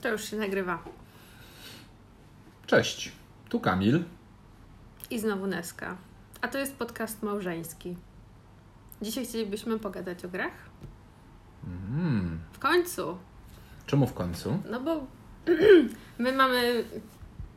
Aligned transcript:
To 0.00 0.08
już 0.08 0.24
się 0.24 0.36
nagrywa. 0.36 0.82
Cześć, 2.66 3.12
tu 3.48 3.60
Kamil. 3.60 4.04
I 5.10 5.18
znowu 5.18 5.46
Neska. 5.46 5.96
A 6.40 6.48
to 6.48 6.58
jest 6.58 6.76
podcast 6.76 7.22
małżeński. 7.22 7.96
Dzisiaj 9.02 9.26
chcielibyśmy 9.26 9.78
pogadać 9.78 10.24
o 10.24 10.28
grach. 10.28 10.70
Mm. 11.66 12.38
W 12.52 12.58
końcu. 12.58 13.18
Czemu 13.86 14.06
w 14.06 14.14
końcu? 14.14 14.62
No 14.70 14.80
bo 14.80 15.06
my 16.18 16.32
mamy 16.32 16.84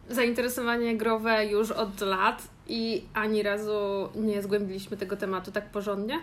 zainteresowanie 0.10 0.98
growe 0.98 1.46
już 1.46 1.72
od 1.72 2.02
lat 2.02 2.48
i 2.68 3.06
ani 3.14 3.44
razu 3.44 4.10
nie 4.16 4.42
zgłębiliśmy 4.42 4.98
tego 4.98 5.18
tematu 5.18 5.52
tak 5.52 5.72
porządnie. 5.72 6.20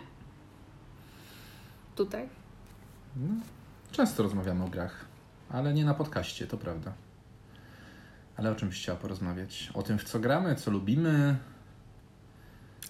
Tutaj. 1.96 2.28
No, 3.16 3.34
często 3.92 4.22
rozmawiamy 4.22 4.64
o 4.64 4.68
grach, 4.68 5.04
ale 5.52 5.74
nie 5.74 5.84
na 5.84 5.94
podcaście, 5.94 6.46
to 6.46 6.56
prawda. 6.56 6.92
Ale 8.36 8.50
o 8.50 8.54
czymś 8.54 8.76
chciała 8.76 8.98
porozmawiać? 8.98 9.70
O 9.74 9.82
tym, 9.82 9.98
w 9.98 10.04
co 10.04 10.20
gramy, 10.20 10.54
co 10.54 10.70
lubimy. 10.70 11.36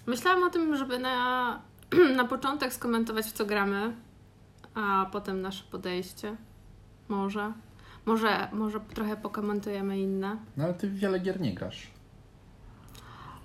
Myślałam 0.05 0.43
o 0.43 0.49
tym, 0.49 0.77
żeby 0.77 0.99
na, 0.99 1.61
na 2.17 2.25
początek 2.25 2.73
skomentować, 2.73 3.25
w 3.25 3.31
co 3.31 3.45
gramy, 3.45 3.93
a 4.75 5.05
potem 5.11 5.41
nasze 5.41 5.63
podejście. 5.71 6.35
Może. 7.07 7.53
Może, 8.05 8.47
może 8.51 8.79
trochę 8.79 9.17
pokomentujemy 9.17 9.99
inne. 9.99 10.37
No 10.57 10.63
ale 10.63 10.73
ty 10.73 10.89
wiele 10.89 11.19
gier 11.19 11.41
nie 11.41 11.53
grasz. 11.53 11.87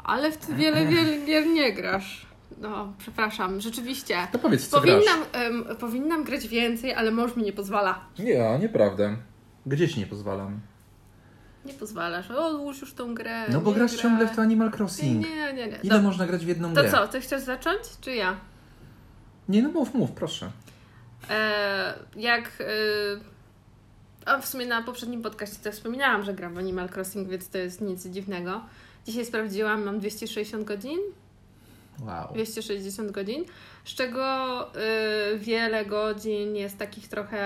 Ale 0.04 0.32
w 0.32 0.36
ty 0.36 0.54
wiele, 0.54 0.86
wiele 0.86 1.26
gier 1.26 1.46
nie 1.46 1.72
grasz. 1.72 2.25
No, 2.58 2.92
przepraszam, 2.98 3.60
rzeczywiście. 3.60 4.16
To 4.32 4.38
powiedz, 4.38 4.68
co 4.68 4.76
Powinnam, 4.80 5.20
em, 5.32 5.64
powinnam 5.80 6.24
grać 6.24 6.48
więcej, 6.48 6.94
ale 6.94 7.10
mąż 7.10 7.36
mi 7.36 7.42
nie 7.42 7.52
pozwala. 7.52 8.00
Nie, 8.18 8.58
nieprawda. 8.60 9.16
Gdzie 9.66 9.88
ci 9.88 10.00
nie 10.00 10.06
pozwalam? 10.06 10.60
Nie 11.64 11.74
pozwalasz. 11.74 12.30
Odłóż 12.30 12.80
już 12.80 12.94
tą 12.94 13.14
grę. 13.14 13.44
No 13.52 13.60
bo 13.60 13.70
nie 13.70 13.76
grasz 13.76 13.90
graj. 13.92 14.02
ciągle 14.02 14.26
w 14.28 14.36
to 14.36 14.42
Animal 14.42 14.68
Nie, 14.70 14.76
Crossing. 14.76 15.26
nie, 15.28 15.52
nie. 15.52 15.66
nie. 15.66 15.78
Ile 15.82 15.94
Dob- 15.98 16.02
można 16.02 16.26
grać 16.26 16.44
w 16.44 16.48
jedną 16.48 16.74
To 16.74 16.80
grę? 16.80 16.90
co, 16.90 17.08
ty 17.08 17.20
chcesz 17.20 17.42
zacząć, 17.42 17.80
czy 18.00 18.14
ja? 18.14 18.36
Nie, 19.48 19.62
no 19.62 19.68
mów, 19.68 19.94
mów, 19.94 20.12
proszę. 20.12 20.50
E, 21.30 21.94
jak. 22.16 22.52
E, 22.60 22.64
a 24.26 24.38
w 24.38 24.46
sumie 24.46 24.66
na 24.66 24.82
poprzednim 24.82 25.22
podcaście 25.22 25.56
też 25.56 25.74
wspominałam, 25.74 26.22
że 26.24 26.34
gram 26.34 26.54
w 26.54 26.58
Animal 26.58 26.88
Crossing, 26.94 27.28
więc 27.28 27.48
to 27.48 27.58
jest 27.58 27.80
nic 27.80 28.06
dziwnego. 28.06 28.60
Dzisiaj 29.06 29.24
sprawdziłam, 29.26 29.84
mam 29.84 29.98
260 29.98 30.64
godzin. 30.64 30.98
Wow. 32.02 32.32
260 32.34 33.10
godzin, 33.10 33.44
z 33.84 33.94
czego 33.94 34.60
y, 35.34 35.38
wiele 35.38 35.84
godzin 35.84 36.56
jest 36.56 36.78
takich 36.78 37.08
trochę, 37.08 37.40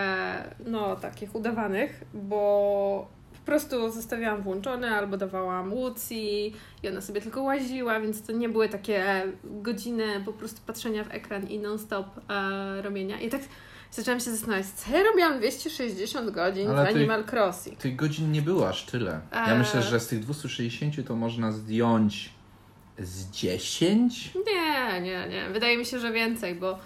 no, 0.66 0.96
takich 0.96 1.34
udawanych, 1.34 2.04
bo 2.14 3.08
po 3.40 3.46
prostu 3.46 3.90
zostawiałam 3.90 4.42
włączone 4.42 4.90
albo 4.90 5.16
dawałam 5.16 5.72
Łucji 5.72 6.54
i 6.82 6.88
ona 6.88 7.00
sobie 7.00 7.20
tylko 7.20 7.42
łaziła, 7.42 8.00
więc 8.00 8.22
to 8.22 8.32
nie 8.32 8.48
były 8.48 8.68
takie 8.68 9.22
godziny 9.44 10.04
po 10.24 10.32
prostu 10.32 10.60
patrzenia 10.66 11.04
w 11.04 11.10
ekran 11.10 11.48
i 11.48 11.58
non-stop 11.58 12.06
e, 12.30 12.82
robienia. 12.82 13.20
I 13.20 13.28
tak 13.28 13.40
zaczęłam 13.90 14.20
się 14.20 14.30
zastanawiać, 14.30 14.66
co 14.66 14.90
ja 14.96 15.02
robiłam 15.02 15.38
260 15.38 16.30
godzin 16.30 16.70
Ale 16.70 16.92
w 16.92 16.96
Animal 16.96 17.24
Crossing. 17.32 17.78
Tych 17.78 17.96
godzin 17.96 18.32
nie 18.32 18.42
było 18.42 18.68
aż 18.68 18.86
tyle. 18.86 19.20
Ja 19.32 19.52
Eee. 19.52 19.58
myślę, 19.58 19.82
że 19.82 20.00
z 20.00 20.06
tych 20.06 20.20
260 20.20 21.06
to 21.06 21.16
można 21.16 21.52
zdjąć 21.52 22.39
z 23.00 23.30
10? 23.30 24.34
Nie, 24.46 25.00
nie, 25.00 25.28
nie. 25.28 25.48
Wydaje 25.52 25.78
mi 25.78 25.86
się, 25.86 25.98
że 25.98 26.12
więcej, 26.12 26.54
bo 26.54 26.78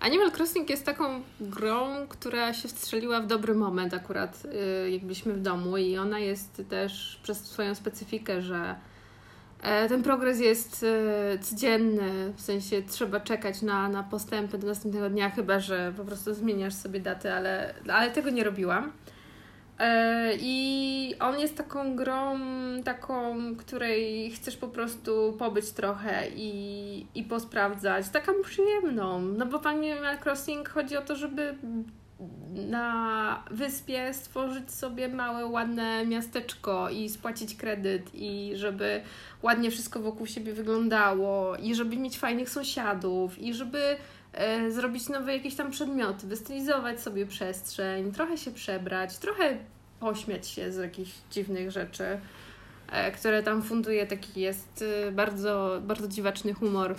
Animal 0.00 0.32
Crossing 0.32 0.70
jest 0.70 0.86
taką 0.86 1.22
grą, 1.40 2.06
która 2.08 2.54
się 2.54 2.68
wstrzeliła 2.68 3.20
w 3.20 3.26
dobry 3.26 3.54
moment 3.54 3.94
akurat, 3.94 4.42
y, 4.84 4.90
jak 4.90 5.02
byliśmy 5.02 5.32
w 5.32 5.42
domu 5.42 5.76
i 5.76 5.98
ona 5.98 6.18
jest 6.18 6.62
też 6.68 7.20
przez 7.22 7.44
swoją 7.44 7.74
specyfikę, 7.74 8.42
że 8.42 8.74
e, 9.62 9.88
ten 9.88 10.02
progres 10.02 10.40
jest 10.40 10.84
e, 10.84 11.38
codzienny, 11.38 12.32
w 12.36 12.40
sensie 12.40 12.82
trzeba 12.82 13.20
czekać 13.20 13.62
na, 13.62 13.88
na 13.88 14.02
postępy 14.02 14.58
do 14.58 14.66
następnego 14.66 15.10
dnia, 15.10 15.30
chyba 15.30 15.60
że 15.60 15.92
po 15.96 16.04
prostu 16.04 16.34
zmieniasz 16.34 16.74
sobie 16.74 17.00
datę, 17.00 17.34
ale, 17.34 17.74
ale 17.88 18.10
tego 18.10 18.30
nie 18.30 18.44
robiłam. 18.44 18.92
E, 19.78 20.32
I 20.40 21.14
on 21.20 21.40
jest 21.40 21.56
taką 21.56 21.96
grą, 21.96 22.38
taką, 22.84 23.36
której 23.56 24.30
chcesz 24.30 24.56
po 24.56 24.68
prostu 24.68 25.36
pobyć 25.38 25.70
trochę 25.70 26.28
i, 26.36 27.06
i 27.14 27.24
posprawdzać. 27.24 28.08
Taką 28.08 28.32
przyjemną. 28.44 29.20
No 29.20 29.46
bo 29.46 29.58
w 29.58 29.66
Animal 29.66 30.18
Crossing 30.24 30.68
chodzi 30.68 30.96
o 30.96 31.02
to, 31.02 31.16
żeby 31.16 31.54
na 32.50 33.44
wyspie 33.50 34.14
stworzyć 34.14 34.70
sobie 34.70 35.08
małe, 35.08 35.46
ładne 35.46 36.06
miasteczko 36.06 36.90
i 36.90 37.08
spłacić 37.08 37.54
kredyt 37.54 38.10
i 38.14 38.52
żeby 38.54 39.00
ładnie 39.42 39.70
wszystko 39.70 40.00
wokół 40.00 40.26
siebie 40.26 40.52
wyglądało 40.52 41.56
i 41.56 41.74
żeby 41.74 41.96
mieć 41.96 42.18
fajnych 42.18 42.50
sąsiadów 42.50 43.38
i 43.38 43.54
żeby 43.54 43.96
zrobić 44.70 45.08
nowe 45.08 45.32
jakieś 45.32 45.54
tam 45.54 45.70
przedmioty, 45.70 46.26
wystylizować 46.26 47.00
sobie 47.00 47.26
przestrzeń, 47.26 48.12
trochę 48.12 48.36
się 48.36 48.50
przebrać, 48.50 49.18
trochę 49.18 49.58
pośmiać 50.00 50.48
się 50.48 50.72
z 50.72 50.76
jakichś 50.76 51.10
dziwnych 51.30 51.70
rzeczy, 51.70 52.20
e, 52.92 53.12
które 53.12 53.42
tam 53.42 53.62
funduje 53.62 54.06
taki 54.06 54.40
jest 54.40 54.84
e, 55.06 55.12
bardzo, 55.12 55.80
bardzo 55.82 56.08
dziwaczny 56.08 56.54
humor. 56.54 56.94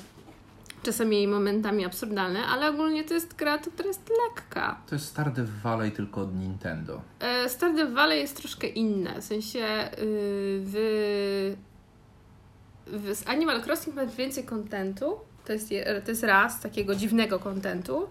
Czasami 0.83 1.27
momentami 1.27 1.85
absurdalny, 1.85 2.39
ale 2.45 2.69
ogólnie 2.69 3.03
to 3.03 3.13
jest 3.13 3.35
gra, 3.35 3.57
która 3.57 3.87
jest 3.87 4.09
lekka. 4.27 4.81
To 4.87 4.95
jest 4.95 5.07
Stardew 5.07 5.49
Valley 5.63 5.91
tylko 5.91 6.21
od 6.21 6.35
Nintendo. 6.35 7.01
E, 7.19 7.49
Stardew 7.49 7.93
Valley 7.93 8.19
jest 8.19 8.37
troszkę 8.37 8.67
inne, 8.67 9.21
w 9.21 9.23
sensie 9.23 9.59
yy, 9.59 9.95
w, 10.65 11.55
w 12.87 13.15
z 13.15 13.27
Animal 13.27 13.61
Crossing 13.63 13.95
masz 13.95 14.15
więcej 14.15 14.43
kontentu, 14.43 15.19
to 15.45 15.53
jest, 15.53 15.71
je- 15.71 16.01
to 16.05 16.11
jest 16.11 16.23
raz 16.23 16.59
takiego 16.61 16.95
dziwnego 16.95 17.39
kontentu, 17.39 18.07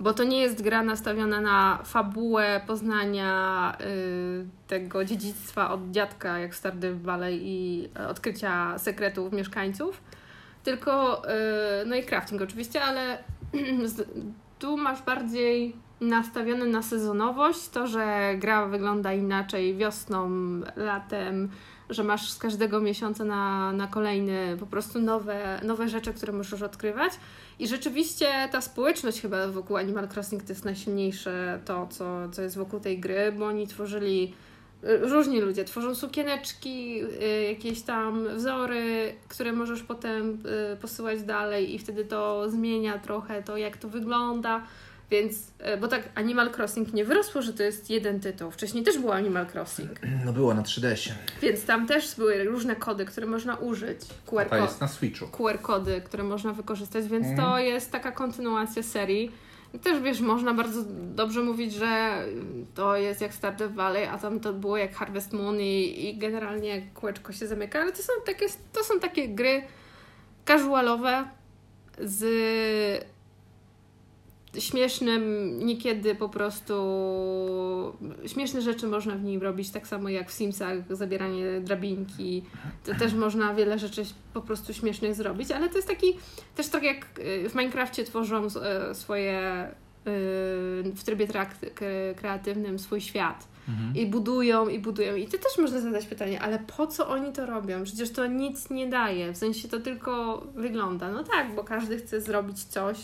bo 0.00 0.14
to 0.14 0.24
nie 0.24 0.40
jest 0.40 0.62
gra 0.62 0.82
nastawiona 0.82 1.40
na 1.40 1.78
fabułę 1.84 2.60
poznania 2.66 3.76
y, 3.80 4.46
tego 4.66 5.04
dziedzictwa 5.04 5.70
od 5.70 5.90
dziadka, 5.90 6.38
jak 6.38 6.52
w 6.52 6.56
Stardew 6.56 7.02
Valley 7.02 7.40
i 7.42 7.88
e, 7.96 8.08
odkrycia 8.08 8.78
sekretów 8.78 9.32
mieszkańców, 9.32 10.00
tylko, 10.64 11.22
y, 11.24 11.30
no 11.86 11.96
i 11.96 12.02
crafting 12.02 12.42
oczywiście, 12.42 12.82
ale 12.82 13.18
tu 14.58 14.76
masz 14.76 15.02
bardziej 15.02 15.76
nastawione 16.00 16.66
na 16.66 16.82
sezonowość, 16.82 17.68
to, 17.68 17.86
że 17.86 18.34
gra 18.38 18.66
wygląda 18.66 19.12
inaczej 19.12 19.76
wiosną, 19.76 20.30
latem, 20.76 21.48
że 21.90 22.04
masz 22.04 22.30
z 22.30 22.38
każdego 22.38 22.80
miesiąca 22.80 23.24
na, 23.24 23.72
na 23.72 23.86
kolejny 23.86 24.56
po 24.60 24.66
prostu 24.66 25.00
nowe, 25.00 25.60
nowe 25.64 25.88
rzeczy, 25.88 26.14
które 26.14 26.32
możesz 26.32 26.62
odkrywać. 26.62 27.12
I 27.58 27.68
rzeczywiście 27.68 28.48
ta 28.52 28.60
społeczność 28.60 29.20
chyba 29.20 29.48
wokół 29.48 29.76
Animal 29.76 30.08
Crossing 30.14 30.42
to 30.42 30.48
jest 30.48 30.64
najsilniejsze 30.64 31.60
to, 31.64 31.86
co, 31.90 32.28
co 32.32 32.42
jest 32.42 32.56
wokół 32.56 32.80
tej 32.80 33.00
gry, 33.00 33.32
bo 33.32 33.46
oni 33.46 33.66
tworzyli 33.66 34.34
różni 34.82 35.40
ludzie 35.40 35.64
tworzą 35.64 35.94
sukieneczki, 35.94 37.02
y, 37.22 37.42
jakieś 37.48 37.82
tam 37.82 38.28
wzory, 38.36 39.14
które 39.28 39.52
możesz 39.52 39.82
potem 39.82 40.38
y, 40.72 40.76
posyłać 40.76 41.22
dalej 41.22 41.74
i 41.74 41.78
wtedy 41.78 42.04
to 42.04 42.50
zmienia 42.50 42.98
trochę 42.98 43.42
to, 43.42 43.56
jak 43.56 43.76
to 43.76 43.88
wygląda. 43.88 44.62
Więc, 45.10 45.36
y, 45.74 45.76
bo 45.80 45.88
tak 45.88 46.02
Animal 46.14 46.50
Crossing 46.56 46.92
nie 46.92 47.04
wyrosło, 47.04 47.42
że 47.42 47.52
to 47.52 47.62
jest 47.62 47.90
jeden 47.90 48.20
tytuł. 48.20 48.50
Wcześniej 48.50 48.84
też 48.84 48.98
było 48.98 49.14
Animal 49.14 49.46
Crossing, 49.54 49.90
No 50.24 50.32
było 50.32 50.54
na 50.54 50.62
3DS-ie. 50.62 51.14
więc 51.42 51.64
tam 51.64 51.86
też 51.86 52.14
były 52.16 52.44
różne 52.44 52.76
kody, 52.76 53.04
które 53.04 53.26
można 53.26 53.56
użyć. 53.56 54.00
QR, 54.26 54.44
Ta 54.48 54.56
ko- 54.58 54.62
jest 54.64 54.80
na 54.80 54.88
Switchu. 54.88 55.26
QR 55.28 55.58
kody, 55.62 56.00
które 56.04 56.22
można 56.24 56.52
wykorzystać, 56.52 57.08
więc 57.08 57.26
to 57.26 57.42
Mhm. 57.42 57.64
jest 57.66 57.92
taka 57.92 58.12
kontynuacja 58.12 58.82
serii. 58.82 59.32
I 59.74 59.78
też 59.78 60.00
wiesz, 60.02 60.20
można 60.20 60.54
bardzo 60.54 60.80
dobrze 61.14 61.42
mówić, 61.42 61.72
że 61.74 62.22
to 62.74 62.96
jest 62.96 63.20
jak 63.20 63.34
Stardew 63.34 63.74
Valley, 63.74 64.04
a 64.06 64.18
tam 64.18 64.40
to 64.40 64.52
było 64.52 64.76
jak 64.76 64.94
Harvest 64.94 65.32
Moon 65.32 65.60
i, 65.60 66.08
i 66.08 66.18
generalnie 66.18 66.82
kółeczko 66.94 67.32
się 67.32 67.46
zamyka, 67.46 67.80
ale 67.80 67.92
to 67.92 68.02
są 68.02 68.12
takie, 68.26 68.46
to 68.72 68.84
są 68.84 69.00
takie 69.00 69.28
gry 69.28 69.62
casualowe 70.46 71.24
z 71.98 72.24
śmiesznym, 74.58 75.52
niekiedy 75.66 76.14
po 76.14 76.28
prostu 76.28 76.74
śmieszne 78.26 78.62
rzeczy 78.62 78.86
można 78.86 79.14
w 79.14 79.22
nim 79.22 79.42
robić, 79.42 79.70
tak 79.70 79.86
samo 79.86 80.08
jak 80.08 80.30
w 80.30 80.32
Simsach, 80.32 80.96
zabieranie 80.96 81.60
drabinki, 81.60 82.42
to 82.84 82.94
też 82.94 83.14
można 83.14 83.54
wiele 83.54 83.78
rzeczy 83.78 84.02
po 84.34 84.40
prostu 84.40 84.74
śmiesznych 84.74 85.14
zrobić, 85.14 85.50
ale 85.50 85.68
to 85.68 85.76
jest 85.76 85.88
taki, 85.88 86.16
też 86.56 86.68
tak 86.68 86.82
jak 86.82 87.06
y, 87.18 87.48
w 87.48 87.54
Minecrafcie 87.54 88.04
tworzą 88.04 88.46
y, 88.46 88.94
swoje 88.94 89.66
y, 89.66 90.92
w 90.94 91.00
trybie 91.04 91.26
kreatywnym 92.16 92.78
swój 92.78 93.00
świat. 93.00 93.48
Mhm. 93.68 93.96
I 93.96 94.06
budują, 94.06 94.68
i 94.68 94.78
budują. 94.78 95.14
I 95.14 95.26
to 95.26 95.38
też 95.38 95.58
można 95.58 95.80
zadać 95.80 96.06
pytanie, 96.06 96.40
ale 96.40 96.58
po 96.58 96.86
co 96.86 97.08
oni 97.08 97.32
to 97.32 97.46
robią? 97.46 97.84
Przecież 97.84 98.10
to 98.10 98.26
nic 98.26 98.70
nie 98.70 98.86
daje. 98.86 99.32
W 99.32 99.36
sensie 99.36 99.68
to 99.68 99.80
tylko 99.80 100.42
wygląda. 100.54 101.10
No 101.10 101.24
tak, 101.24 101.54
bo 101.54 101.64
każdy 101.64 101.98
chce 101.98 102.20
zrobić 102.20 102.64
coś, 102.64 102.96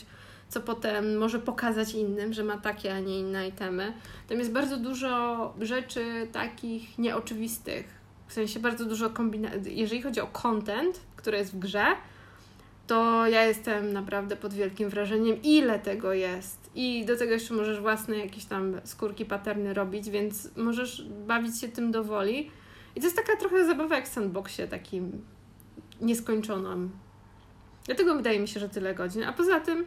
co 0.48 0.60
potem 0.60 1.19
może 1.19 1.38
pokazać 1.38 1.94
innym, 1.94 2.32
że 2.32 2.44
ma 2.44 2.58
takie, 2.58 2.94
a 2.94 3.00
nie 3.00 3.20
inne 3.20 3.48
itemy. 3.48 3.93
Tam 4.28 4.38
jest 4.38 4.52
bardzo 4.52 4.76
dużo 4.76 5.54
rzeczy 5.60 6.28
takich 6.32 6.98
nieoczywistych. 6.98 7.87
W 8.26 8.32
sensie 8.32 8.60
bardzo 8.60 8.84
dużo 8.84 9.10
kombinacji. 9.10 9.78
Jeżeli 9.78 10.02
chodzi 10.02 10.20
o 10.20 10.26
content, 10.26 11.00
który 11.16 11.38
jest 11.38 11.52
w 11.52 11.58
grze, 11.58 11.87
to 12.87 13.26
ja 13.26 13.44
jestem 13.44 13.93
naprawdę 13.93 14.37
pod 14.37 14.54
wielkim 14.54 14.88
wrażeniem, 14.88 15.43
ile 15.43 15.78
tego 15.78 16.12
jest. 16.12 16.70
I 16.75 17.04
do 17.04 17.16
tego 17.16 17.32
jeszcze 17.32 17.54
możesz 17.54 17.81
własne 17.81 18.19
jakieś 18.19 18.44
tam 18.44 18.81
skórki, 18.84 19.25
paterny 19.25 19.75
robić, 19.75 20.10
więc 20.10 20.56
możesz 20.56 21.08
bawić 21.26 21.60
się 21.60 21.69
tym 21.69 21.92
do 21.92 22.04
woli. 22.04 22.50
I 22.96 23.00
to 23.00 23.06
jest 23.06 23.16
taka 23.16 23.37
trochę 23.37 23.66
zabawa 23.66 23.96
jak 23.96 24.04
w 24.04 24.12
sandboxie, 24.12 24.69
takim 24.69 25.25
nieskończonym. 26.00 26.90
Dlatego 27.87 28.14
wydaje 28.14 28.40
mi 28.40 28.49
się, 28.49 28.60
że 28.60 28.69
tyle 28.69 28.94
godzin. 28.94 29.25
A 29.25 29.32
poza 29.32 29.60
tym 29.60 29.87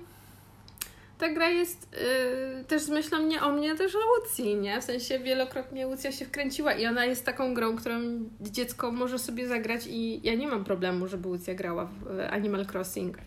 ta 1.19 1.29
gra 1.33 1.49
jest 1.49 1.91
yy, 2.57 2.63
też 2.63 2.81
z 2.81 2.89
myślą 2.89 3.19
nie 3.19 3.41
o 3.41 3.51
mnie, 3.51 3.75
też 3.75 3.95
o 3.95 3.99
Łucji, 3.99 4.55
nie? 4.55 4.81
W 4.81 4.83
sensie 4.83 5.19
wielokrotnie 5.19 5.87
Łucja 5.87 6.11
się 6.11 6.25
wkręciła 6.25 6.73
i 6.73 6.85
ona 6.85 7.05
jest 7.05 7.25
taką 7.25 7.53
grą, 7.53 7.75
którą 7.75 7.99
dziecko 8.41 8.91
może 8.91 9.19
sobie 9.19 9.47
zagrać 9.47 9.87
i 9.87 10.27
ja 10.27 10.35
nie 10.35 10.47
mam 10.47 10.63
problemu, 10.63 11.07
żeby 11.07 11.27
Łucja 11.27 11.55
grała 11.55 11.85
w 11.85 12.19
Animal 12.29 12.65
Crossing. 12.73 13.17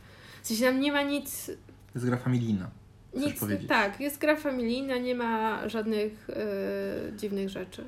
W 0.42 0.46
sensie 0.46 0.64
tam 0.64 0.80
nie 0.80 0.92
ma 0.92 1.02
nic... 1.02 1.50
Jest 1.94 2.06
gra 2.06 2.16
familijna. 2.16 2.70
Nic, 3.14 3.40
powiedzieć. 3.40 3.68
tak, 3.68 4.00
jest 4.00 4.18
gra 4.18 4.36
familijna, 4.36 4.96
nie 4.96 5.14
ma 5.14 5.68
żadnych 5.68 6.28
yy, 6.28 7.16
dziwnych 7.16 7.48
rzeczy, 7.48 7.84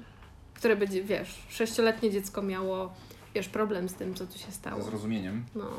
które 0.55 0.77
będzie, 0.77 1.05
wiesz, 1.05 1.43
sześcioletnie 1.49 2.11
dziecko 2.11 2.43
miało, 2.43 2.93
wiesz, 3.35 3.49
problem 3.49 3.89
z 3.89 3.95
tym, 3.95 4.15
co 4.15 4.27
tu 4.27 4.39
się 4.39 4.53
stało. 4.53 4.83
Ze 4.83 4.91
zrozumieniem. 4.91 5.45
No. 5.55 5.71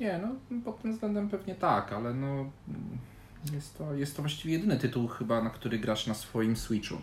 Nie, 0.00 0.20
no 0.22 0.60
pod 0.64 0.82
tym 0.82 0.92
względem 0.92 1.28
pewnie 1.28 1.54
tak, 1.54 1.92
ale 1.92 2.14
no 2.14 2.50
jest 3.54 3.78
to, 3.78 3.94
jest 3.94 4.16
to 4.16 4.22
właściwie 4.22 4.54
jedyny 4.54 4.76
tytuł 4.76 5.08
chyba, 5.08 5.42
na 5.42 5.50
który 5.50 5.78
grasz 5.78 6.06
na 6.06 6.14
swoim 6.14 6.56
Switchu. 6.56 6.96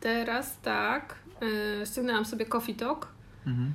Teraz 0.00 0.60
tak. 0.60 1.14
Yy, 1.40 1.86
ściągnęłam 1.86 2.24
sobie 2.24 2.46
Coffee 2.46 2.74
Talk. 2.74 3.08
Mhm. 3.46 3.72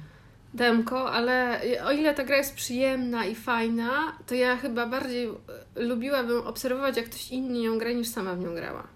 Demko, 0.54 1.12
ale 1.12 1.62
o 1.86 1.92
ile 1.92 2.14
ta 2.14 2.24
gra 2.24 2.38
jest 2.38 2.56
przyjemna 2.56 3.26
i 3.26 3.36
fajna, 3.36 4.18
to 4.28 4.36
ja 4.36 4.58
chyba 4.58 4.88
bardziej 4.88 5.28
y, 5.28 5.34
lubiłabym 5.76 6.42
obserwować, 6.42 6.98
jak 6.98 7.06
ktoś 7.06 7.32
inny 7.32 7.60
ją 7.60 7.78
gra, 7.78 7.92
niż 7.92 8.08
sama 8.08 8.36
w 8.36 8.40
nią 8.40 8.56
grała. 8.56 8.88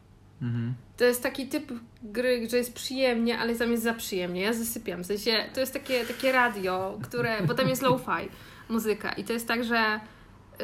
Mhm. 0.41 0.73
To 0.97 1.03
jest 1.03 1.23
taki 1.23 1.47
typ 1.47 1.73
gry, 2.03 2.49
że 2.49 2.57
jest 2.57 2.73
przyjemnie, 2.73 3.39
ale 3.39 3.55
tam 3.55 3.71
jest 3.71 3.83
za 3.83 3.93
przyjemnie. 3.93 4.41
Ja 4.41 4.53
zasypiam. 4.53 5.03
W 5.03 5.05
sensie, 5.05 5.45
to 5.53 5.59
jest 5.59 5.73
takie, 5.73 6.05
takie 6.05 6.31
radio, 6.31 6.99
które, 7.03 7.43
bo 7.43 7.53
tam 7.53 7.69
jest 7.69 7.81
low-fi 7.81 8.29
muzyka 8.69 9.11
i 9.11 9.23
to 9.23 9.33
jest 9.33 9.47
tak, 9.47 9.63
że 9.63 9.99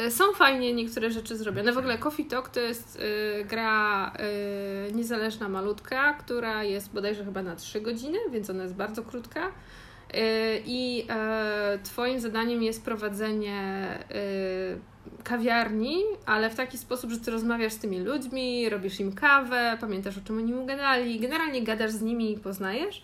są 0.09 0.33
fajnie 0.33 0.73
niektóre 0.73 1.11
rzeczy 1.11 1.37
zrobione. 1.37 1.73
W 1.73 1.77
ogóle 1.77 1.97
Coffee 1.97 2.25
Talk 2.25 2.49
to 2.49 2.59
jest 2.59 2.99
y, 2.99 3.45
gra 3.45 4.13
y, 4.89 4.93
niezależna, 4.93 5.49
malutka, 5.49 6.13
która 6.13 6.63
jest 6.63 6.93
bodajże 6.93 7.25
chyba 7.25 7.43
na 7.43 7.55
3 7.55 7.81
godziny, 7.81 8.17
więc 8.31 8.49
ona 8.49 8.63
jest 8.63 8.75
bardzo 8.75 9.03
krótka. 9.03 9.47
Y, 9.47 10.61
I 10.65 11.07
y, 11.75 11.79
Twoim 11.83 12.19
zadaniem 12.19 12.63
jest 12.63 12.85
prowadzenie 12.85 13.99
y, 14.11 15.23
kawiarni, 15.23 15.95
ale 16.25 16.49
w 16.49 16.55
taki 16.55 16.77
sposób, 16.77 17.11
że 17.11 17.19
Ty 17.19 17.31
rozmawiasz 17.31 17.73
z 17.73 17.79
tymi 17.79 17.99
ludźmi, 17.99 18.69
robisz 18.69 18.99
im 18.99 19.13
kawę, 19.13 19.77
pamiętasz 19.81 20.17
o 20.17 20.21
czym 20.21 20.37
oni 20.37 20.53
mu 20.53 20.65
gadali, 20.65 21.19
generalnie 21.19 21.63
gadasz 21.63 21.91
z 21.91 22.01
nimi 22.01 22.33
i 22.33 22.37
poznajesz. 22.37 23.01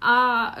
A 0.00 0.56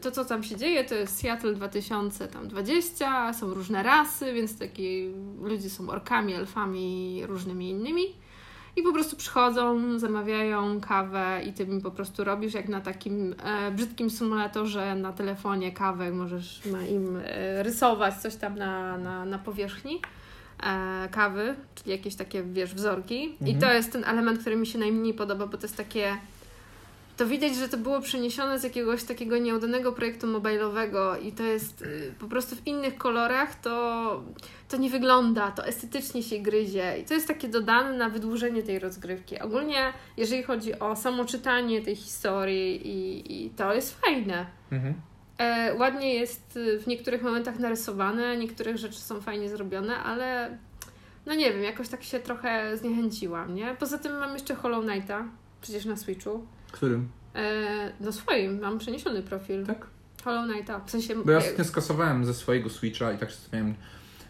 to, 0.00 0.10
co 0.10 0.24
tam 0.24 0.42
się 0.42 0.56
dzieje, 0.56 0.84
to 0.84 0.94
jest 0.94 1.20
Seattle 1.20 1.54
2020, 1.54 3.32
są 3.32 3.54
różne 3.54 3.82
rasy, 3.82 4.32
więc 4.32 4.58
takie 4.58 5.10
ludzie 5.42 5.70
są 5.70 5.90
orkami, 5.90 6.34
elfami, 6.34 7.22
różnymi 7.26 7.70
innymi. 7.70 8.02
I 8.76 8.82
po 8.82 8.92
prostu 8.92 9.16
przychodzą, 9.16 9.98
zamawiają 9.98 10.80
kawę 10.80 11.40
i 11.46 11.52
ty 11.52 11.62
im 11.62 11.80
po 11.80 11.90
prostu 11.90 12.24
robisz 12.24 12.54
jak 12.54 12.68
na 12.68 12.80
takim 12.80 13.34
e, 13.44 13.70
brzydkim 13.70 14.10
symulatorze 14.10 14.94
na 14.94 15.12
telefonie 15.12 15.72
kawę, 15.72 16.10
możesz 16.10 16.60
na 16.64 16.86
im 16.86 17.20
e, 17.24 17.62
rysować 17.62 18.14
coś 18.14 18.36
tam 18.36 18.56
na, 18.56 18.98
na, 18.98 19.24
na 19.24 19.38
powierzchni 19.38 20.00
e, 20.62 21.08
kawy, 21.08 21.54
czyli 21.74 21.90
jakieś 21.90 22.14
takie, 22.14 22.42
wiesz, 22.42 22.74
wzorki. 22.74 23.24
Mhm. 23.24 23.50
I 23.50 23.60
to 23.60 23.72
jest 23.72 23.92
ten 23.92 24.04
element, 24.04 24.40
który 24.40 24.56
mi 24.56 24.66
się 24.66 24.78
najmniej 24.78 25.14
podoba, 25.14 25.46
bo 25.46 25.56
to 25.56 25.66
jest 25.66 25.76
takie 25.76 26.16
to 27.16 27.26
widać, 27.26 27.56
że 27.56 27.68
to 27.68 27.76
było 27.76 28.00
przeniesione 28.00 28.58
z 28.58 28.64
jakiegoś 28.64 29.04
takiego 29.04 29.38
nieudanego 29.38 29.92
projektu 29.92 30.26
mobilowego 30.26 31.16
i 31.16 31.32
to 31.32 31.42
jest 31.42 31.82
y, 31.82 32.14
po 32.18 32.28
prostu 32.28 32.56
w 32.56 32.66
innych 32.66 32.96
kolorach, 32.96 33.54
to, 33.54 34.22
to 34.68 34.76
nie 34.76 34.90
wygląda, 34.90 35.50
to 35.50 35.66
estetycznie 35.66 36.22
się 36.22 36.38
gryzie 36.38 36.98
i 36.98 37.04
to 37.04 37.14
jest 37.14 37.28
takie 37.28 37.48
dodane 37.48 37.92
na 37.92 38.08
wydłużenie 38.08 38.62
tej 38.62 38.78
rozgrywki. 38.78 39.40
Ogólnie, 39.40 39.92
jeżeli 40.16 40.42
chodzi 40.42 40.78
o 40.78 40.96
samo 40.96 41.24
czytanie 41.24 41.82
tej 41.82 41.96
historii 41.96 42.88
i, 42.88 43.44
i 43.44 43.50
to 43.50 43.74
jest 43.74 44.00
fajne. 44.00 44.46
Mhm. 44.72 44.94
E, 45.38 45.74
ładnie 45.74 46.14
jest 46.14 46.58
w 46.80 46.86
niektórych 46.86 47.22
momentach 47.22 47.58
narysowane, 47.58 48.36
niektóre 48.36 48.78
rzeczy 48.78 49.00
są 49.00 49.20
fajnie 49.20 49.48
zrobione, 49.48 49.98
ale 49.98 50.58
no 51.26 51.34
nie 51.34 51.52
wiem, 51.52 51.62
jakoś 51.62 51.88
tak 51.88 52.02
się 52.02 52.20
trochę 52.20 52.76
zniechęciłam, 52.76 53.54
nie? 53.54 53.76
Poza 53.78 53.98
tym 53.98 54.18
mam 54.18 54.32
jeszcze 54.32 54.54
Hollow 54.54 54.84
Knighta, 54.84 55.24
przecież 55.60 55.84
na 55.84 55.96
Switchu. 55.96 56.46
Którym? 56.72 57.08
E, 57.34 57.92
no 58.00 58.12
swoim, 58.12 58.60
mam 58.60 58.78
przeniesiony 58.78 59.22
profil. 59.22 59.66
Tak? 59.66 59.86
Hollow 60.24 60.50
Knighta, 60.50 60.80
w 60.80 60.90
sensie... 60.90 61.14
Bo 61.24 61.32
ja 61.32 61.38
ostatnio 61.38 61.64
skasowałem 61.64 62.24
ze 62.24 62.34
swojego 62.34 62.70
Switcha 62.70 63.12
i 63.12 63.18
tak 63.18 63.30
się 63.30 63.36
zastanawiałem, 63.36 63.74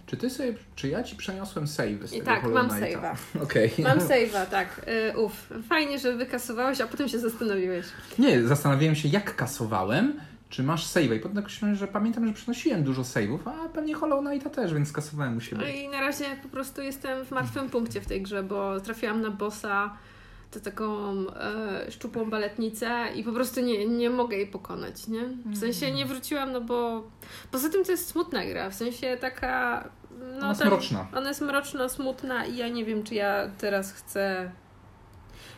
czy 0.07 0.17
ty 0.17 0.31
sobie, 0.31 0.55
czy 0.77 0.89
ja 0.89 1.03
ci 1.03 1.17
przeniosłem 1.17 1.69
save 1.69 2.09
z 2.09 2.13
I 2.13 2.23
tak, 2.23 2.43
Hollow 2.43 2.55
mam 2.55 2.81
save'a. 2.81 3.17
Okay. 3.45 3.71
Mam 3.79 3.99
save'a, 3.99 4.47
tak. 4.47 4.87
Yy, 5.15 5.21
uf, 5.21 5.49
fajnie, 5.69 5.99
że 5.99 6.17
wykasowałeś, 6.17 6.81
a 6.81 6.87
potem 6.87 7.09
się 7.09 7.19
zastanowiłeś. 7.19 7.87
Nie, 8.19 8.43
zastanawiałem 8.43 8.95
się, 8.95 9.09
jak 9.09 9.37
kasowałem, 9.37 10.21
czy 10.49 10.63
masz 10.63 10.87
save'a 10.87 11.17
i 11.17 11.21
potem 11.21 11.37
tak 11.37 11.45
myślałem, 11.45 11.77
że 11.77 11.89
pamiętam, 11.89 12.27
że 12.27 12.33
przenosiłem 12.33 12.85
dużo 12.85 13.03
save'ów, 13.03 13.39
a 13.45 13.69
pewnie 13.69 13.95
Hollow 13.95 14.25
Knighta 14.25 14.51
też, 14.51 14.75
więc 14.75 14.89
skasowałem 14.89 15.37
u 15.37 15.41
siebie. 15.41 15.63
No 15.63 15.69
i 15.69 15.89
na 15.89 16.01
razie 16.01 16.25
po 16.43 16.49
prostu 16.49 16.83
jestem 16.83 17.25
w 17.25 17.31
martwym 17.31 17.71
punkcie 17.71 18.01
w 18.01 18.07
tej 18.07 18.23
grze, 18.23 18.43
bo 18.43 18.81
trafiłam 18.81 19.21
na 19.23 19.31
bossa 19.31 19.97
to 20.53 20.61
taką 20.61 21.11
e, 21.31 21.91
szczupłą 21.91 22.31
baletnicę 22.31 23.09
i 23.15 23.25
po 23.25 23.33
prostu 23.33 23.61
nie, 23.61 23.87
nie 23.87 24.11
mogę 24.11 24.37
jej 24.37 24.47
pokonać, 24.47 25.09
nie? 25.09 25.23
W 25.47 25.59
sensie 25.59 25.93
nie 25.93 26.07
wróciłam, 26.07 26.53
no 26.53 26.61
bo 26.61 27.03
poza 27.51 27.69
tym 27.69 27.85
to 27.85 27.91
jest 27.91 28.09
smutna 28.09 28.47
gra, 28.47 28.71
w 28.71 28.75
sensie 28.75 29.17
taka... 29.21 29.85
No, 30.21 30.39
ona 30.39 30.49
jest 30.49 30.65
mroczna. 30.65 31.07
Ona 31.17 31.29
jest 31.29 31.41
mroczna, 31.41 31.89
smutna 31.89 32.47
i 32.47 32.57
ja 32.57 32.69
nie 32.69 32.85
wiem, 32.85 33.03
czy 33.03 33.15
ja 33.15 33.51
teraz 33.59 33.93
chcę... 33.93 34.53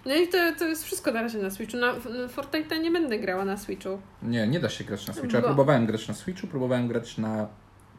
No 0.07 0.15
i 0.15 0.29
to, 0.29 0.39
to 0.59 0.65
jest 0.65 0.85
wszystko 0.85 1.13
na 1.13 1.23
razie 1.23 1.39
na 1.39 1.51
Switchu. 1.51 1.77
Na 1.77 1.95
Fortnite 2.29 2.79
nie 2.79 2.91
będę 2.91 3.19
grała 3.19 3.45
na 3.45 3.57
Switchu. 3.57 3.99
Nie, 4.23 4.49
nie 4.49 4.61
da 4.61 4.69
się 4.69 4.85
grać 4.85 5.07
na 5.07 5.15
Switchu. 5.15 5.37
Ja 5.37 5.43
bo... 5.43 5.49
próbowałem 5.49 5.87
grać 5.87 6.09
na 6.09 6.15
Switchu, 6.15 6.47
próbowałem 6.47 6.89
grać 6.89 7.19
na 7.19 7.49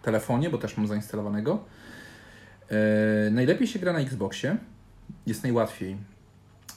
telefonie, 0.02 0.50
bo 0.50 0.58
też 0.58 0.78
mam 0.78 0.88
zainstalowanego. 0.88 1.64
Yy, 2.72 2.78
najlepiej 3.32 3.68
się 3.68 3.80
gra 3.80 3.94
na 3.94 4.00
Xboxie. 4.00 4.58
Jest 5.28 5.44
najłatwiej 5.44 5.98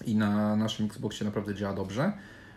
i 0.06 0.16
na 0.16 0.56
naszym 0.56 0.86
Xboxie 0.86 1.26
naprawdę 1.26 1.54
działa 1.54 1.74
dobrze. 1.74 2.12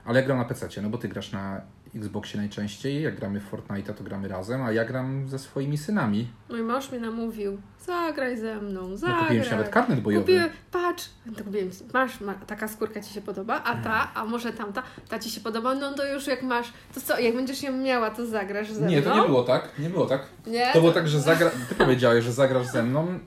Ale 0.06 0.20
ja 0.20 0.26
gram 0.26 0.38
na 0.38 0.46
PC, 0.46 0.82
no 0.82 0.90
bo 0.90 0.98
ty 0.98 1.08
grasz 1.08 1.32
na 1.32 1.62
Xboxie 1.96 2.40
najczęściej, 2.40 3.02
jak 3.02 3.16
gramy 3.16 3.40
w 3.40 3.44
Fortnite, 3.44 3.94
to 3.94 4.04
gramy 4.04 4.28
razem, 4.28 4.62
a 4.62 4.72
ja 4.72 4.86
gram 4.86 5.30
ze 5.30 5.40
swoimi 5.40 5.78
synami. 5.78 6.28
Mój 6.50 6.64
mąż 6.64 6.92
mnie 6.92 7.00
namówił, 7.00 7.58
zagraj 7.86 8.38
ze 8.38 8.62
mną, 8.62 8.98
zagraj. 8.98 9.20
No 9.20 9.24
kupiłem 9.24 9.46
się 9.46 9.52
nawet 9.52 9.70
karnet 9.70 10.00
bojowy. 10.00 10.24
Kupiłem, 10.24 10.50
patrz, 10.72 11.10
to 11.38 11.44
kupiłem, 11.44 11.70
masz, 11.94 12.22
ma, 12.22 12.34
taka 12.34 12.68
skórka 12.68 13.02
Ci 13.02 13.14
się 13.14 13.22
podoba, 13.22 13.64
a 13.64 13.76
ta, 13.76 14.12
a 14.14 14.26
może 14.26 14.54
tamta, 14.54 14.84
ta 15.10 15.20
Ci 15.20 15.30
się 15.30 15.42
podoba, 15.42 15.76
no 15.76 15.94
to 15.94 16.14
już 16.14 16.28
jak 16.28 16.44
masz, 16.44 16.74
to 16.96 17.02
co, 17.02 17.20
jak 17.20 17.36
będziesz 17.36 17.64
ją 17.64 17.78
miała, 17.78 18.10
to 18.10 18.26
zagrasz 18.26 18.72
ze 18.72 18.82
mną? 18.82 18.90
Nie, 18.90 19.02
to 19.02 19.22
nie 19.22 19.28
było 19.28 19.44
tak, 19.44 19.80
nie 19.80 19.90
było 19.90 20.06
tak. 20.06 20.22
Nie? 20.48 20.74
To 20.74 20.80
było 20.80 20.92
tak, 20.92 21.08
że 21.08 21.22
zagra... 21.22 21.50
ty 21.70 21.76
powiedziałeś, 21.76 22.26
że 22.26 22.34
zagrasz 22.34 22.68
ze 22.68 22.84
mną, 22.84 23.20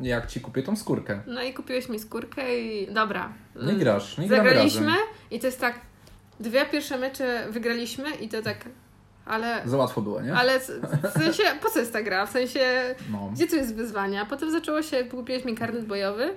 jak 0.00 0.26
ci 0.26 0.40
kupię 0.40 0.62
tą 0.62 0.76
skórkę. 0.76 1.20
No 1.26 1.42
i 1.42 1.54
kupiłeś 1.54 1.88
mi 1.88 1.98
skórkę 1.98 2.58
i 2.58 2.92
dobra. 2.92 3.32
Nie 3.62 3.72
grasz, 3.74 4.18
nie 4.18 4.28
Zagraliśmy 4.28 4.86
razem. 4.86 5.02
i 5.30 5.40
to 5.40 5.46
jest 5.46 5.60
tak, 5.60 5.80
dwie 6.40 6.66
pierwsze 6.66 6.98
mecze 6.98 7.46
wygraliśmy 7.50 8.10
i 8.10 8.28
to 8.28 8.42
tak, 8.42 8.56
ale... 9.26 9.62
Za 9.64 9.76
łatwo 9.76 10.02
było, 10.02 10.22
nie? 10.22 10.34
Ale 10.34 10.60
w 10.60 11.12
sensie, 11.12 11.42
po 11.62 11.70
co 11.70 11.78
jest 11.78 11.92
ta 11.92 12.02
gra? 12.02 12.26
W 12.26 12.30
sensie, 12.30 12.94
no. 13.10 13.30
gdzie 13.32 13.46
tu 13.46 13.56
jest 13.56 13.74
wyzwania? 13.74 14.26
Potem 14.26 14.50
zaczęło 14.50 14.82
się, 14.82 15.04
kupiłeś 15.04 15.44
mi 15.44 15.54
karnet 15.54 15.84
bojowy. 15.86 16.34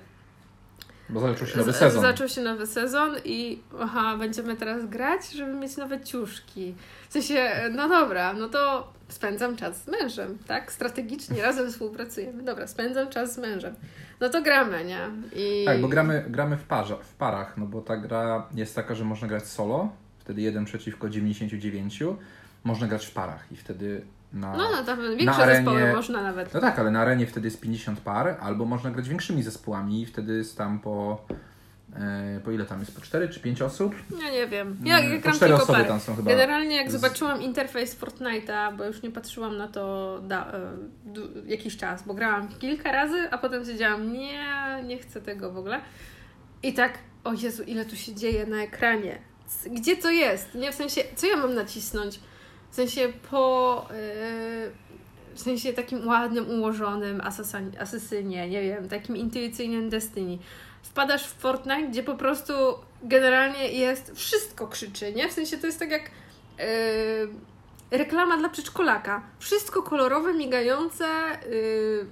Bo 1.09 1.19
zaczął 1.19 1.47
się 1.47 1.57
nowy 1.57 1.73
sezon. 1.73 2.01
Zaczął 2.01 2.27
się 2.27 2.41
nowy 2.41 2.67
sezon 2.67 3.15
i 3.25 3.61
aha, 3.79 4.15
będziemy 4.17 4.55
teraz 4.55 4.85
grać, 4.85 5.31
żeby 5.31 5.53
mieć 5.53 5.77
nowe 5.77 6.01
ciuszki. 6.01 6.75
W 7.09 7.13
sensie, 7.13 7.51
no 7.71 7.89
dobra, 7.89 8.33
no 8.33 8.49
to 8.49 8.93
spędzam 9.07 9.55
czas 9.55 9.83
z 9.83 9.87
mężem, 9.87 10.37
tak? 10.47 10.71
Strategicznie 10.71 11.41
razem 11.41 11.71
współpracujemy. 11.71 12.43
Dobra, 12.43 12.67
spędzam 12.67 13.09
czas 13.09 13.33
z 13.33 13.37
mężem. 13.37 13.75
No 14.19 14.29
to 14.29 14.41
gramy, 14.41 14.85
nie? 14.85 14.99
I... 15.35 15.65
Tak, 15.65 15.81
bo 15.81 15.87
gramy, 15.87 16.25
gramy 16.29 16.57
w, 16.57 16.63
parze, 16.63 16.97
w 17.03 17.13
parach, 17.13 17.57
no 17.57 17.65
bo 17.65 17.81
ta 17.81 17.97
gra 17.97 18.47
jest 18.53 18.75
taka, 18.75 18.95
że 18.95 19.03
można 19.03 19.27
grać 19.27 19.47
solo, 19.47 19.89
wtedy 20.19 20.41
jeden 20.41 20.65
przeciwko 20.65 21.09
99, 21.09 22.03
można 22.63 22.87
grać 22.87 23.05
w 23.05 23.11
parach 23.11 23.51
i 23.51 23.55
wtedy 23.55 24.05
Na, 24.33 24.57
no, 24.57 24.71
no 24.71 24.83
tam 24.83 24.99
większe 25.17 25.43
arenie, 25.43 25.55
zespoły 25.55 25.93
można 25.93 26.23
nawet. 26.23 26.53
No 26.53 26.61
tak, 26.61 26.79
ale 26.79 26.91
na 26.91 27.01
arenie 27.01 27.27
wtedy 27.27 27.47
jest 27.47 27.61
50 27.61 27.99
par, 27.99 28.37
albo 28.41 28.65
można 28.65 28.91
grać 28.91 29.09
większymi 29.09 29.43
zespołami 29.43 30.01
i 30.01 30.05
wtedy 30.05 30.37
jest 30.37 30.57
tam 30.57 30.79
po 30.79 31.25
E, 31.95 32.39
po 32.43 32.51
ile 32.51 32.65
tam 32.65 32.79
jest? 32.79 32.95
Po 32.95 33.01
4 33.01 33.29
czy 33.29 33.39
5 33.39 33.61
osób? 33.61 33.95
Ja 34.23 34.31
nie 34.31 34.47
wiem. 34.47 34.77
Ja, 34.83 34.99
ja 34.99 35.05
mm, 35.05 35.21
po 35.21 35.31
4 35.31 35.55
osoby 35.55 35.85
tam 35.85 35.99
są 35.99 36.15
chyba. 36.15 36.31
Generalnie 36.31 36.75
jak 36.75 36.89
z... 36.89 36.91
zobaczyłam 36.91 37.41
interfejs 37.41 37.99
Fortnite'a, 37.99 38.77
bo 38.77 38.85
już 38.85 39.01
nie 39.01 39.11
patrzyłam 39.11 39.57
na 39.57 39.67
to 39.67 40.19
da, 40.23 40.51
e, 40.53 41.51
jakiś 41.51 41.77
czas, 41.77 42.03
bo 42.03 42.13
grałam 42.13 42.47
kilka 42.47 42.91
razy, 42.91 43.27
a 43.31 43.37
potem 43.37 43.65
siedziałam, 43.65 44.13
nie, 44.13 44.43
nie 44.85 44.97
chcę 44.97 45.21
tego 45.21 45.51
w 45.51 45.57
ogóle. 45.57 45.81
I 46.63 46.73
tak, 46.73 46.93
o 47.23 47.33
Jezu, 47.33 47.63
ile 47.63 47.85
tu 47.85 47.95
się 47.95 48.15
dzieje 48.15 48.45
na 48.45 48.63
ekranie. 48.63 49.19
Gdzie 49.65 49.95
to 49.95 50.09
jest? 50.09 50.55
Nie, 50.55 50.71
w 50.71 50.75
sensie, 50.75 51.01
co 51.15 51.27
ja 51.27 51.37
mam 51.37 51.53
nacisnąć? 51.53 52.19
W 52.73 52.75
sensie 52.75 53.13
po... 53.31 53.85
Yy, 53.89 54.71
w 55.35 55.39
sensie 55.41 55.73
takim 55.73 56.07
ładnym, 56.07 56.49
ułożonym 56.49 57.21
asesynie, 57.79 58.49
nie 58.49 58.61
wiem, 58.61 58.89
takim 58.89 59.17
intuicyjnym 59.17 59.89
Destiny 59.89 60.37
wpadasz 60.83 61.27
w 61.27 61.33
Fortnite, 61.33 61.87
gdzie 61.87 62.03
po 62.03 62.15
prostu 62.15 62.53
generalnie 63.03 63.67
jest 63.67 64.11
wszystko 64.15 64.67
krzyczy, 64.67 65.13
nie? 65.13 65.29
W 65.29 65.31
sensie 65.31 65.57
to 65.57 65.67
jest 65.67 65.79
tak 65.79 65.91
jak 65.91 66.11
yy, 66.59 66.67
reklama 67.97 68.37
dla 68.37 68.49
przedszkolaka. 68.49 69.23
Wszystko 69.39 69.83
kolorowe, 69.83 70.33
migające, 70.33 71.05
yy, 71.49 72.05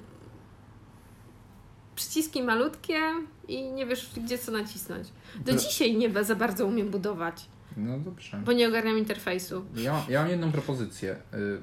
przyciski 1.96 2.44
malutkie 2.44 3.00
i 3.48 3.64
nie 3.64 3.86
wiesz, 3.86 4.10
gdzie 4.18 4.38
co 4.38 4.52
nacisnąć. 4.52 5.08
Do 5.46 5.54
dzisiaj 5.54 5.98
nie 5.98 6.24
za 6.24 6.36
bardzo 6.36 6.66
umiem 6.66 6.90
budować. 6.90 7.46
No 7.78 8.00
dobrze. 8.00 8.42
Bo 8.46 8.52
nie 8.52 8.68
ogarniam 8.68 8.98
interfejsu. 8.98 9.66
Ja, 9.76 10.06
ja 10.10 10.22
mam 10.22 10.30
jedną 10.30 10.52
propozycję. 10.52 11.16
Y, 11.34 11.58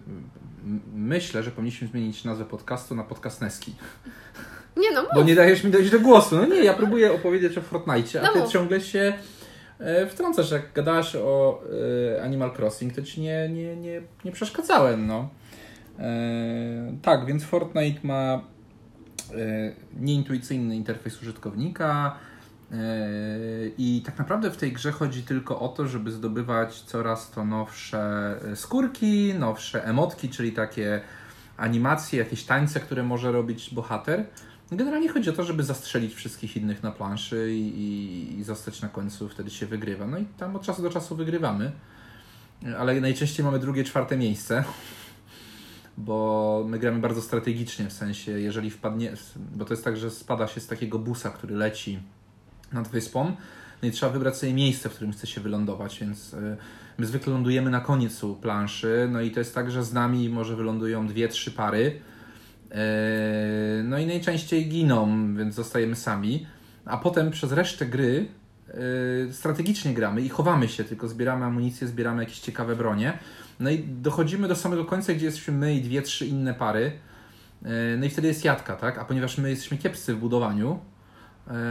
myślę, 0.95 1.43
że 1.43 1.51
powinniśmy 1.51 1.89
zmienić 1.89 2.25
nazwę 2.25 2.45
podcastu 2.45 2.95
na 2.95 3.05
podcast 3.05 3.41
Neski. 3.41 3.75
Nie 4.77 4.93
no, 4.93 5.03
mów. 5.03 5.11
Bo 5.15 5.23
nie 5.23 5.35
dajesz 5.35 5.65
mi 5.65 5.71
dojść 5.71 5.91
do 5.91 6.01
głosu. 6.01 6.37
No 6.37 6.47
nie, 6.47 6.65
ja 6.65 6.75
próbuję 6.75 7.13
opowiedzieć 7.13 7.59
o 7.59 7.61
Fortnite, 7.61 8.21
a 8.21 8.27
no 8.27 8.33
ty 8.33 8.39
mów. 8.39 8.51
ciągle 8.53 8.81
się 8.81 9.13
e, 9.79 10.07
wtrącasz. 10.07 10.51
Jak 10.51 10.73
gadałaś 10.73 11.17
o 11.17 11.63
e, 12.17 12.23
Animal 12.23 12.53
Crossing, 12.59 12.95
to 12.95 13.03
ci 13.03 13.21
nie, 13.21 13.49
nie, 13.49 13.77
nie, 13.77 14.03
nie 14.25 14.33
przeszkadzałem, 14.33 15.07
no. 15.07 15.29
E, 15.99 16.93
tak, 17.03 17.27
więc 17.27 17.45
Fortnite 17.45 18.01
ma 18.03 18.41
nieintuicyjny 20.01 20.77
interfejs 20.77 21.23
użytkownika 21.23 22.19
i 23.79 24.03
tak 24.07 24.19
naprawdę 24.19 24.51
w 24.51 24.57
tej 24.57 24.73
grze 24.73 24.93
chodzi 24.93 25.23
tylko 25.23 25.61
o 25.61 25.69
to, 25.69 25.87
żeby 25.87 26.11
zdobywać 26.11 26.81
coraz 26.81 27.31
to 27.31 27.45
nowsze 27.45 28.35
skórki, 28.55 29.35
nowsze 29.35 29.85
emotki, 29.85 30.29
czyli 30.29 30.53
takie 30.53 31.01
animacje, 31.57 32.19
jakieś 32.19 32.45
tańce, 32.45 32.81
które 32.81 33.03
może 33.03 33.33
robić 33.33 33.75
bohater. 33.75 34.27
Generalnie 34.73 35.09
chodzi 35.09 35.31
o 35.31 35.33
to, 35.33 35.45
żeby 35.45 35.63
zastrzelić 35.65 36.15
wszystkich 36.15 36.57
innych 36.57 36.83
na 36.83 36.93
planszy 36.93 37.55
i, 37.55 37.81
i, 37.81 38.39
i 38.39 38.45
zostać 38.45 38.83
na 38.83 38.89
końcu, 38.89 39.29
wtedy 39.29 39.51
się 39.51 39.67
wygrywa. 39.67 40.07
No 40.07 40.19
i 40.19 40.25
tam 40.25 40.57
od 40.57 40.63
czasu 40.63 40.83
do 40.83 40.91
czasu 40.91 41.17
wygrywamy, 41.17 41.73
ale 42.79 43.01
najczęściej 43.01 43.45
mamy 43.45 43.59
drugie, 43.59 43.85
czwarte 43.85 44.17
miejsce, 44.17 44.65
bo 45.99 46.65
my 46.69 46.79
gramy 46.79 47.01
bardzo 47.01 47.23
strategicznie, 47.23 47.89
w 47.89 47.93
sensie 47.93 48.33
jeżeli 48.33 48.71
wpadnie, 48.71 49.13
bo 49.37 49.65
to 49.65 49.73
jest 49.73 49.85
tak, 49.85 49.97
że 49.97 50.11
spada 50.11 50.47
się 50.47 50.61
z 50.61 50.67
takiego 50.67 50.99
busa, 50.99 51.31
który 51.31 51.55
leci 51.57 51.99
nad 52.73 52.89
wyspą, 52.89 53.37
no 53.83 53.89
i 53.89 53.91
trzeba 53.91 54.13
wybrać 54.13 54.37
sobie 54.37 54.55
miejsce, 54.55 54.89
w 54.89 54.95
którym 54.95 55.13
chce 55.13 55.27
się 55.27 55.41
wylądować, 55.41 56.01
więc 56.01 56.35
y, 56.35 56.57
my 56.99 57.07
zwykle 57.07 57.33
lądujemy 57.33 57.71
na 57.71 57.81
końcu 57.81 58.35
planszy, 58.35 59.09
no 59.13 59.21
i 59.21 59.31
to 59.31 59.41
jest 59.41 59.55
tak, 59.55 59.71
że 59.71 59.85
z 59.85 59.93
nami 59.93 60.29
może 60.29 60.57
wylądują 60.57 61.07
dwie, 61.07 61.29
trzy 61.29 61.51
pary, 61.51 62.01
E, 62.71 63.83
no 63.85 63.99
i 63.99 64.07
najczęściej 64.07 64.69
giną, 64.69 65.35
więc 65.35 65.55
zostajemy 65.55 65.97
sami. 65.97 66.47
A 66.85 66.97
potem 66.97 67.31
przez 67.31 67.53
resztę 67.53 67.87
gry 67.87 68.27
e, 68.69 69.33
strategicznie 69.33 69.95
gramy 69.95 70.21
i 70.21 70.29
chowamy 70.29 70.69
się, 70.69 70.85
tylko 70.85 71.09
zbieramy 71.09 71.45
amunicję, 71.45 71.87
zbieramy 71.87 72.23
jakieś 72.23 72.41
ciekawe 72.41 72.77
bronie. 72.77 73.19
No 73.61 73.71
i 73.71 73.79
dochodzimy 73.79 74.49
do 74.49 74.57
samego 74.57 74.85
końca, 74.85 75.15
gdzie 75.15 75.27
jesteśmy 75.27 75.55
my 75.55 75.75
i 75.75 75.83
dwie, 75.83 76.03
trzy 76.03 76.27
inne 76.27 76.55
pary. 76.55 76.93
E, 77.65 77.97
no 77.99 78.07
i 78.07 78.11
wtedy 78.11 78.29
jest 78.29 78.45
jadka, 78.45 78.77
tak? 78.77 78.99
A 78.99 79.05
ponieważ 79.05 79.39
my 79.39 79.51
jesteśmy 79.51 79.79
kiepscy 79.79 80.15
w 80.15 80.19
budowaniu, 80.19 80.79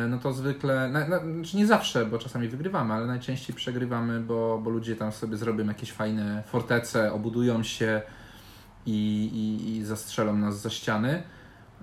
no 0.09 0.17
to 0.17 0.33
zwykle, 0.33 0.89
no, 0.89 0.99
no, 1.09 1.33
znaczy 1.33 1.57
nie 1.57 1.67
zawsze, 1.67 2.05
bo 2.05 2.17
czasami 2.17 2.47
wygrywamy, 2.47 2.93
ale 2.93 3.05
najczęściej 3.05 3.55
przegrywamy, 3.55 4.19
bo, 4.19 4.61
bo 4.63 4.69
ludzie 4.69 4.95
tam 4.95 5.11
sobie 5.11 5.37
zrobią 5.37 5.65
jakieś 5.67 5.91
fajne 5.91 6.43
fortece, 6.47 7.13
obudują 7.13 7.63
się, 7.63 8.01
i, 8.87 9.29
i, 9.33 9.71
i 9.77 9.85
zastrzelą 9.85 10.37
nas 10.37 10.61
za 10.61 10.69
ściany. 10.69 11.23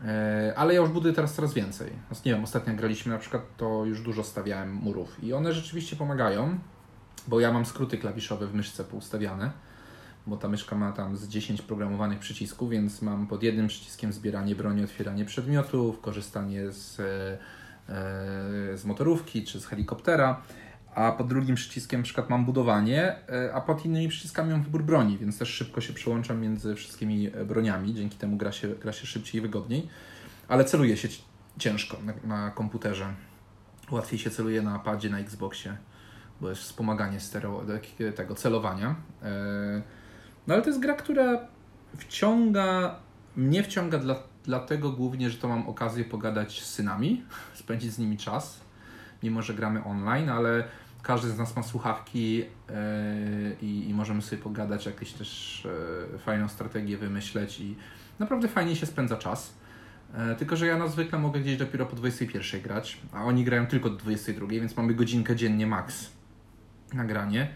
E, 0.05 0.53
ale 0.57 0.75
ja 0.75 0.81
już 0.81 0.91
buduję 0.91 1.15
teraz 1.15 1.35
coraz 1.35 1.55
więcej. 1.55 1.91
Nie 2.27 2.33
wiem, 2.33 2.45
ostatnio 2.45 2.75
graliśmy 2.75 3.13
na 3.13 3.19
przykład, 3.19 3.43
to 3.57 3.85
już 3.85 4.01
dużo 4.01 4.25
stawiałem 4.25 4.73
murów 4.73 5.25
i 5.25 5.33
one 5.33 5.53
rzeczywiście 5.53 5.97
pomagają, 5.97 6.59
bo 7.29 7.41
ja 7.41 7.53
mam 7.53 7.67
skróty 7.67 7.99
klawiszowe 7.99 8.47
w 8.47 8.55
myszce 8.55 8.85
poustawiane, 8.85 9.51
bo 10.27 10.37
ta 10.37 10.49
myszka 10.49 10.77
ma 10.77 10.93
tam 10.93 11.17
z 11.17 11.29
10 11.29 11.63
programowanych 11.63 12.19
przycisków, 12.19 12.71
więc 12.71 13.03
mam 13.03 13.27
pod 13.27 13.43
jednym 13.43 13.67
przyciskiem 13.67 14.13
zbieranie 14.13 14.55
broni, 14.55 14.85
otwieranie 14.85 15.25
przedmiotów, 15.25 16.01
korzystanie 16.01 16.73
z, 16.73 17.01
e, 17.01 17.05
e, 17.05 17.39
z 18.75 18.85
motorówki 18.85 19.45
czy 19.45 19.61
z 19.61 19.67
helikoptera 19.67 20.43
a 20.95 21.13
pod 21.13 21.27
drugim 21.27 21.55
przyciskiem 21.55 22.01
na 22.01 22.05
przykład 22.05 22.31
mam 22.31 22.45
budowanie, 22.45 23.17
e, 23.29 23.55
a 23.55 23.61
pod 23.61 23.85
innymi 23.85 24.09
przyciskami 24.09 24.51
mam 24.51 24.63
wybór 24.63 24.83
broni, 24.83 25.19
więc 25.19 25.39
też 25.39 25.49
szybko 25.49 25.81
się 25.81 25.93
przełączam 25.93 26.41
między 26.41 26.75
wszystkimi 26.75 27.31
e, 27.35 27.45
broniami, 27.45 27.95
dzięki 27.95 28.19
temu 28.19 28.37
gra 28.37 28.53
się, 28.53 28.69
gra 28.69 28.93
się 28.93 29.07
szybciej 29.07 29.39
i 29.39 29.43
wygodniej, 29.43 29.89
ale 30.49 30.65
celuje 30.65 30.97
się 30.97 31.09
ciężko 31.59 31.97
na, 32.03 32.13
na 32.37 32.51
komputerze. 32.51 33.15
Łatwiej 33.91 34.19
się 34.19 34.31
celuje 34.31 34.63
na 34.63 34.79
padzie, 34.79 35.11
na 35.11 35.19
Xboxie, 35.19 35.77
bo 36.41 36.49
jest 36.49 36.63
wspomaganie 36.63 37.21
stereo, 37.21 37.65
tego 38.17 38.35
celowania. 38.35 38.95
E, 39.23 39.83
no 40.47 40.55
ale 40.55 40.63
to 40.63 40.69
jest 40.69 40.81
gra, 40.81 40.95
która 40.95 41.49
wciąga, 41.97 42.99
mnie 43.37 43.63
wciąga 43.63 43.99
dla, 43.99 44.23
dlatego 44.45 44.93
głównie, 44.93 45.31
że 45.31 45.39
to 45.39 45.49
mam 45.49 45.69
okazję 45.69 46.05
pogadać 46.05 46.63
z 46.63 46.75
synami, 46.75 47.23
spędzić 47.55 47.93
z 47.93 47.99
nimi 47.99 48.17
czas, 48.17 48.61
mimo 49.23 49.43
że 49.43 49.55
gramy 49.55 49.85
online, 49.85 50.29
ale 50.29 50.65
każdy 51.03 51.31
z 51.31 51.39
nas 51.39 51.57
ma 51.57 51.63
słuchawki 51.63 52.37
yy, 52.39 52.47
i, 53.63 53.95
możemy 53.95 54.23
sobie 54.23 54.43
pogadać, 54.43 54.87
jakieś 54.87 55.13
też 55.13 55.63
yy, 56.13 56.19
fajną 56.19 56.49
strategię 56.49 56.97
wymyśleć 56.97 57.61
i 57.61 57.77
naprawdę 58.19 58.49
fajnie 58.49 58.77
się 58.77 58.87
spędza 58.87 59.17
czas. 59.17 59.55
Yy, 60.29 60.35
tylko, 60.35 60.57
że 60.57 60.67
ja 60.67 60.79
na 60.79 60.89
zwykle 60.89 61.19
mogę 61.19 61.41
gdzieś 61.41 61.57
dopiero 61.57 61.87
po 61.87 61.97
21 61.97 62.63
grać, 62.63 62.99
a 63.13 63.25
oni 63.25 63.45
grają 63.45 63.67
tylko 63.67 63.91
do 63.91 63.97
22, 63.97 64.47
więc 64.49 64.77
mamy 64.77 64.95
godzinkę 64.95 65.37
dziennie 65.37 65.67
max 65.67 66.11
nagranie. 66.93 67.49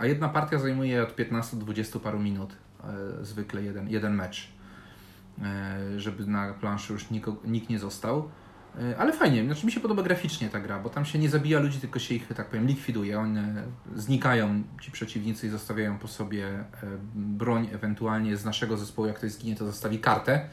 A 0.00 0.06
jedna 0.06 0.28
partia 0.28 0.58
zajmuje 0.58 1.02
od 1.02 1.16
15 1.16 1.56
do 1.56 1.64
20 1.64 1.98
paru 1.98 2.18
minut, 2.18 2.56
zwykle 3.22 3.62
jeden, 3.62 3.88
jeden 3.88 4.14
mecz, 4.14 4.48
żeby 5.96 6.26
na 6.26 6.54
planszy 6.54 6.92
już 6.92 7.10
nikt, 7.44 7.70
nie 7.70 7.78
został. 7.78 8.28
E, 8.80 8.98
ale 8.98 9.12
fajnie, 9.12 9.44
znaczy 9.44 9.66
mi 9.66 9.72
się 9.72 9.80
podoba 9.80 10.02
graficznie 10.02 10.48
ta 10.48 10.60
gra, 10.60 10.78
bo 10.78 10.90
tam 10.90 11.04
się 11.04 11.18
nie 11.18 11.30
zabija 11.30 11.60
ludzi, 11.60 11.78
tylko 11.78 11.98
się 11.98 12.14
ich, 12.14 12.28
tak 12.28 12.48
powiem, 12.48 12.66
likwiduje. 12.66 13.18
One 13.18 13.62
znikają, 13.96 14.62
ci 14.80 14.90
przeciwnicy 14.90 15.46
i 15.46 15.50
zostawiają 15.50 15.98
po 15.98 16.08
sobie 16.08 16.46
e, 16.46 16.64
broń, 17.14 17.68
ewentualnie 17.72 18.36
z 18.36 18.44
naszego 18.44 18.76
zespołu, 18.76 19.08
jak 19.08 19.16
ktoś 19.16 19.32
zginie, 19.32 19.56
to 19.56 19.64
zostawi 19.66 19.98
kartę. 19.98 20.48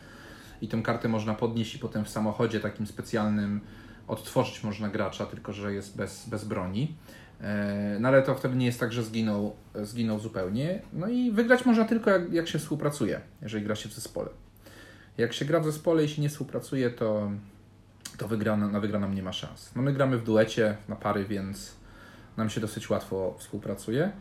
I 0.61 0.67
tę 0.67 0.81
kartę 0.81 1.09
można 1.09 1.33
podnieść 1.33 1.75
i 1.75 1.79
potem 1.79 2.05
w 2.05 2.09
samochodzie 2.09 2.59
takim 2.59 2.87
specjalnym 2.87 3.61
odtworzyć 4.07 4.63
można 4.63 4.89
gracza, 4.89 5.25
tylko 5.25 5.53
że 5.53 5.73
jest 5.73 5.97
bez, 5.97 6.29
bez 6.29 6.45
broni. 6.45 6.95
E, 7.41 7.97
no 7.99 8.07
ale 8.07 8.21
to 8.21 8.35
wtedy 8.35 8.55
nie 8.55 8.65
jest 8.65 8.79
tak, 8.79 8.93
że 8.93 9.03
zginął, 9.03 9.55
zginął 9.75 10.19
zupełnie. 10.19 10.81
No 10.93 11.07
i 11.07 11.31
wygrać 11.31 11.65
można 11.65 11.85
tylko 11.85 12.09
jak, 12.09 12.33
jak 12.33 12.47
się 12.47 12.59
współpracuje, 12.59 13.21
jeżeli 13.41 13.63
gra 13.63 13.75
się 13.75 13.89
w 13.89 13.93
zespole. 13.93 14.29
Jak 15.19 15.33
się 15.33 15.45
gra 15.45 15.59
w 15.59 15.65
zespole 15.65 16.03
i 16.03 16.09
się 16.09 16.21
nie 16.21 16.29
współpracuje, 16.29 16.89
to 16.89 17.31
to 18.17 18.27
wygrana, 18.27 18.67
na 18.67 18.79
wygraną 18.79 19.09
nie 19.09 19.23
ma 19.23 19.33
szans. 19.33 19.71
No 19.75 19.81
my 19.81 19.93
gramy 19.93 20.17
w 20.17 20.23
duecie, 20.23 20.77
na 20.87 20.95
pary, 20.95 21.25
więc 21.25 21.75
nam 22.37 22.49
się 22.49 22.61
dosyć 22.61 22.89
łatwo 22.89 23.35
współpracuje. 23.37 24.11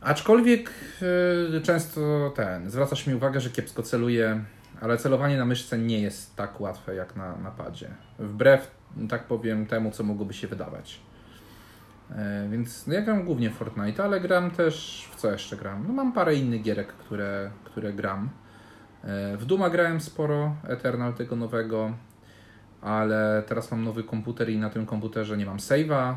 Aczkolwiek 0.00 0.70
yy, 1.52 1.60
często 1.60 2.32
ten, 2.36 2.70
zwracasz 2.70 3.06
mi 3.06 3.14
uwagę, 3.14 3.40
że 3.40 3.50
kiepsko 3.50 3.82
celuję, 3.82 4.44
ale 4.80 4.98
celowanie 4.98 5.38
na 5.38 5.44
myszce 5.44 5.78
nie 5.78 6.00
jest 6.00 6.36
tak 6.36 6.60
łatwe 6.60 6.94
jak 6.94 7.16
na, 7.16 7.36
na 7.36 7.50
padzie. 7.50 7.88
Wbrew, 8.18 8.70
tak 9.08 9.24
powiem, 9.24 9.66
temu, 9.66 9.90
co 9.90 10.02
mogłoby 10.02 10.34
się 10.34 10.48
wydawać. 10.48 11.00
Yy, 12.10 12.16
więc 12.50 12.86
no 12.86 12.94
ja 12.94 13.02
gram 13.02 13.24
głównie 13.24 13.50
Fortnite, 13.50 14.04
ale 14.04 14.20
gram 14.20 14.50
też, 14.50 15.08
w 15.12 15.16
co 15.16 15.32
jeszcze 15.32 15.56
gram? 15.56 15.84
No 15.86 15.92
mam 15.92 16.12
parę 16.12 16.34
innych 16.34 16.62
gierek, 16.62 16.88
które, 16.88 17.50
które 17.64 17.92
gram. 17.92 18.30
Yy, 19.06 19.36
w 19.36 19.44
Duma 19.44 19.70
grałem 19.70 20.00
sporo, 20.00 20.56
Eternal 20.68 21.14
tego 21.14 21.36
nowego 21.36 21.92
ale 22.86 23.42
teraz 23.46 23.70
mam 23.70 23.84
nowy 23.84 24.04
komputer 24.04 24.50
i 24.50 24.58
na 24.58 24.70
tym 24.70 24.86
komputerze 24.86 25.36
nie 25.36 25.46
mam 25.46 25.56
save'a. 25.56 26.16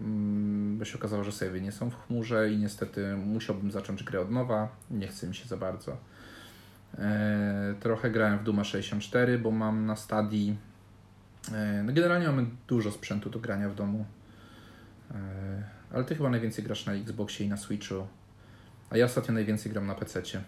Mm, 0.00 0.78
bo 0.78 0.84
się 0.84 0.98
okazało, 0.98 1.24
że 1.24 1.32
savey 1.32 1.62
nie 1.62 1.72
są 1.72 1.90
w 1.90 2.06
chmurze 2.06 2.52
i 2.52 2.58
niestety 2.58 3.16
musiałbym 3.16 3.70
zacząć 3.70 4.04
grę 4.04 4.20
od 4.20 4.30
nowa. 4.30 4.68
Nie 4.90 5.08
chce 5.08 5.26
mi 5.26 5.34
się 5.34 5.48
za 5.48 5.56
bardzo. 5.56 5.96
E, 6.98 7.74
trochę 7.80 8.10
grałem 8.10 8.38
w 8.38 8.42
Duma 8.42 8.64
64, 8.64 9.38
bo 9.38 9.50
mam 9.50 9.86
na 9.86 9.96
stadii. 9.96 10.58
E, 11.52 11.82
no 11.82 11.92
generalnie 11.92 12.26
mamy 12.26 12.46
dużo 12.68 12.92
sprzętu 12.92 13.30
do 13.30 13.38
grania 13.38 13.68
w 13.68 13.74
domu. 13.74 14.04
E, 15.10 15.14
ale 15.92 16.04
ty 16.04 16.14
chyba 16.14 16.30
najwięcej 16.30 16.64
grasz 16.64 16.86
na 16.86 16.92
Xboxie 16.92 17.46
i 17.46 17.48
na 17.48 17.56
Switchu. 17.56 18.06
A 18.90 18.96
ja 18.96 19.04
ostatnio 19.04 19.34
najwięcej 19.34 19.72
gram 19.72 19.86
na 19.86 19.94
PC-cie. 19.94 20.42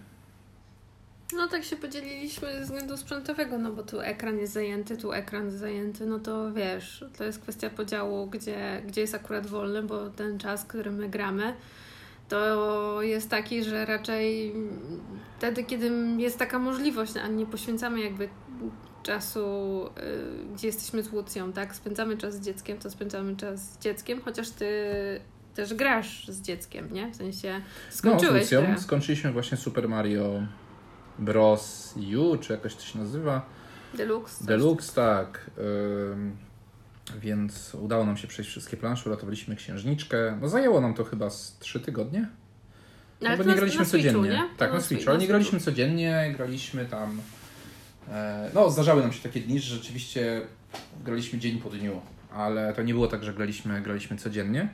No 1.37 1.49
tak 1.49 1.65
się 1.65 1.77
podzieliliśmy 1.77 2.53
ze 2.55 2.61
względu 2.61 2.97
sprzętowego, 2.97 3.59
no 3.59 3.73
bo 3.73 3.83
tu 3.83 4.01
ekran 4.01 4.39
jest 4.39 4.53
zajęty, 4.53 4.97
tu 4.97 5.12
ekran 5.12 5.45
jest 5.45 5.59
zajęty, 5.59 6.07
no 6.07 6.19
to 6.19 6.53
wiesz, 6.53 7.05
to 7.19 7.25
jest 7.25 7.39
kwestia 7.39 7.71
podziału, 7.71 8.27
gdzie, 8.27 8.83
gdzie 8.87 9.01
jest 9.01 9.15
akurat 9.15 9.47
wolny, 9.47 9.83
bo 9.83 10.11
ten 10.11 10.39
czas, 10.39 10.65
który 10.65 10.91
my 10.91 11.09
gramy, 11.09 11.55
to 12.29 13.03
jest 13.03 13.31
taki, 13.31 13.65
że 13.65 13.87
raczej 13.87 14.55
wtedy, 15.39 15.65
kiedy 15.65 15.91
jest 16.19 16.39
taka 16.39 16.59
możliwość, 16.59 17.17
a 17.17 17.29
nie 17.29 17.47
poświęcamy 17.47 18.01
jakby 18.01 18.29
czasu, 19.03 19.87
y, 19.87 20.55
gdzie 20.55 20.67
jesteśmy 20.67 21.03
z 21.03 21.12
Łucją, 21.12 21.53
tak? 21.53 21.75
Spędzamy 21.75 22.17
czas 22.17 22.35
z 22.35 22.41
dzieckiem, 22.41 22.79
to 22.79 22.91
spędzamy 22.91 23.37
czas 23.37 23.73
z 23.73 23.79
dzieckiem, 23.79 24.21
chociaż 24.21 24.51
ty 24.51 24.67
też 25.55 25.75
grasz 25.75 26.29
z 26.29 26.43
dzieckiem, 26.43 26.93
nie? 26.93 27.11
W 27.11 27.17
sensie 27.17 27.61
skończyłeś 27.91 28.43
no, 28.43 28.49
z 28.49 28.53
Lucją 28.53 28.79
skończyliśmy 28.79 29.33
właśnie 29.33 29.57
Super 29.57 29.89
Mario 29.89 30.43
Bros. 31.19 31.95
U, 32.19 32.37
czy 32.37 32.52
jakoś 32.52 32.75
to 32.75 32.83
się 32.83 32.99
nazywa. 32.99 33.47
Deluxe. 33.95 34.45
Deluxe, 34.45 34.95
tak. 34.95 35.50
Ym, 36.12 36.37
więc 37.21 37.75
udało 37.75 38.07
nam 38.07 38.16
się 38.16 38.28
przejść 38.28 38.50
wszystkie 38.50 38.76
plansze, 38.76 39.11
uratowaliśmy 39.11 39.57
księżniczkę. 39.57 40.38
No 40.40 40.49
zajęło 40.49 40.81
nam 40.81 40.95
to 40.95 41.04
chyba 41.04 41.31
z 41.31 41.59
3 41.59 41.81
tygodnie. 41.81 42.28
No, 43.21 43.37
bo 43.37 43.45
nie 43.45 43.54
graliśmy 43.54 43.81
na 43.81 43.87
codziennie. 43.87 44.31
Switchu, 44.31 44.42
nie? 44.42 44.57
Tak, 44.57 44.71
na, 44.71 44.76
na 44.76 44.83
Switchu, 44.83 45.11
ale 45.11 45.19
nie 45.19 45.26
graliśmy 45.26 45.61
codziennie, 45.61 46.35
graliśmy 46.37 46.85
tam. 46.85 47.21
E, 48.09 48.50
no, 48.54 48.71
zdarzały 48.71 49.02
nam 49.02 49.12
się 49.12 49.23
takie 49.23 49.40
dni, 49.40 49.61
że 49.61 49.75
rzeczywiście 49.76 50.40
graliśmy 51.04 51.38
dzień 51.38 51.59
po 51.59 51.71
dniu, 51.71 52.00
ale 52.33 52.73
to 52.73 52.83
nie 52.83 52.95
było 52.95 53.07
tak, 53.07 53.25
że 53.25 53.35
graliśmy, 53.35 53.83
graliśmy 53.83 54.16
codziennie. 54.16 54.69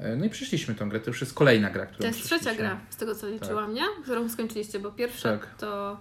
E, 0.00 0.16
no 0.16 0.24
i 0.24 0.30
przyszliśmy 0.30 0.74
tą 0.74 0.88
grę, 0.88 1.00
to 1.00 1.10
już 1.10 1.20
jest 1.20 1.34
kolejna 1.34 1.70
gra, 1.70 1.86
którą 1.86 2.00
To 2.00 2.06
jest 2.06 2.24
trzecia 2.24 2.54
gra, 2.54 2.80
z 2.90 2.96
tego 2.96 3.14
co 3.14 3.28
liczyłam, 3.28 3.66
tak. 3.66 3.74
nie? 3.74 4.02
Którą 4.02 4.28
skończyliście, 4.28 4.78
bo 4.78 4.90
pierwsza 4.90 5.38
tak. 5.38 5.54
to 5.54 6.00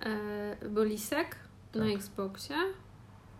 e, 0.00 0.68
był 0.68 0.84
Lisek 0.84 1.36
tak. 1.72 1.82
na 1.82 1.88
Xboxie. 1.88 2.56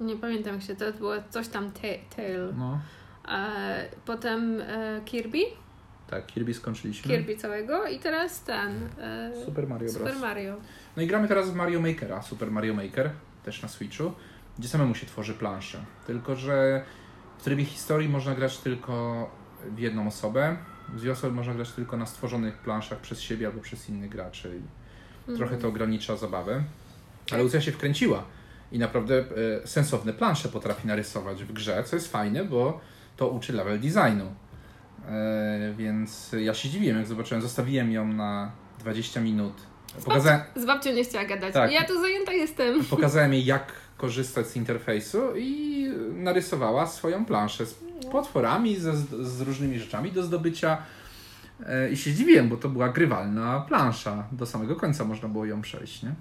Nie 0.00 0.16
pamiętam 0.16 0.54
jak 0.54 0.62
się 0.62 0.76
to 0.76 0.92
było, 0.92 1.14
coś 1.30 1.48
tam 1.48 1.72
Tail. 2.16 2.54
No. 2.56 2.80
E, 3.28 3.88
potem 4.04 4.60
e, 4.60 5.00
Kirby. 5.04 5.38
Tak, 6.10 6.26
Kirby 6.26 6.54
skończyliśmy. 6.54 7.10
Kirby 7.10 7.36
całego 7.36 7.86
i 7.86 7.98
teraz 7.98 8.44
ten. 8.44 8.88
E, 9.00 9.32
Super 9.44 9.68
Mario 9.68 9.92
Bros. 9.92 10.08
Super 10.08 10.16
Mario. 10.20 10.56
No 10.96 11.02
i 11.02 11.06
gramy 11.06 11.28
teraz 11.28 11.50
w 11.50 11.54
Mario 11.54 11.80
Makera, 11.80 12.22
Super 12.22 12.50
Mario 12.50 12.74
Maker, 12.74 13.10
też 13.44 13.62
na 13.62 13.68
Switchu, 13.68 14.12
gdzie 14.58 14.68
samemu 14.68 14.94
się 14.94 15.06
tworzy 15.06 15.34
planszę. 15.34 15.78
Tylko, 16.06 16.36
że 16.36 16.84
w 17.38 17.42
trybie 17.42 17.64
historii 17.64 18.08
można 18.08 18.34
grać 18.34 18.58
tylko 18.58 19.30
w 19.66 19.78
jedną 19.78 20.06
osobę. 20.06 20.56
W 20.88 21.00
dwie 21.00 21.12
osoby 21.12 21.34
można 21.34 21.54
grać 21.54 21.72
tylko 21.72 21.96
na 21.96 22.06
stworzonych 22.06 22.58
planszach 22.58 22.98
przez 22.98 23.20
siebie 23.20 23.46
albo 23.46 23.60
przez 23.60 23.88
innych 23.88 24.10
graczy. 24.10 24.48
I 24.48 25.28
mm. 25.28 25.38
Trochę 25.38 25.56
to 25.56 25.68
ogranicza 25.68 26.16
zabawę. 26.16 26.62
Ale 27.30 27.42
Lucja 27.42 27.60
się 27.60 27.72
wkręciła 27.72 28.24
i 28.72 28.78
naprawdę 28.78 29.24
e, 29.62 29.66
sensowne 29.66 30.12
plansze 30.12 30.48
potrafi 30.48 30.86
narysować 30.86 31.44
w 31.44 31.52
grze, 31.52 31.84
co 31.84 31.96
jest 31.96 32.12
fajne, 32.12 32.44
bo 32.44 32.80
to 33.16 33.28
uczy 33.28 33.52
level 33.52 33.80
designu. 33.80 34.34
E, 35.08 35.74
więc 35.76 36.32
ja 36.40 36.54
się 36.54 36.68
dziwiłem, 36.68 36.96
jak 36.96 37.06
zobaczyłem, 37.06 37.42
zostawiłem 37.42 37.92
ją 37.92 38.08
na 38.08 38.52
20 38.78 39.20
minut. 39.20 39.52
Pokazałem... 40.04 40.40
Z 40.56 40.64
babcią 40.64 40.92
nie 40.92 41.04
chciała 41.04 41.24
gadać. 41.24 41.54
Tak. 41.54 41.72
Ja 41.72 41.84
tu 41.84 42.00
zajęta 42.00 42.32
jestem. 42.32 42.84
Pokazałem 42.84 43.32
jej, 43.32 43.44
jak 43.44 43.72
korzystać 43.96 44.46
z 44.46 44.56
interfejsu 44.56 45.36
i 45.36 45.88
narysowała 46.12 46.86
swoją 46.86 47.24
planszę 47.24 47.66
z 47.66 47.87
potworami, 48.12 48.76
ze, 48.76 48.96
z 49.20 49.40
różnymi 49.40 49.78
rzeczami 49.78 50.12
do 50.12 50.22
zdobycia. 50.22 50.78
E, 51.66 51.90
I 51.90 51.96
się 51.96 52.10
zdziwiłem, 52.10 52.48
bo 52.48 52.56
to 52.56 52.68
była 52.68 52.88
grywalna 52.88 53.60
plansza. 53.60 54.26
Do 54.32 54.46
samego 54.46 54.76
końca 54.76 55.04
można 55.04 55.28
było 55.28 55.44
ją 55.44 55.62
przejść, 55.62 56.02
nie? 56.02 56.14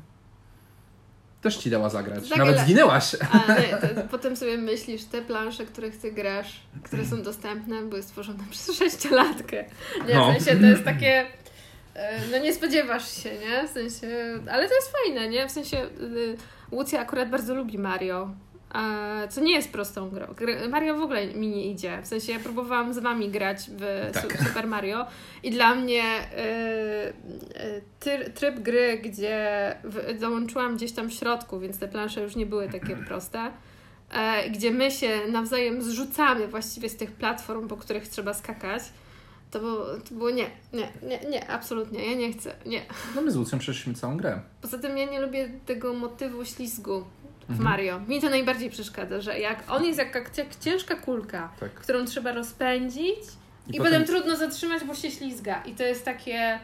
Też 1.41 1.57
ci 1.57 1.69
dała 1.69 1.89
zagrać. 1.89 2.29
Tak, 2.29 2.37
Nawet 2.37 2.55
ale... 2.55 2.65
zginęłaś. 2.65 3.13
Nie, 3.49 4.03
potem 4.11 4.35
sobie 4.35 4.57
myślisz, 4.57 5.03
te 5.03 5.21
plansze, 5.21 5.65
których 5.65 5.97
ty 5.97 6.11
grasz, 6.11 6.61
które 6.83 7.05
są 7.05 7.21
dostępne, 7.21 7.81
były 7.81 8.03
stworzone 8.03 8.43
przez 8.51 8.77
sześciolatkę. 8.77 9.65
Nie, 10.07 10.15
no. 10.15 10.33
w 10.33 10.43
sensie 10.43 10.61
to 10.61 10.67
jest 10.67 10.83
takie... 10.83 11.25
E, 11.95 12.19
no 12.31 12.37
nie 12.37 12.53
spodziewasz 12.53 13.23
się, 13.23 13.29
nie? 13.29 13.67
W 13.67 13.71
sensie... 13.71 14.07
Ale 14.51 14.67
to 14.67 14.75
jest 14.75 14.93
fajne, 15.03 15.29
nie? 15.29 15.47
W 15.47 15.51
sensie... 15.51 15.77
Y, 15.77 16.37
Łucja 16.71 16.99
akurat 16.99 17.29
bardzo 17.29 17.55
lubi 17.55 17.77
Mario. 17.77 18.29
Co 19.30 19.41
nie 19.41 19.53
jest 19.53 19.71
prostą 19.71 20.10
grą. 20.10 20.25
Mario 20.69 20.95
w 20.95 21.01
ogóle 21.01 21.27
mi 21.27 21.47
nie 21.47 21.71
idzie. 21.71 22.01
W 22.03 22.08
sensie 22.08 22.32
ja 22.32 22.39
próbowałam 22.39 22.93
z 22.93 22.99
wami 22.99 23.30
grać 23.30 23.69
w 23.77 24.10
tak. 24.13 24.47
Super 24.47 24.67
Mario 24.67 25.06
i 25.43 25.51
dla 25.51 25.75
mnie 25.75 26.03
y, 28.08 28.32
tryb 28.36 28.60
gry, 28.60 28.97
gdzie 28.97 29.75
dołączyłam 30.19 30.75
gdzieś 30.75 30.91
tam 30.91 31.10
w 31.10 31.13
środku, 31.13 31.60
więc 31.60 31.80
te 31.80 31.88
plansze 31.88 32.21
już 32.21 32.36
nie 32.36 32.45
były 32.45 32.69
takie 32.69 32.95
proste, 32.95 33.51
e, 34.12 34.49
gdzie 34.49 34.71
my 34.71 34.91
się 34.91 35.19
nawzajem 35.32 35.82
zrzucamy 35.82 36.47
właściwie 36.47 36.89
z 36.89 36.97
tych 36.97 37.12
platform, 37.12 37.67
po 37.67 37.77
których 37.77 38.08
trzeba 38.08 38.34
skakać. 38.34 38.84
To 39.51 39.60
było, 39.60 39.86
to 40.10 40.15
było 40.15 40.30
nie, 40.30 40.49
nie, 40.73 40.91
nie, 41.03 41.30
nie, 41.30 41.49
absolutnie, 41.49 42.12
ja 42.12 42.17
nie 42.17 42.34
chcę, 42.34 42.56
nie. 42.65 42.82
No 43.15 43.21
my 43.21 43.32
z 43.32 43.36
Lucją 43.36 43.60
przeszliśmy 43.60 43.93
całą 43.93 44.17
grę. 44.17 44.41
Poza 44.62 44.77
tym 44.77 44.97
ja 44.97 45.06
nie 45.06 45.21
lubię 45.21 45.49
tego 45.65 45.93
motywu 45.93 46.45
ślizgu 46.45 47.03
w 47.47 47.51
mhm. 47.51 47.69
Mario. 47.69 47.99
Mi 47.99 48.21
to 48.21 48.29
najbardziej 48.29 48.69
przeszkadza, 48.69 49.21
że 49.21 49.39
jak 49.39 49.63
on 49.71 49.86
jest 49.86 49.99
jak, 49.99 50.38
jak 50.38 50.55
ciężka 50.55 50.95
kulka, 50.95 51.49
tak. 51.60 51.73
którą 51.73 52.05
trzeba 52.05 52.31
rozpędzić 52.31 53.19
i, 53.67 53.75
i 53.75 53.77
potem... 53.77 53.93
potem... 53.93 54.05
trudno 54.05 54.36
zatrzymać, 54.36 54.83
bo 54.83 54.95
się 54.95 55.12
ślizga. 55.12 55.63
I 55.63 55.75
to 55.75 55.83
jest 55.83 56.05
takie... 56.05 56.60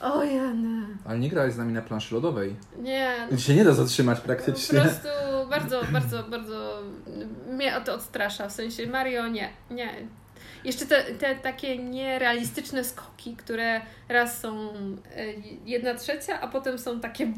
O 0.00 0.24
Jana. 0.24 0.86
Ale 1.04 1.18
nie 1.18 1.28
grałeś 1.28 1.54
z 1.54 1.58
nami 1.58 1.72
na 1.72 1.82
planszy 1.82 2.14
lodowej. 2.14 2.56
Nie. 2.78 3.28
Gdzie 3.32 3.42
się 3.42 3.54
nie 3.54 3.64
da 3.64 3.72
zatrzymać 3.72 4.20
praktycznie. 4.20 4.78
Po 4.78 4.84
prostu 4.84 5.08
bardzo, 5.50 5.82
bardzo, 5.92 6.22
bardzo 6.22 6.82
mnie 7.50 7.72
to 7.84 7.94
odstrasza. 7.94 8.48
W 8.48 8.52
sensie 8.52 8.86
Mario 8.86 9.28
nie, 9.28 9.50
nie. 9.70 9.90
Jeszcze 10.64 10.86
te, 10.86 11.02
te 11.04 11.36
takie 11.36 11.78
nierealistyczne 11.78 12.84
skoki, 12.84 13.36
które 13.36 13.80
raz 14.08 14.40
są 14.40 14.68
e, 14.68 14.74
jedna 15.66 15.94
trzecia, 15.94 16.40
a 16.40 16.48
potem 16.48 16.78
są 16.78 17.00
takie 17.00 17.32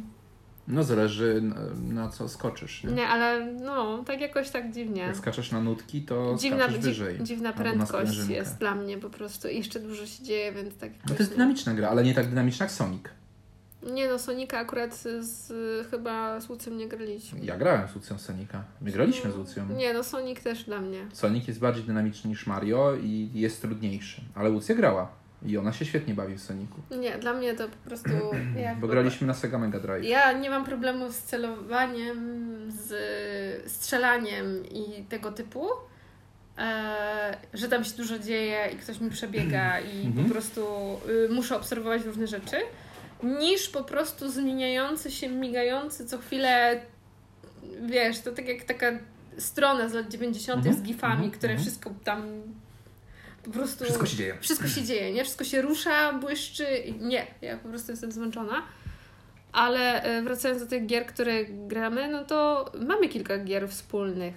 no 0.69 0.85
zależy 0.85 1.43
na, 1.83 2.09
co 2.09 2.29
skoczysz. 2.29 2.85
Nie? 2.85 2.93
nie, 2.93 3.09
ale 3.09 3.47
no, 3.47 4.05
tak 4.07 4.21
jakoś 4.21 4.51
tak 4.51 4.73
dziwnie. 4.73 5.03
Jak 5.03 5.17
skaczesz 5.17 5.53
na 5.53 5.61
nutki, 5.61 6.03
to 6.03 6.37
dziwna, 6.39 6.65
skaczesz 6.65 6.79
wyżej. 6.79 7.19
Dziwna 7.23 7.53
prędkość 7.53 8.29
jest 8.29 8.59
dla 8.59 8.75
mnie 8.75 8.99
po 8.99 9.11
prostu. 9.11 9.49
I 9.49 9.57
jeszcze 9.57 9.81
dużo 9.81 10.07
się 10.07 10.23
dzieje, 10.23 10.53
więc 10.53 10.77
tak 10.77 10.91
No 11.09 11.15
to 11.15 11.23
jest 11.23 11.33
dynamiczna 11.33 11.75
gra, 11.75 11.89
ale 11.89 12.05
nie 12.05 12.15
tak 12.15 12.29
dynamiczna 12.29 12.65
jak 12.65 12.73
Sonic. 12.73 13.03
Nie 13.93 14.09
no, 14.09 14.19
Sonika 14.19 14.59
akurat 14.59 14.95
z, 15.21 15.53
chyba 15.91 16.41
z 16.41 16.49
Lucją 16.49 16.75
nie 16.75 16.89
graliśmy. 16.89 17.41
Ja 17.43 17.57
grałem 17.57 17.89
z 17.89 17.95
Lucją 17.95 18.19
Sonika. 18.19 18.65
My 18.81 18.91
graliśmy 18.91 19.33
z 19.33 19.37
Lucją. 19.37 19.69
Nie 19.69 19.95
no, 19.95 20.05
Sonic 20.05 20.43
też 20.43 20.65
dla 20.65 20.81
mnie. 20.81 21.07
Sonic 21.13 21.49
jest 21.49 21.61
bardziej 21.61 21.85
dynamiczny 21.85 22.31
niż 22.31 22.47
Mario 22.47 22.97
i 23.03 23.31
jest 23.35 23.63
trudniejszy. 23.63 24.23
Ale 24.35 24.49
Lucja 24.49 24.75
grała. 24.75 25.24
I 25.45 25.59
ona 25.59 25.73
się 25.73 25.85
świetnie 25.85 26.15
bawi 26.15 26.35
w 26.35 26.43
Sonicu. 26.43 26.75
Nie, 27.01 27.19
dla 27.19 27.35
mnie 27.35 27.55
to 27.55 27.69
po 27.69 27.77
prostu... 27.77 28.11
Ja 28.63 28.75
Bo 28.75 28.89
graliśmy 28.89 29.27
na 29.27 29.35
Sega 29.35 29.59
Mega 29.59 29.81
Drive. 29.81 30.05
Ja 30.05 30.33
nie 30.33 30.51
mam 30.51 30.65
problemu 30.65 31.13
z 31.13 31.19
celowaniem, 31.19 32.19
z 32.69 33.73
strzelaniem 33.73 34.67
i 34.67 35.05
tego 35.09 35.33
typu, 35.33 35.67
e, 36.59 37.37
że 37.55 37.69
tam 37.69 37.85
się 37.85 37.97
dużo 37.97 38.19
dzieje 38.19 38.71
i 38.75 38.77
ktoś 38.77 39.01
mi 39.01 39.11
przebiega 39.11 39.81
i 39.81 40.03
po 40.03 40.07
mhm. 40.07 40.31
prostu 40.31 40.67
y, 41.09 41.29
muszę 41.33 41.57
obserwować 41.57 42.05
różne 42.05 42.27
rzeczy, 42.27 42.57
niż 43.23 43.69
po 43.69 43.85
prostu 43.85 44.31
zmieniający 44.31 45.11
się, 45.11 45.29
migający 45.29 46.07
co 46.07 46.19
chwilę, 46.19 46.81
wiesz, 47.87 48.21
to 48.21 48.33
tak 48.33 48.49
jak 48.49 48.65
taka 48.65 48.87
strona 49.39 49.89
z 49.89 49.93
lat 49.93 50.09
90. 50.09 50.65
z 50.65 50.67
mhm. 50.67 50.85
gifami, 50.85 51.13
mhm. 51.13 51.31
które 51.31 51.59
wszystko 51.59 51.91
tam 52.05 52.43
po 53.45 53.51
prostu... 53.51 53.85
Wszystko 53.85 54.07
się 54.07 54.17
dzieje. 54.17 54.37
Wszystko 54.41 54.69
się 54.69 54.83
dzieje, 54.83 55.13
nie? 55.13 55.25
Wszystko 55.25 55.45
się 55.45 55.63
rusza, 55.63 56.13
błyszczy. 56.13 56.67
Nie, 57.01 57.27
ja 57.43 57.59
po 57.59 57.69
prostu 57.69 57.93
jestem 57.93 58.13
zmęczona. 58.13 58.63
Ale 59.53 60.03
e, 60.03 60.23
wracając 60.23 60.63
do 60.63 60.69
tych 60.69 60.87
gier, 60.87 61.07
które 61.07 61.45
gramy, 61.45 62.09
no 62.09 62.25
to 62.25 62.71
mamy 62.87 63.09
kilka 63.09 63.39
gier 63.39 63.69
wspólnych. 63.69 64.35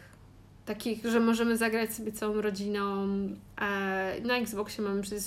Takich, 0.65 1.06
że 1.06 1.20
możemy 1.20 1.58
zagrać 1.58 1.93
sobie 1.93 2.12
całą 2.12 2.41
rodziną. 2.41 3.08
E, 3.62 4.22
na 4.22 4.38
Xboxie 4.38 4.84
mamy 4.84 5.02
przecież 5.02 5.24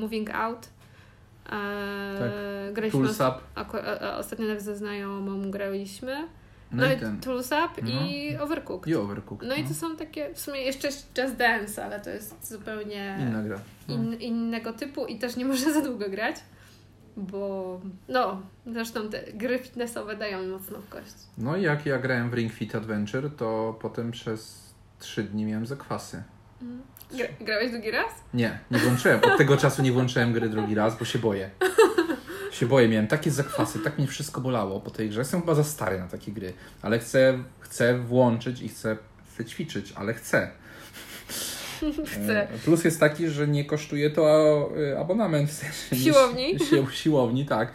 Moving 0.00 0.30
Out. 0.30 0.68
E, 1.46 1.50
tak. 2.18 2.74
Graliśmy 2.74 3.00
Tools 3.00 3.20
Up. 3.20 3.34
Ostatnio 4.18 4.46
nawet 4.46 4.62
ze 4.62 4.76
znajomą 4.76 5.50
graliśmy. 5.50 6.28
No, 6.72 6.86
no 6.86 6.92
i 6.92 6.96
ten. 6.96 7.20
Tools 7.20 7.46
Up 7.46 7.82
no. 7.82 7.90
i 7.90 8.36
Overcooked. 8.36 8.92
I 8.92 8.94
Overcooked. 8.94 9.48
No, 9.48 9.54
no, 9.54 9.62
i 9.62 9.64
to 9.64 9.74
są 9.74 9.96
takie, 9.96 10.34
w 10.34 10.40
sumie 10.40 10.60
jeszcze 10.60 10.88
Just 10.88 11.36
Dance, 11.36 11.84
ale 11.84 12.00
to 12.00 12.10
jest 12.10 12.48
zupełnie 12.48 13.18
Inna 13.20 13.42
gra. 13.42 13.60
No. 13.88 13.94
In, 13.94 14.14
innego 14.14 14.72
typu 14.72 15.06
i 15.06 15.18
też 15.18 15.36
nie 15.36 15.44
może 15.44 15.72
za 15.74 15.80
długo 15.80 16.10
grać, 16.10 16.36
bo 17.16 17.80
no, 18.08 18.42
zresztą 18.66 19.08
te 19.08 19.32
gry 19.32 19.58
fitnessowe 19.58 20.16
dają 20.16 20.48
mocno 20.48 20.78
w 20.78 20.88
kość. 20.88 21.14
No 21.38 21.56
i 21.56 21.62
jak 21.62 21.86
ja 21.86 21.98
grałem 21.98 22.30
w 22.30 22.34
Ring 22.34 22.52
Fit 22.52 22.74
Adventure, 22.74 23.30
to 23.36 23.78
potem 23.80 24.10
przez 24.10 24.72
trzy 24.98 25.22
dni 25.22 25.44
miałem 25.44 25.66
zakwasy. 25.66 26.22
Mm. 26.62 26.82
Gra, 27.16 27.26
grałeś 27.40 27.70
drugi 27.70 27.90
raz? 27.90 28.12
Nie, 28.34 28.58
nie 28.70 28.78
włączyłem. 28.78 29.20
Od 29.24 29.38
tego 29.38 29.56
czasu 29.56 29.82
nie 29.82 29.92
włączyłem 29.92 30.32
gry 30.32 30.48
drugi 30.48 30.74
raz, 30.74 30.98
bo 30.98 31.04
się 31.04 31.18
boję. 31.18 31.50
Się 32.52 32.66
boję, 32.66 32.88
miałem 32.88 33.06
takie 33.06 33.30
zakwasy, 33.30 33.78
tak 33.78 33.98
mnie 33.98 34.06
wszystko 34.06 34.40
bolało 34.40 34.80
po 34.80 34.90
tej 34.90 35.08
grze. 35.08 35.20
Jestem 35.20 35.40
chyba 35.40 35.54
za 35.54 35.64
stary 35.64 35.98
na 35.98 36.08
takie 36.08 36.32
gry, 36.32 36.52
ale 36.82 36.98
chcę, 36.98 37.38
chcę 37.60 37.98
włączyć 37.98 38.62
i 38.62 38.68
chcę, 38.68 38.96
chcę 39.32 39.44
ćwiczyć, 39.44 39.92
ale 39.96 40.14
chcę. 40.14 40.50
Chcę. 42.06 42.50
E, 42.50 42.58
plus 42.64 42.84
jest 42.84 43.00
taki, 43.00 43.28
że 43.28 43.48
nie 43.48 43.64
kosztuje 43.64 44.10
to 44.10 44.70
e, 44.92 44.98
abonament. 44.98 45.50
W, 45.50 45.52
sensie, 45.52 45.96
siłowni? 46.04 46.58
W 46.90 46.94
siłowni, 46.94 47.46
tak. 47.46 47.72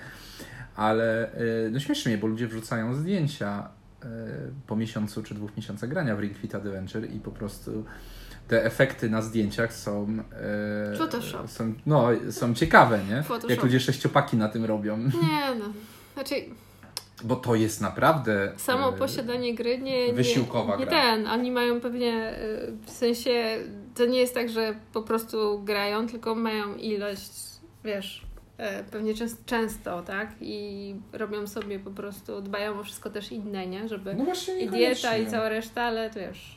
Ale 0.76 1.34
e, 1.34 1.70
no 1.72 1.80
śmiesznie 1.80 2.12
mnie, 2.12 2.18
bo 2.18 2.28
ludzie 2.28 2.48
wrzucają 2.48 2.94
zdjęcia 2.96 3.70
po 4.68 4.76
miesiącu 4.76 5.24
czy 5.24 5.36
dwóch 5.36 5.58
miesiącach 5.58 5.90
grania 5.90 6.16
w 6.16 6.20
Ring 6.20 6.38
Fit 6.38 6.56
Adventure 6.56 7.06
i 7.12 7.20
po 7.20 7.32
prostu 7.32 7.86
te 8.48 8.66
efekty 8.66 9.10
na 9.10 9.22
zdjęciach 9.22 9.74
są. 9.74 10.18
E, 10.94 10.98
Photoshop. 10.98 11.50
Są, 11.50 11.74
no, 11.86 12.08
są 12.32 12.54
ciekawe, 12.54 13.00
nie? 13.10 13.24
Photoshop. 13.24 13.50
Jak 13.50 13.64
ludzie 13.64 13.80
sześciopaki 13.80 14.38
na 14.38 14.50
tym 14.50 14.66
robią. 14.66 14.98
Nie 14.98 15.56
no. 15.60 15.66
Znaczy. 16.14 16.36
Bo 17.24 17.36
to 17.36 17.56
jest 17.56 17.82
naprawdę. 17.82 18.52
Samo 18.58 18.90
e, 18.90 18.94
posiadanie 18.94 19.56
gry 19.56 19.78
nie. 19.78 20.14
Wysiłkowa 20.14 20.74
nie, 20.74 20.80
nie 20.80 20.86
gra. 20.86 21.02
ten. 21.02 21.28
Oni 21.28 21.52
mają 21.52 21.82
pewnie. 21.82 22.14
E, 22.14 22.38
w 22.86 22.90
sensie. 22.90 23.58
To 23.96 24.06
nie 24.06 24.20
jest 24.20 24.34
tak, 24.34 24.50
że 24.50 24.76
po 24.94 25.02
prostu 25.02 25.62
grają, 25.64 26.08
tylko 26.08 26.36
mają 26.36 26.76
ilość, 26.76 27.32
wiesz, 27.84 28.26
e, 28.58 28.84
pewnie 28.84 29.14
często, 29.14 29.44
często, 29.46 30.02
tak? 30.02 30.30
I 30.42 30.96
robią 31.14 31.48
sobie 31.48 31.80
po 31.80 31.92
prostu, 31.92 32.42
dbają 32.42 32.80
o 32.80 32.84
wszystko 32.84 33.10
też 33.10 33.32
inne, 33.32 33.68
nie? 33.68 33.88
Żeby 33.88 34.16
no 34.16 34.26
właśnie, 34.26 34.60
i 34.60 34.70
dieta, 34.70 35.18
i 35.18 35.28
cała 35.28 35.50
reszta, 35.50 35.82
ale 35.82 36.10
to 36.10 36.20
wiesz, 36.20 36.57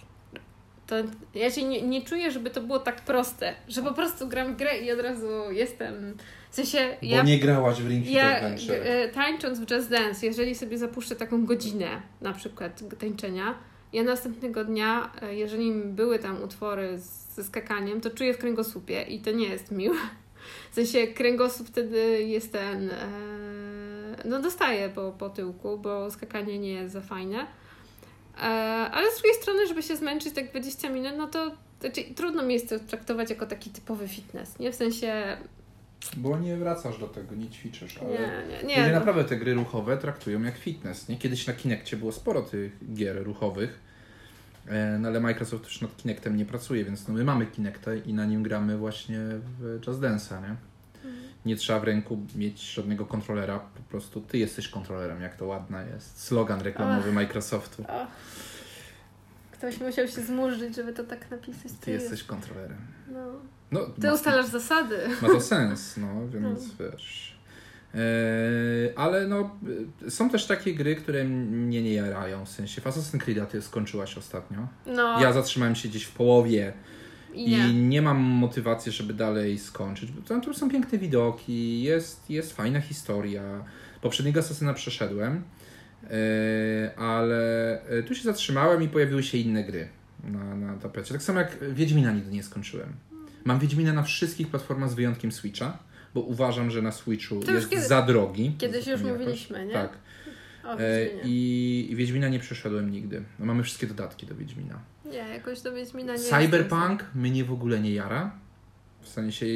to 0.91 0.97
ja 1.35 1.51
się 1.51 1.65
nie, 1.65 1.83
nie 1.83 2.03
czuję, 2.03 2.31
żeby 2.31 2.51
to 2.51 2.61
było 2.61 2.79
tak 2.79 3.01
proste, 3.01 3.55
że 3.69 3.83
po 3.83 3.95
prostu 3.95 4.29
gram 4.29 4.57
grę 4.57 4.79
i 4.79 4.93
od 4.93 5.01
razu 5.01 5.29
jestem. 5.51 6.17
W 6.51 6.55
sensie. 6.55 6.97
Bo 7.03 7.07
ja, 7.07 7.23
nie 7.23 7.39
grałaś 7.39 7.81
w 7.81 7.89
Ring 7.89 8.05
Fit 8.05 8.15
ja, 8.15 8.37
Adventure. 8.37 8.81
E, 8.85 9.09
tańcząc 9.09 9.61
w 9.61 9.71
Just 9.71 9.91
Dance, 9.91 10.27
jeżeli 10.27 10.55
sobie 10.55 10.79
zapuszczę 10.79 11.17
taką 11.17 11.47
godzinę 11.47 12.03
na 12.21 12.33
przykład 12.33 12.83
tańczenia, 12.99 13.55
ja 13.93 14.03
następnego 14.03 14.65
dnia, 14.65 15.13
e, 15.23 15.35
jeżeli 15.35 15.73
były 15.73 16.19
tam 16.19 16.43
utwory 16.43 16.99
ze 17.35 17.45
skakaniem, 17.45 18.01
to 18.01 18.11
czuję 18.11 18.35
w 18.35 18.39
kręgosłupie 18.39 19.03
i 19.03 19.21
to 19.21 19.31
nie 19.31 19.49
jest 19.49 19.71
miłe. 19.71 19.97
W 20.71 20.75
sensie 20.75 21.07
kręgosłup 21.07 21.69
wtedy 21.69 22.23
jest 22.23 22.53
ten. 22.53 22.91
E, 22.91 22.97
no 24.25 24.43
dostaje 24.43 24.89
po, 24.89 25.13
po 25.13 25.31
tyłku, 25.31 25.79
bo 25.79 26.11
skakanie 26.11 26.59
nie 26.59 26.73
jest 26.73 26.93
za 26.93 27.01
fajne. 27.01 27.47
E, 28.41 28.43
ale 28.93 29.11
z 29.13 29.15
drugiej 29.15 29.35
strony, 29.35 29.67
żeby 29.67 29.83
się 29.83 29.97
zmęczyć 29.97 30.35
tak 30.35 30.51
20 30.51 30.89
minut, 30.91 31.13
no 31.19 31.27
to 31.27 31.51
znaczy, 31.81 32.03
trudno 32.15 32.43
mi 32.43 32.55
jest 32.55 32.69
to 32.69 32.79
traktować 32.79 33.31
jako 33.31 33.47
taki 33.47 33.71
typowy 33.71 34.09
fitness, 34.09 34.59
nie? 34.59 34.73
W 34.73 34.75
sensie... 34.75 35.37
Bo 36.17 36.39
nie 36.39 36.57
wracasz 36.57 36.99
do 36.99 37.07
tego, 37.07 37.35
nie 37.35 37.51
ćwiczysz, 37.51 37.99
ale 37.99 38.11
nie, 38.11 38.19
nie, 38.19 38.69
nie, 38.69 38.77
ludzie 38.77 38.93
no. 38.93 38.99
naprawdę 38.99 39.25
te 39.25 39.37
gry 39.37 39.55
ruchowe 39.55 39.97
traktują 39.97 40.43
jak 40.43 40.57
fitness, 40.57 41.09
nie? 41.09 41.17
Kiedyś 41.19 41.47
na 41.47 41.53
Kinectie 41.53 41.97
było 41.97 42.13
sporo 42.13 42.43
tych 42.43 42.95
gier 42.95 43.25
ruchowych, 43.25 43.81
e, 44.67 44.99
no 44.99 45.09
ale 45.09 45.21
Microsoft 45.21 45.65
już 45.65 45.81
nad 45.81 45.97
Kinectem 45.97 46.37
nie 46.37 46.45
pracuje, 46.45 46.85
więc 46.85 47.09
no 47.09 47.15
my 47.15 47.25
mamy 47.25 47.47
Kinecta 47.47 47.95
i 47.95 48.15
na 48.15 48.25
nim 48.25 48.43
gramy 48.43 48.77
właśnie 48.77 49.19
w 49.61 49.81
Just 49.87 50.01
Dance'a, 50.01 50.43
nie? 50.43 50.57
Nie 51.47 51.57
trzeba 51.57 51.81
w 51.81 51.85
ręku 51.85 52.19
mieć 52.35 52.73
żadnego 52.73 53.07
kontrolera, 53.07 53.59
po 53.59 53.83
prostu 53.83 54.21
ty 54.21 54.39
jesteś 54.39 54.69
kontrolerem, 54.69 55.23
jak 55.23 55.37
to 55.37 55.47
ładna 55.47 55.83
jest. 55.83 56.23
Slogan 56.23 56.61
reklamowy 56.61 57.13
Microsoftu. 57.13 57.85
Ktoś 59.53 59.81
musiał 59.81 60.09
się 60.09 60.21
zmurzyć, 60.21 60.77
żeby 60.77 60.93
to 60.93 61.05
tak 61.05 61.31
napisać. 61.31 61.73
Ty, 61.73 61.79
ty 61.81 61.91
jesteś 61.91 62.23
kontrolerem. 62.23 62.79
No. 63.13 63.33
no 63.71 63.81
ty 64.01 64.07
ma, 64.07 64.13
ustalasz 64.13 64.47
zasady. 64.47 64.99
Ma 65.23 65.29
to 65.29 65.41
sens, 65.41 65.97
no, 65.97 66.29
więc 66.29 66.67
no. 66.67 66.91
wiesz. 66.91 67.41
E, 67.95 67.99
ale 68.99 69.27
no, 69.27 69.57
są 70.09 70.31
też 70.31 70.47
takie 70.47 70.75
gry, 70.75 70.97
które 70.97 71.25
mnie 71.25 71.83
nie 71.83 71.93
jarają, 71.93 72.45
w 72.45 72.49
sensie 72.49 72.81
w 72.81 72.85
Assassin's 72.85 73.19
Creed 73.19 73.51
ty 73.51 73.63
skończyłaś 73.63 74.19
ostatnio. 74.19 74.69
No. 74.87 75.21
Ja 75.21 75.33
zatrzymałem 75.33 75.75
się 75.75 75.89
gdzieś 75.89 76.05
w 76.05 76.13
połowie 76.13 76.73
i 77.35 77.51
nie. 77.51 77.69
I 77.69 77.75
nie 77.75 78.03
mam 78.03 78.17
motywacji, 78.17 78.93
żeby 78.93 79.15
dalej 79.15 79.59
skończyć. 79.59 80.11
Tam, 80.29 80.41
tam 80.41 80.55
są 80.55 80.71
piękne 80.71 80.99
widoki, 80.99 81.83
jest, 81.83 82.31
jest 82.31 82.53
fajna 82.53 82.81
historia. 82.81 83.65
Poprzedniego 84.03 84.41
Asasyna 84.41 84.75
przeszedłem, 84.75 85.43
yy, 86.03 86.11
ale 86.97 87.83
e, 87.83 88.03
tu 88.03 88.15
się 88.15 88.23
zatrzymałem 88.23 88.83
i 88.83 88.89
pojawiły 88.89 89.23
się 89.23 89.39
inne 89.39 89.65
gry 89.65 89.89
na, 90.25 90.57
na 90.57 90.77
tapecie. 90.77 91.15
Tak 91.15 91.23
samo 91.23 91.41
jak 91.41 91.75
Wiedźmina 91.75 92.13
nigdy 92.13 92.31
nie 92.31 92.43
skończyłem. 92.43 92.93
Mam 93.45 93.59
Wiedźmina 93.59 93.93
na 93.93 94.03
wszystkich 94.03 94.49
platformach 94.49 94.91
z 94.91 94.95
wyjątkiem 94.95 95.33
Switcha, 95.33 95.79
bo 96.15 96.21
uważam, 96.21 96.71
że 96.71 96.83
na 96.83 96.93
Switchu 96.93 97.41
jest 97.53 97.71
kiedy, 97.71 97.83
za 97.83 98.03
drogi. 98.03 98.55
Kiedyś 98.59 98.87
już 98.87 99.03
mówiliśmy, 99.03 99.67
nie? 99.67 99.73
Tak. 99.73 99.99
E, 100.79 101.07
I, 101.25 101.87
I 101.91 101.97
Wiedźmina 101.97 102.29
nie 102.29 102.39
przeszedłem 102.39 102.91
nigdy. 102.91 103.23
No, 103.39 103.47
mamy 103.47 103.63
wszystkie 103.63 103.87
dodatki 103.87 104.27
do 104.27 104.35
Wiedźmina. 104.35 104.79
Nie, 105.11 105.35
jakoś 105.35 105.61
do 105.61 105.73
Wiedźmina 105.73 106.13
nie 106.13 106.19
Cyberpunk 106.19 107.05
mnie 107.15 107.45
w 107.45 107.53
ogóle 107.53 107.81
nie 107.81 107.93
jara. 107.95 108.31
W 109.01 109.09
sensie. 109.09 109.47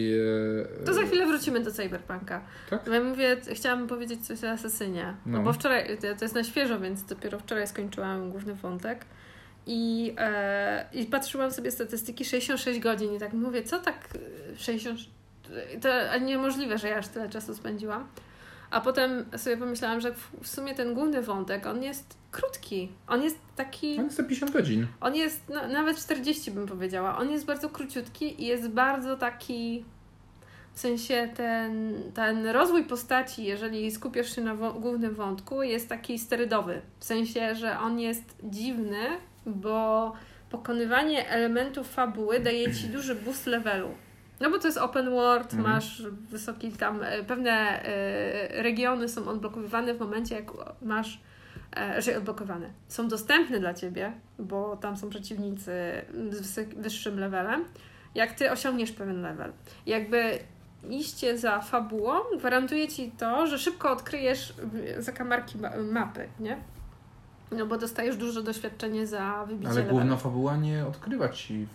E, 0.80 0.84
to 0.84 0.94
za 0.94 1.02
chwilę 1.02 1.26
wrócimy 1.26 1.60
do 1.60 1.72
Cyberpunka. 1.72 2.42
Tak? 2.70 2.86
Ja 2.92 3.02
mówię, 3.02 3.36
chciałam 3.52 3.86
powiedzieć 3.86 4.26
coś 4.26 4.44
o 4.44 4.50
Asasynie. 4.50 5.14
No. 5.26 5.42
bo 5.42 5.52
wczoraj, 5.52 5.98
to 6.18 6.24
jest 6.24 6.34
na 6.34 6.44
świeżo, 6.44 6.80
więc 6.80 7.04
dopiero 7.04 7.38
wczoraj 7.38 7.68
skończyłam 7.68 8.30
główny 8.30 8.54
wątek. 8.54 9.04
I, 9.66 10.14
e, 10.18 10.86
I 10.92 11.04
patrzyłam 11.04 11.52
sobie 11.52 11.70
statystyki 11.70 12.24
66 12.24 12.80
godzin 12.80 13.14
i 13.14 13.18
tak 13.18 13.32
mówię, 13.32 13.62
co 13.62 13.78
tak 13.78 14.08
60. 14.56 14.98
To 15.80 16.18
niemożliwe, 16.18 16.78
że 16.78 16.88
ja 16.88 16.96
aż 16.98 17.08
tyle 17.08 17.28
czasu 17.28 17.54
spędziłam. 17.54 18.08
A 18.74 18.80
potem 18.80 19.24
sobie 19.36 19.56
pomyślałam, 19.56 20.00
że 20.00 20.14
w 20.42 20.48
sumie 20.48 20.74
ten 20.74 20.94
główny 20.94 21.22
wątek, 21.22 21.66
on 21.66 21.82
jest 21.82 22.16
krótki. 22.30 22.92
On 23.08 23.22
jest 23.22 23.38
taki... 23.56 23.98
On 23.98 24.04
jest 24.04 24.16
50 24.16 24.52
godzin. 24.52 24.86
On 25.00 25.14
jest 25.14 25.42
no, 25.48 25.68
nawet 25.68 25.96
40 25.96 26.50
bym 26.50 26.66
powiedziała. 26.66 27.18
On 27.18 27.30
jest 27.30 27.44
bardzo 27.44 27.68
króciutki 27.68 28.42
i 28.42 28.46
jest 28.46 28.68
bardzo 28.68 29.16
taki... 29.16 29.84
W 30.72 30.80
sensie 30.80 31.28
ten, 31.36 31.94
ten 32.14 32.46
rozwój 32.46 32.84
postaci, 32.84 33.44
jeżeli 33.44 33.90
skupiasz 33.90 34.34
się 34.34 34.42
na 34.42 34.54
wo- 34.54 34.72
głównym 34.72 35.14
wątku, 35.14 35.62
jest 35.62 35.88
taki 35.88 36.18
sterydowy. 36.18 36.82
W 36.98 37.04
sensie, 37.04 37.54
że 37.54 37.78
on 37.78 38.00
jest 38.00 38.36
dziwny, 38.44 39.06
bo 39.46 40.12
pokonywanie 40.50 41.28
elementów 41.28 41.90
fabuły 41.90 42.40
daje 42.40 42.74
ci 42.74 42.88
duży 42.88 43.14
boost 43.14 43.46
levelu. 43.46 43.88
No 44.44 44.50
bo 44.50 44.58
to 44.58 44.68
jest 44.68 44.78
open 44.78 45.10
world, 45.10 45.54
mhm. 45.54 45.72
masz 45.74 46.02
wysoki 46.30 46.72
tam, 46.72 47.02
e, 47.02 47.22
pewne 47.22 47.50
e, 47.50 48.62
regiony 48.62 49.08
są 49.08 49.28
odblokowywane 49.28 49.94
w 49.94 50.00
momencie, 50.00 50.34
jak 50.34 50.50
masz, 50.82 51.20
że 51.98 52.16
odblokowane. 52.16 52.70
Są 52.88 53.08
dostępne 53.08 53.60
dla 53.60 53.74
ciebie, 53.74 54.12
bo 54.38 54.76
tam 54.76 54.96
są 54.96 55.10
przeciwnicy 55.10 55.72
z 56.30 56.74
wyższym 56.76 57.20
levelem, 57.20 57.64
jak 58.14 58.32
ty 58.32 58.50
osiągniesz 58.50 58.92
pewien 58.92 59.22
level. 59.22 59.52
Jakby 59.86 60.38
iście 60.90 61.38
za 61.38 61.60
fabułą 61.60 62.14
gwarantuje 62.38 62.88
ci 62.88 63.10
to, 63.10 63.46
że 63.46 63.58
szybko 63.58 63.92
odkryjesz 63.92 64.54
zakamarki 64.98 65.58
mapy, 65.92 66.28
nie? 66.40 66.58
No 67.50 67.66
bo 67.66 67.78
dostajesz 67.78 68.16
duże 68.16 68.42
doświadczenie 68.42 69.06
za 69.06 69.44
wybicie 69.48 69.70
Ale 69.70 69.82
główna 69.82 70.16
fabuła 70.16 70.56
nie 70.56 70.86
odkrywa 70.86 71.28
ci 71.28 71.66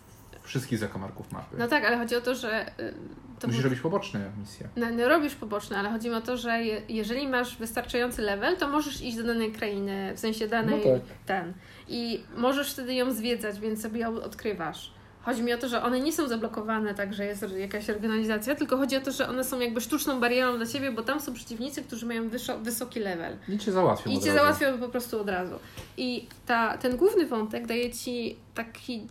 wszystkich 0.49 0.79
zakamarków 0.79 1.31
mapy. 1.31 1.55
No 1.59 1.67
tak, 1.67 1.85
ale 1.85 1.97
chodzi 1.97 2.15
o 2.15 2.21
to, 2.21 2.35
że... 2.35 2.79
Y, 2.79 2.93
to 3.39 3.47
Musisz 3.47 3.63
robić 3.63 3.79
poboczne 3.79 4.31
misje. 4.39 4.67
No, 4.75 4.87
no 4.97 5.09
robisz 5.09 5.35
poboczne, 5.35 5.77
ale 5.77 5.89
chodzi 5.89 6.09
mi 6.09 6.15
o 6.15 6.21
to, 6.21 6.37
że 6.37 6.63
je, 6.63 6.81
jeżeli 6.89 7.27
masz 7.27 7.57
wystarczający 7.57 8.21
level, 8.21 8.57
to 8.57 8.69
możesz 8.69 9.01
iść 9.01 9.17
do 9.17 9.23
danej 9.23 9.51
krainy, 9.51 10.13
w 10.15 10.19
sensie 10.19 10.47
danej 10.47 10.81
no 10.85 10.91
tak. 10.91 11.01
ten. 11.25 11.53
I 11.87 12.23
możesz 12.37 12.73
wtedy 12.73 12.93
ją 12.93 13.11
zwiedzać, 13.11 13.59
więc 13.59 13.81
sobie 13.81 13.99
ją 13.99 14.15
odkrywasz. 14.15 14.91
Chodzi 15.21 15.43
mi 15.43 15.53
o 15.53 15.57
to, 15.57 15.69
że 15.69 15.83
one 15.83 15.99
nie 15.99 16.13
są 16.13 16.27
zablokowane 16.27 16.93
tak, 16.93 17.13
że 17.13 17.25
jest 17.25 17.45
jakaś 17.57 17.87
regionalizacja, 17.87 18.55
tylko 18.55 18.77
chodzi 18.77 18.97
o 18.97 19.01
to, 19.01 19.11
że 19.11 19.29
one 19.29 19.43
są 19.43 19.59
jakby 19.59 19.81
sztuczną 19.81 20.19
barierą 20.19 20.57
dla 20.57 20.65
ciebie, 20.65 20.91
bo 20.91 21.03
tam 21.03 21.19
są 21.19 21.33
przeciwnicy, 21.33 21.83
którzy 21.83 22.05
mają 22.05 22.29
wyszo, 22.29 22.59
wysoki 22.59 22.99
level. 22.99 23.37
I 23.49 23.57
cię 23.57 23.71
załatwią. 23.71 24.11
I 24.11 24.19
cię 24.19 24.33
załatwią 24.33 24.77
po 24.79 24.89
prostu 24.89 25.21
od 25.21 25.29
razu. 25.29 25.55
I 25.97 26.27
ta, 26.45 26.77
ten 26.77 26.97
główny 26.97 27.25
wątek 27.25 27.67
daje 27.67 27.91
ci 27.91 28.35
taki 28.55 29.07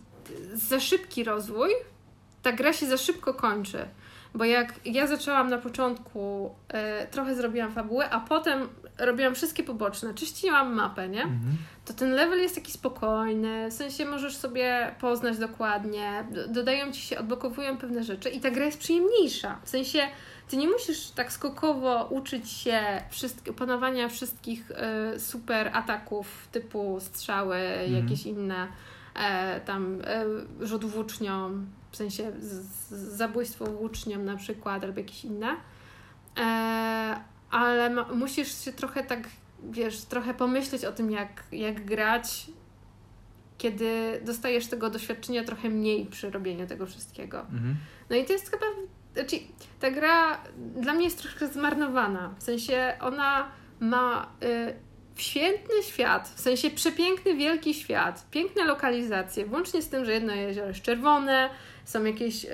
za 0.53 0.79
szybki 0.79 1.23
rozwój 1.23 1.69
ta 2.41 2.51
gra 2.51 2.73
się 2.73 2.85
za 2.85 2.97
szybko 2.97 3.33
kończy. 3.33 3.85
Bo 4.35 4.45
jak 4.45 4.73
ja 4.85 5.07
zaczęłam 5.07 5.49
na 5.49 5.57
początku, 5.57 6.55
e, 6.67 7.07
trochę 7.07 7.35
zrobiłam 7.35 7.71
fabułę, 7.71 8.09
a 8.09 8.19
potem 8.19 8.69
robiłam 8.97 9.35
wszystkie 9.35 9.63
poboczne, 9.63 10.13
czyściłam 10.13 10.73
mapę, 10.73 11.09
nie? 11.09 11.23
Mhm. 11.23 11.57
To 11.85 11.93
ten 11.93 12.11
level 12.11 12.39
jest 12.39 12.55
taki 12.55 12.71
spokojny, 12.71 13.69
w 13.69 13.73
sensie 13.73 14.05
możesz 14.05 14.37
sobie 14.37 14.95
poznać 14.99 15.37
dokładnie, 15.37 16.27
dodają 16.47 16.91
ci 16.91 17.01
się, 17.01 17.19
odblokowują 17.19 17.77
pewne 17.77 18.03
rzeczy 18.03 18.29
i 18.29 18.39
ta 18.39 18.51
gra 18.51 18.65
jest 18.65 18.79
przyjemniejsza. 18.79 19.59
W 19.63 19.69
sensie 19.69 19.99
ty 20.49 20.57
nie 20.57 20.67
musisz 20.67 21.11
tak 21.11 21.31
skokowo 21.31 22.07
uczyć 22.09 22.51
się 22.51 22.81
wszystk- 23.11 23.49
opanowania 23.49 24.09
wszystkich 24.09 24.71
y, 25.15 25.19
super 25.19 25.71
ataków 25.73 26.47
typu 26.51 26.97
strzały, 26.99 27.55
mhm. 27.57 27.95
jakieś 27.95 28.25
inne 28.25 28.67
e, 29.19 29.61
tam 29.61 30.01
e, 30.03 30.25
rzut 30.65 30.85
włócznią, 30.85 31.65
w 31.91 31.97
sensie 31.97 32.31
z, 32.39 32.45
z, 32.45 32.91
zabójstwo 32.91 33.65
włócznią 33.65 34.19
na 34.19 34.35
przykład, 34.35 34.83
albo 34.83 34.99
jakieś 34.99 35.25
inne. 35.25 35.55
E, 36.37 37.21
ale 37.51 37.89
ma, 37.89 38.03
musisz 38.03 38.65
się 38.65 38.71
trochę 38.71 39.03
tak, 39.03 39.19
wiesz, 39.71 40.01
trochę 40.01 40.33
pomyśleć 40.33 40.85
o 40.85 40.91
tym, 40.91 41.11
jak, 41.11 41.43
jak 41.51 41.85
grać, 41.85 42.51
kiedy 43.57 44.21
dostajesz 44.25 44.67
tego 44.67 44.89
doświadczenia 44.89 45.43
trochę 45.43 45.69
mniej 45.69 46.05
przy 46.05 46.29
robieniu 46.31 46.67
tego 46.67 46.85
wszystkiego. 46.85 47.39
Mhm. 47.39 47.75
No 48.09 48.15
i 48.15 48.25
to 48.25 48.33
jest 48.33 48.51
chyba, 48.51 48.65
znaczy, 49.13 49.35
ta 49.79 49.91
gra 49.91 50.37
dla 50.75 50.93
mnie 50.93 51.03
jest 51.03 51.21
troszkę 51.21 51.47
zmarnowana. 51.47 52.35
W 52.39 52.43
sensie 52.43 52.97
ona 52.99 53.51
ma 53.79 54.31
y, 54.43 54.88
świetny 55.21 55.83
świat, 55.83 56.29
w 56.35 56.39
sensie 56.39 56.69
przepiękny, 56.69 57.35
wielki 57.35 57.73
świat, 57.73 58.25
piękne 58.31 58.63
lokalizacje, 58.63 59.45
włącznie 59.45 59.81
z 59.81 59.89
tym, 59.89 60.05
że 60.05 60.13
jedno 60.13 60.33
jezioro 60.33 60.67
jest 60.67 60.81
czerwone, 60.81 61.49
są 61.85 62.03
jakieś 62.03 62.45
y, 62.45 62.49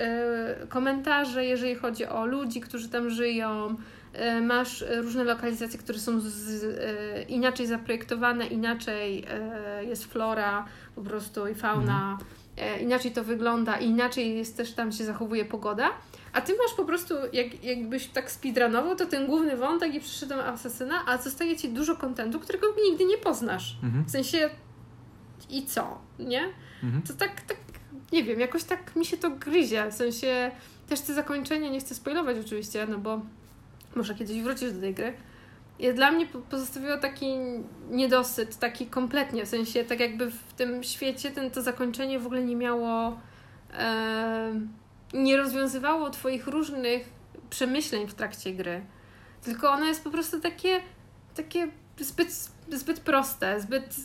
komentarze, 0.69 1.45
jeżeli 1.45 1.75
chodzi 1.75 2.05
o 2.05 2.25
ludzi, 2.25 2.61
którzy 2.61 2.89
tam 2.89 3.09
żyją, 3.09 3.75
y, 4.37 4.41
masz 4.41 4.85
różne 5.01 5.23
lokalizacje, 5.23 5.79
które 5.79 5.99
są 5.99 6.19
z, 6.19 6.23
z, 6.23 7.29
inaczej 7.29 7.67
zaprojektowane, 7.67 8.47
inaczej 8.47 9.25
jest 9.81 10.05
flora 10.05 10.65
po 10.95 11.01
prostu 11.01 11.47
i 11.47 11.55
fauna, 11.55 12.17
mhm. 12.57 12.81
inaczej 12.81 13.11
to 13.11 13.23
wygląda, 13.23 13.77
inaczej 13.77 14.37
jest 14.37 14.57
też 14.57 14.73
tam 14.73 14.91
się 14.91 15.05
zachowuje 15.05 15.45
pogoda. 15.45 15.89
A 16.35 16.41
ty 16.41 16.53
masz 16.63 16.73
po 16.77 16.85
prostu, 16.85 17.15
jak, 17.33 17.63
jakbyś 17.63 18.07
tak 18.07 18.31
speedrunował, 18.31 18.95
to 18.95 19.05
ten 19.05 19.25
główny 19.25 19.57
wątek 19.57 19.95
i 19.95 19.99
przyszedłem 19.99 20.39
asesyna, 20.39 21.05
a 21.05 21.17
zostaje 21.17 21.57
ci 21.57 21.69
dużo 21.69 21.95
kontentu, 21.95 22.39
którego 22.39 22.67
nigdy 22.89 23.05
nie 23.05 23.17
poznasz. 23.17 23.77
Mhm. 23.83 24.05
W 24.05 24.11
sensie 24.11 24.49
i 25.49 25.65
co, 25.65 26.01
nie? 26.19 26.43
Mhm. 26.83 27.03
To 27.03 27.13
tak, 27.13 27.41
tak, 27.41 27.57
nie 28.11 28.23
wiem, 28.23 28.39
jakoś 28.39 28.63
tak 28.63 28.95
mi 28.95 29.05
się 29.05 29.17
to 29.17 29.29
gryzie. 29.31 29.91
W 29.91 29.93
sensie 29.93 30.51
też 30.89 31.01
te 31.01 31.13
zakończenie, 31.13 31.71
nie 31.71 31.79
chcę 31.79 31.95
spoilować 31.95 32.37
oczywiście, 32.45 32.87
no 32.89 32.97
bo 32.97 33.21
może 33.95 34.15
kiedyś 34.15 34.41
wrócisz 34.41 34.71
do 34.73 34.81
tej 34.81 34.93
gry. 34.93 35.13
I 35.79 35.93
dla 35.93 36.11
mnie 36.11 36.27
pozostawiło 36.49 36.97
taki 36.97 37.33
niedosyt, 37.89 38.59
taki 38.59 38.85
kompletnie, 38.85 39.45
w 39.45 39.49
sensie 39.49 39.83
tak 39.83 39.99
jakby 39.99 40.31
w 40.31 40.53
tym 40.53 40.83
świecie 40.83 41.31
ten, 41.31 41.51
to 41.51 41.61
zakończenie 41.61 42.19
w 42.19 42.25
ogóle 42.25 42.43
nie 42.43 42.55
miało... 42.55 43.19
E, 43.73 44.84
nie 45.13 45.37
rozwiązywało 45.37 46.09
Twoich 46.09 46.47
różnych 46.47 47.09
przemyśleń 47.49 48.07
w 48.07 48.13
trakcie 48.13 48.53
gry. 48.53 48.85
Tylko 49.43 49.71
ono 49.71 49.85
jest 49.85 50.03
po 50.03 50.09
prostu 50.09 50.39
takie, 50.39 50.81
takie 51.35 51.67
zbyt, 51.99 52.49
zbyt 52.71 52.99
proste, 52.99 53.61
zbyt, 53.61 53.95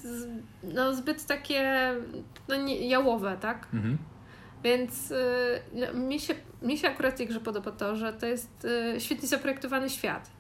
no, 0.63 0.95
zbyt 0.95 1.27
takie 1.27 1.93
no, 2.49 2.57
nie, 2.57 2.89
jałowe, 2.89 3.37
tak? 3.41 3.67
Mhm. 3.75 3.99
Więc 4.65 5.11
y, 5.11 5.95
mi, 5.95 6.21
się, 6.21 6.35
mi 6.63 6.79
się 6.79 6.89
akurat 6.89 7.17
tej 7.17 7.27
grze 7.27 7.41
podoba 7.41 7.71
to, 7.71 7.97
że 7.97 8.13
to 8.13 8.27
jest 8.27 8.65
y, 8.97 9.01
świetnie 9.01 9.29
zaprojektowany 9.29 9.91
świat. 9.91 10.31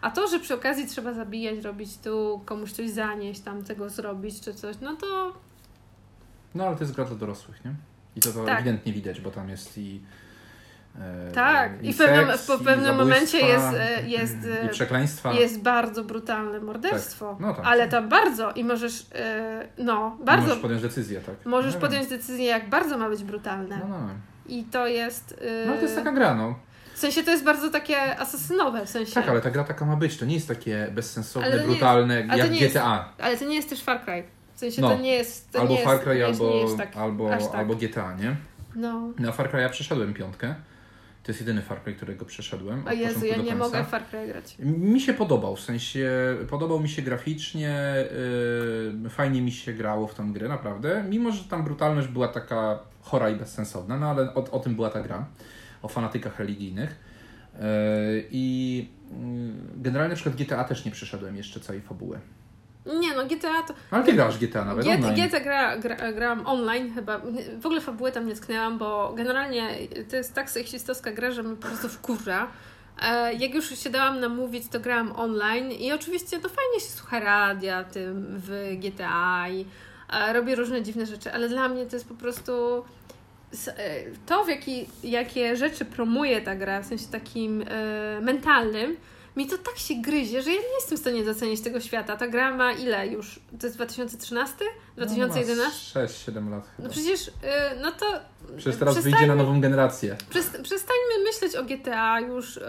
A 0.00 0.10
to, 0.10 0.28
że 0.28 0.40
przy 0.40 0.54
okazji 0.54 0.86
trzeba 0.86 1.12
zabijać, 1.12 1.64
robić 1.64 1.98
tu, 1.98 2.42
komuś 2.44 2.72
coś 2.72 2.90
zanieść, 2.90 3.40
tam 3.40 3.64
tego 3.64 3.88
zrobić 3.88 4.40
czy 4.40 4.54
coś, 4.54 4.76
no 4.80 4.96
to. 4.96 5.32
No 6.54 6.66
ale 6.66 6.76
to 6.76 6.84
jest 6.84 6.94
gra 6.94 7.04
dla 7.04 7.16
dorosłych, 7.16 7.64
nie? 7.64 7.74
I 8.16 8.20
to, 8.20 8.32
to 8.32 8.44
tak. 8.44 8.58
ewidentnie 8.58 8.92
widać, 8.92 9.20
bo 9.20 9.30
tam 9.30 9.48
jest 9.48 9.78
i. 9.78 10.00
E, 11.00 11.32
tak, 11.32 11.82
i, 11.82 11.90
i 11.90 11.94
pewnym, 11.94 12.38
w 12.38 12.64
pewnym 12.64 12.96
momencie 12.96 13.38
jest, 13.38 13.74
e, 13.74 14.08
jest, 14.08 14.36
i 14.66 14.68
przekleństwa. 14.68 15.32
jest 15.32 15.62
bardzo 15.62 16.04
brutalne 16.04 16.60
morderstwo. 16.60 17.30
Tak. 17.30 17.40
No 17.40 17.54
tak, 17.54 17.66
ale 17.66 17.88
tam 17.88 18.08
bardzo 18.08 18.52
i 18.52 18.64
możesz, 18.64 19.06
e, 19.14 19.68
no, 19.78 20.18
bardzo. 20.24 20.46
Możesz 20.46 20.62
podjąć 20.62 20.82
decyzję, 20.82 21.20
tak. 21.20 21.34
Możesz 21.44 21.74
no, 21.74 21.80
podjąć 21.80 22.08
decyzję, 22.08 22.44
jak 22.44 22.68
bardzo 22.68 22.98
ma 22.98 23.08
być 23.08 23.24
brutalne. 23.24 23.78
No, 23.88 23.88
no. 23.88 24.08
I 24.46 24.64
to 24.64 24.86
jest. 24.86 25.40
No 25.66 25.76
to 25.76 25.82
jest 25.82 25.94
taka 25.94 26.12
gra, 26.12 26.34
no. 26.34 26.54
W 26.94 26.98
sensie 26.98 27.22
to 27.22 27.30
jest 27.30 27.44
bardzo 27.44 27.70
takie 27.70 28.18
asasynowe, 28.20 28.86
w 28.86 28.90
sensie. 28.90 29.14
Tak, 29.14 29.28
ale 29.28 29.40
ta 29.40 29.50
gra 29.50 29.64
taka 29.64 29.84
ma 29.84 29.96
być. 29.96 30.16
To 30.16 30.24
nie 30.24 30.34
jest 30.34 30.48
takie 30.48 30.88
bezsensowne, 30.92 31.58
brutalne, 31.58 32.20
jest, 32.20 32.36
jak 32.36 32.50
GTA. 32.50 32.60
Jest, 32.60 33.20
ale 33.20 33.36
to 33.36 33.44
nie 33.44 33.56
jest 33.56 33.68
też 33.68 33.82
Far 33.82 34.04
Cry. 34.04 34.24
W 34.54 34.58
sensie 34.58 34.82
no. 34.82 34.90
to 34.90 34.98
nie 34.98 35.14
jest. 35.14 35.52
To 35.52 35.60
albo 35.60 35.74
nie 35.74 35.84
Far 35.84 36.00
Cry, 36.00 36.24
albo, 36.24 36.76
tak, 36.76 36.96
albo, 36.96 37.28
tak. 37.28 37.54
albo 37.54 37.74
GTA, 37.74 38.16
nie? 38.16 38.36
No. 38.76 39.12
Na 39.18 39.32
Far 39.32 39.52
Cry'a 39.52 39.70
przeszedłem 39.70 40.14
piątkę. 40.14 40.54
To 41.22 41.32
jest 41.32 41.40
jedyny 41.40 41.62
Far 41.62 41.82
Cry, 41.82 41.94
którego 41.94 42.24
przeszedłem. 42.24 42.88
O 42.88 42.92
Jezu, 42.92 43.26
ja 43.26 43.36
nie 43.36 43.54
mogę 43.54 43.84
Far 43.84 44.02
Cry 44.06 44.26
grać. 44.26 44.56
Mi 44.58 45.00
się 45.00 45.14
podobał, 45.14 45.56
w 45.56 45.60
sensie 45.60 46.10
podobał 46.50 46.80
mi 46.80 46.88
się 46.88 47.02
graficznie, 47.02 47.94
yy, 49.02 49.10
fajnie 49.10 49.42
mi 49.42 49.52
się 49.52 49.72
grało 49.72 50.06
w 50.06 50.14
tą 50.14 50.32
grę, 50.32 50.48
naprawdę. 50.48 51.04
Mimo, 51.08 51.32
że 51.32 51.44
tam 51.44 51.64
brutalność 51.64 52.08
była 52.08 52.28
taka 52.28 52.78
chora 53.00 53.30
i 53.30 53.36
bezsensowna, 53.36 53.96
no 53.96 54.06
ale 54.06 54.34
o, 54.34 54.50
o 54.50 54.60
tym 54.60 54.74
była 54.74 54.90
ta 54.90 55.00
gra, 55.00 55.26
o 55.82 55.88
fanatykach 55.88 56.38
religijnych. 56.38 57.00
Yy, 57.54 57.60
I 58.30 58.88
yy, 59.10 59.16
generalnie 59.76 60.10
na 60.10 60.16
przykład 60.16 60.36
GTA 60.36 60.64
też 60.64 60.84
nie 60.84 60.90
przeszedłem 60.90 61.36
jeszcze 61.36 61.60
całej 61.60 61.82
fabuły. 61.82 62.18
Nie 62.86 63.16
no, 63.16 63.24
GTA 63.24 63.62
to... 63.62 63.74
Ale 63.90 64.04
ty 64.04 64.12
grasz 64.12 64.38
GTA 64.38 64.64
nawet 64.64 64.84
GTA, 64.84 64.94
online. 64.94 65.28
GTA 65.28 65.40
gra, 65.40 65.76
gra, 65.76 66.12
grałam 66.12 66.46
online 66.46 66.94
chyba. 66.94 67.20
W 67.60 67.66
ogóle 67.66 67.80
fabułę 67.80 68.12
tam 68.12 68.26
nie 68.26 68.34
tknęłam, 68.34 68.78
bo 68.78 69.12
generalnie 69.16 69.68
to 70.10 70.16
jest 70.16 70.34
tak 70.34 70.50
seksistowska 70.50 71.12
gra, 71.12 71.30
że 71.30 71.42
mnie 71.42 71.56
po 71.56 71.66
prostu 71.68 71.88
wkurza. 71.88 72.48
E, 73.02 73.34
jak 73.34 73.54
już 73.54 73.78
się 73.78 73.90
dałam 73.90 74.20
namówić, 74.20 74.68
to 74.68 74.80
grałam 74.80 75.12
online 75.12 75.72
i 75.72 75.92
oczywiście 75.92 76.40
to 76.40 76.48
fajnie 76.48 76.80
się 76.80 76.86
słucha 76.86 77.20
radia 77.20 77.84
tym 77.84 78.26
w 78.28 78.76
GTA 78.80 79.48
i 79.48 79.66
e, 80.12 80.32
robię 80.32 80.54
różne 80.54 80.82
dziwne 80.82 81.06
rzeczy, 81.06 81.32
ale 81.32 81.48
dla 81.48 81.68
mnie 81.68 81.86
to 81.86 81.96
jest 81.96 82.08
po 82.08 82.14
prostu 82.14 82.84
e, 83.66 84.00
to, 84.26 84.44
w 84.44 84.48
jaki, 84.48 84.86
jakie 85.04 85.56
rzeczy 85.56 85.84
promuje 85.84 86.40
ta 86.40 86.56
gra, 86.56 86.82
w 86.82 86.86
sensie 86.86 87.06
takim 87.12 87.64
mentalnym, 88.20 88.96
mi 89.36 89.46
to 89.46 89.58
tak 89.58 89.78
się 89.78 89.94
gryzie, 89.94 90.42
że 90.42 90.50
ja 90.50 90.60
nie 90.60 90.74
jestem 90.74 90.98
w 90.98 91.00
stanie 91.00 91.24
docenić 91.24 91.60
tego 91.60 91.80
świata. 91.80 92.16
Ta 92.16 92.28
gra 92.28 92.56
ma 92.56 92.72
ile 92.72 93.06
już? 93.06 93.40
To 93.60 93.66
jest 93.66 93.76
2013? 93.76 94.56
2011? 94.96 96.00
No, 96.00 96.06
6-7 96.06 96.50
lat 96.50 96.68
chyba. 96.76 96.88
No 96.88 96.94
przecież, 96.94 97.26
yy, 97.26 97.32
no 97.82 97.92
to... 97.92 98.06
Przecież 98.56 98.78
teraz 98.78 98.98
wyjdzie 98.98 99.26
na 99.26 99.34
nową 99.34 99.60
generację. 99.60 100.16
Przestańmy 100.62 101.24
myśleć 101.24 101.56
o 101.56 101.64
GTA 101.64 102.20
już, 102.20 102.56
yy, 102.56 102.62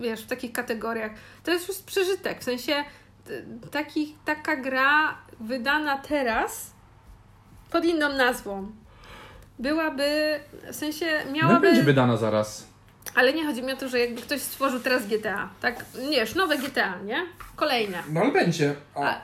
wiesz, 0.00 0.20
w 0.20 0.26
takich 0.26 0.52
kategoriach. 0.52 1.12
To 1.44 1.50
jest 1.50 1.68
już 1.68 1.76
przeżytek, 1.76 2.40
w 2.40 2.44
sensie 2.44 2.84
taki, 3.70 4.14
taka 4.24 4.56
gra 4.56 5.18
wydana 5.40 5.98
teraz 5.98 6.70
pod 7.70 7.84
inną 7.84 8.08
nazwą 8.08 8.72
byłaby, 9.58 10.40
w 10.72 10.74
sensie 10.74 11.06
miałaby... 11.32 11.54
No 11.54 11.60
będzie 11.60 11.82
wydana 11.82 12.16
zaraz. 12.16 12.66
Ale 13.14 13.32
nie 13.32 13.46
chodzi 13.46 13.62
mi 13.62 13.72
o 13.72 13.76
to, 13.76 13.88
że 13.88 13.98
jakby 14.00 14.22
ktoś 14.22 14.40
stworzył 14.40 14.80
teraz 14.80 15.06
GTA, 15.06 15.48
tak? 15.60 15.84
Wiesz, 16.10 16.34
nowe 16.34 16.58
GTA, 16.58 16.98
nie? 17.04 17.26
Kolejne. 17.56 18.02
No 18.12 18.20
ale 18.20 18.32
będzie. 18.32 18.74
A, 18.94 19.00
a 19.00 19.20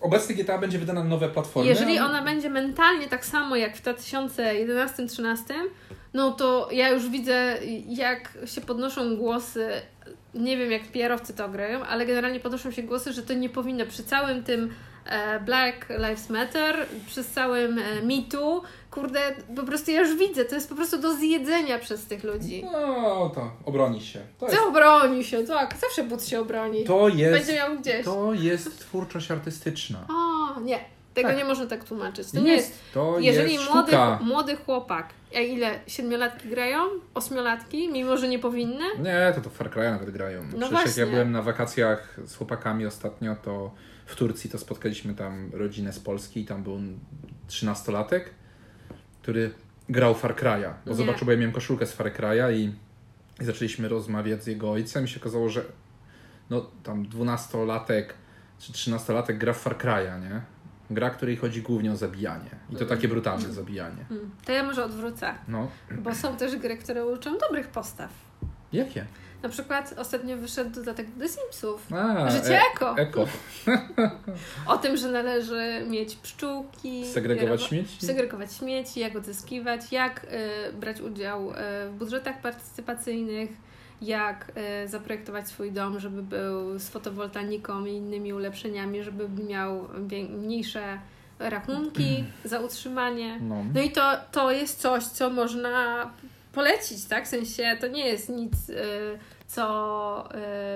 obecnie 0.00 0.34
GTA 0.34 0.58
będzie 0.58 0.78
wydana 0.78 1.02
na 1.02 1.08
nowe 1.08 1.28
platformy. 1.28 1.68
Jeżeli 1.68 1.98
ona 1.98 2.22
będzie 2.22 2.50
mentalnie 2.50 3.08
tak 3.08 3.24
samo 3.26 3.56
jak 3.56 3.76
w 3.76 3.82
2011-2013, 3.82 5.36
no 6.14 6.30
to 6.30 6.68
ja 6.72 6.88
już 6.88 7.08
widzę, 7.08 7.58
jak 7.88 8.38
się 8.46 8.60
podnoszą 8.60 9.16
głosy. 9.16 9.68
Nie 10.34 10.56
wiem, 10.56 10.70
jak 10.70 10.82
PR-owcy 10.82 11.34
to 11.34 11.48
grają, 11.48 11.84
ale 11.84 12.06
generalnie 12.06 12.40
podnoszą 12.40 12.70
się 12.70 12.82
głosy, 12.82 13.12
że 13.12 13.22
to 13.22 13.34
nie 13.34 13.48
powinno 13.48 13.86
przy 13.86 14.04
całym 14.04 14.44
tym 14.44 14.70
E, 15.06 15.40
Black 15.40 15.88
Lives 15.88 16.30
Matter, 16.30 16.86
przez 17.06 17.28
całym 17.28 17.78
e, 17.78 18.02
mitu, 18.02 18.62
kurde, 18.90 19.20
po 19.56 19.62
prostu 19.62 19.90
ja 19.90 20.00
już 20.00 20.16
widzę, 20.16 20.44
to 20.44 20.54
jest 20.54 20.68
po 20.68 20.74
prostu 20.74 20.98
do 20.98 21.14
zjedzenia 21.14 21.78
przez 21.78 22.06
tych 22.06 22.24
ludzi. 22.24 22.64
No 22.72 23.30
to 23.34 23.50
obroni 23.64 24.00
się. 24.00 24.20
To 24.38 24.46
jest... 24.46 24.58
obroni 24.68 25.24
się, 25.24 25.44
tak, 25.46 25.76
zawsze 25.80 26.04
but 26.04 26.26
się 26.26 26.40
obroni. 26.40 26.84
To 26.84 27.08
jest, 27.08 27.32
Będzie 27.32 27.54
miał 27.54 27.78
gdzieś. 27.78 28.04
To 28.04 28.32
jest 28.32 28.78
twórczość 28.78 29.30
artystyczna. 29.30 30.06
O, 30.08 30.60
nie, 30.60 30.78
tego 31.14 31.28
tak. 31.28 31.38
nie 31.38 31.44
można 31.44 31.66
tak 31.66 31.84
tłumaczyć. 31.84 32.30
To 32.30 32.40
nie 32.40 32.52
jest, 32.52 32.68
jest 32.68 32.92
to 32.94 33.18
jeżeli 33.18 33.54
jest 33.54 33.70
młody, 33.70 33.96
młody 34.20 34.56
chłopak, 34.56 35.08
a 35.34 35.38
ile 35.38 35.80
siedmiolatki 35.86 36.48
grają? 36.48 36.80
Ośmiolatki, 37.14 37.88
mimo 37.88 38.16
że 38.16 38.28
nie 38.28 38.38
powinny? 38.38 38.84
Nie, 38.98 39.32
to 39.34 39.40
to 39.40 39.50
Far 39.50 39.70
Cry 39.70 39.90
nawet 39.90 40.10
grają. 40.10 40.42
No 40.42 40.48
Przecież 40.48 40.70
właśnie. 40.70 40.88
jak 40.88 40.98
ja 40.98 41.06
byłem 41.06 41.32
na 41.32 41.42
wakacjach 41.42 42.20
z 42.26 42.36
chłopakami 42.36 42.86
ostatnio, 42.86 43.36
to 43.42 43.70
w 44.06 44.16
Turcji, 44.16 44.50
to 44.50 44.58
spotkaliśmy 44.58 45.14
tam 45.14 45.50
rodzinę 45.52 45.92
z 45.92 45.98
Polski 45.98 46.40
i 46.40 46.44
tam 46.44 46.62
był 46.62 46.80
trzynastolatek, 47.46 48.30
który 49.22 49.50
grał 49.88 50.14
Far 50.14 50.34
Cry'a. 50.36 50.72
Bo 50.84 50.90
Nie. 50.90 50.96
zobaczył, 50.96 51.26
bo 51.26 51.32
ja 51.32 51.38
miałem 51.38 51.52
koszulkę 51.52 51.86
z 51.86 51.92
Far 51.92 52.12
Cry'a 52.12 52.52
i, 52.52 52.72
i 53.40 53.44
zaczęliśmy 53.44 53.88
rozmawiać 53.88 54.44
z 54.44 54.46
jego 54.46 54.70
ojcem 54.70 55.04
i 55.04 55.08
się 55.08 55.20
okazało, 55.20 55.48
że 55.48 55.64
no 56.50 56.66
tam 56.82 57.08
dwunastolatek 57.08 58.14
czy 58.58 58.72
trzynastolatek 58.72 59.38
gra 59.38 59.52
w 59.52 59.58
Far 59.58 59.76
Cry'a, 59.78 60.20
nie? 60.20 60.40
Gra, 60.90 61.10
której 61.10 61.36
chodzi 61.36 61.62
głównie 61.62 61.92
o 61.92 61.96
zabijanie. 61.96 62.50
I 62.70 62.76
to 62.76 62.84
takie 62.84 63.08
brutalne 63.08 63.52
zabijanie. 63.52 64.04
Mm. 64.10 64.30
To 64.44 64.52
ja 64.52 64.62
może 64.62 64.84
odwrócę, 64.84 65.34
No, 65.48 65.70
bo 65.90 66.14
są 66.14 66.36
też 66.36 66.56
gry, 66.56 66.76
które 66.76 67.06
uczą 67.06 67.38
dobrych 67.38 67.68
postaw. 67.68 68.10
jakie? 68.72 69.06
Na 69.42 69.48
przykład 69.50 69.94
ostatnio 69.98 70.36
wyszedł 70.36 70.70
dodatek 70.70 71.10
do 71.10 71.20
The 71.20 71.28
Simsów. 71.28 71.92
A, 71.92 72.30
Życie 72.30 72.60
eko. 72.74 72.94
Eko. 72.98 73.26
O 74.66 74.78
tym, 74.78 74.96
że 74.96 75.08
należy 75.08 75.84
mieć 75.88 76.16
pszczółki. 76.16 77.06
Segregować 77.06 77.62
śmieci? 77.62 78.06
Segregować 78.06 78.52
śmieci, 78.54 79.00
jak 79.00 79.16
odzyskiwać, 79.16 79.92
jak 79.92 80.24
y, 80.24 80.72
brać 80.72 81.00
udział 81.00 81.50
y, 81.50 81.54
w 81.90 81.94
budżetach 81.98 82.40
partycypacyjnych, 82.40 83.50
jak 84.02 84.52
y, 84.84 84.88
zaprojektować 84.88 85.48
swój 85.48 85.72
dom, 85.72 86.00
żeby 86.00 86.22
był 86.22 86.78
z 86.78 86.88
fotowoltaiką 86.88 87.84
i 87.84 87.92
innymi 87.92 88.32
ulepszeniami, 88.32 89.02
żeby 89.02 89.28
miał 89.48 89.88
mniejsze 90.28 90.98
rachunki 91.38 92.24
za 92.44 92.60
utrzymanie. 92.60 93.38
No. 93.40 93.64
No 93.74 93.82
i 93.82 93.90
to, 93.90 94.12
to 94.32 94.50
jest 94.50 94.80
coś, 94.80 95.04
co 95.04 95.30
można 95.30 96.10
polecić, 96.52 97.04
tak? 97.04 97.24
W 97.24 97.28
sensie 97.28 97.76
to 97.80 97.86
nie 97.86 98.06
jest 98.06 98.28
nic, 98.28 98.68
y, 98.68 98.74
co 99.46 100.28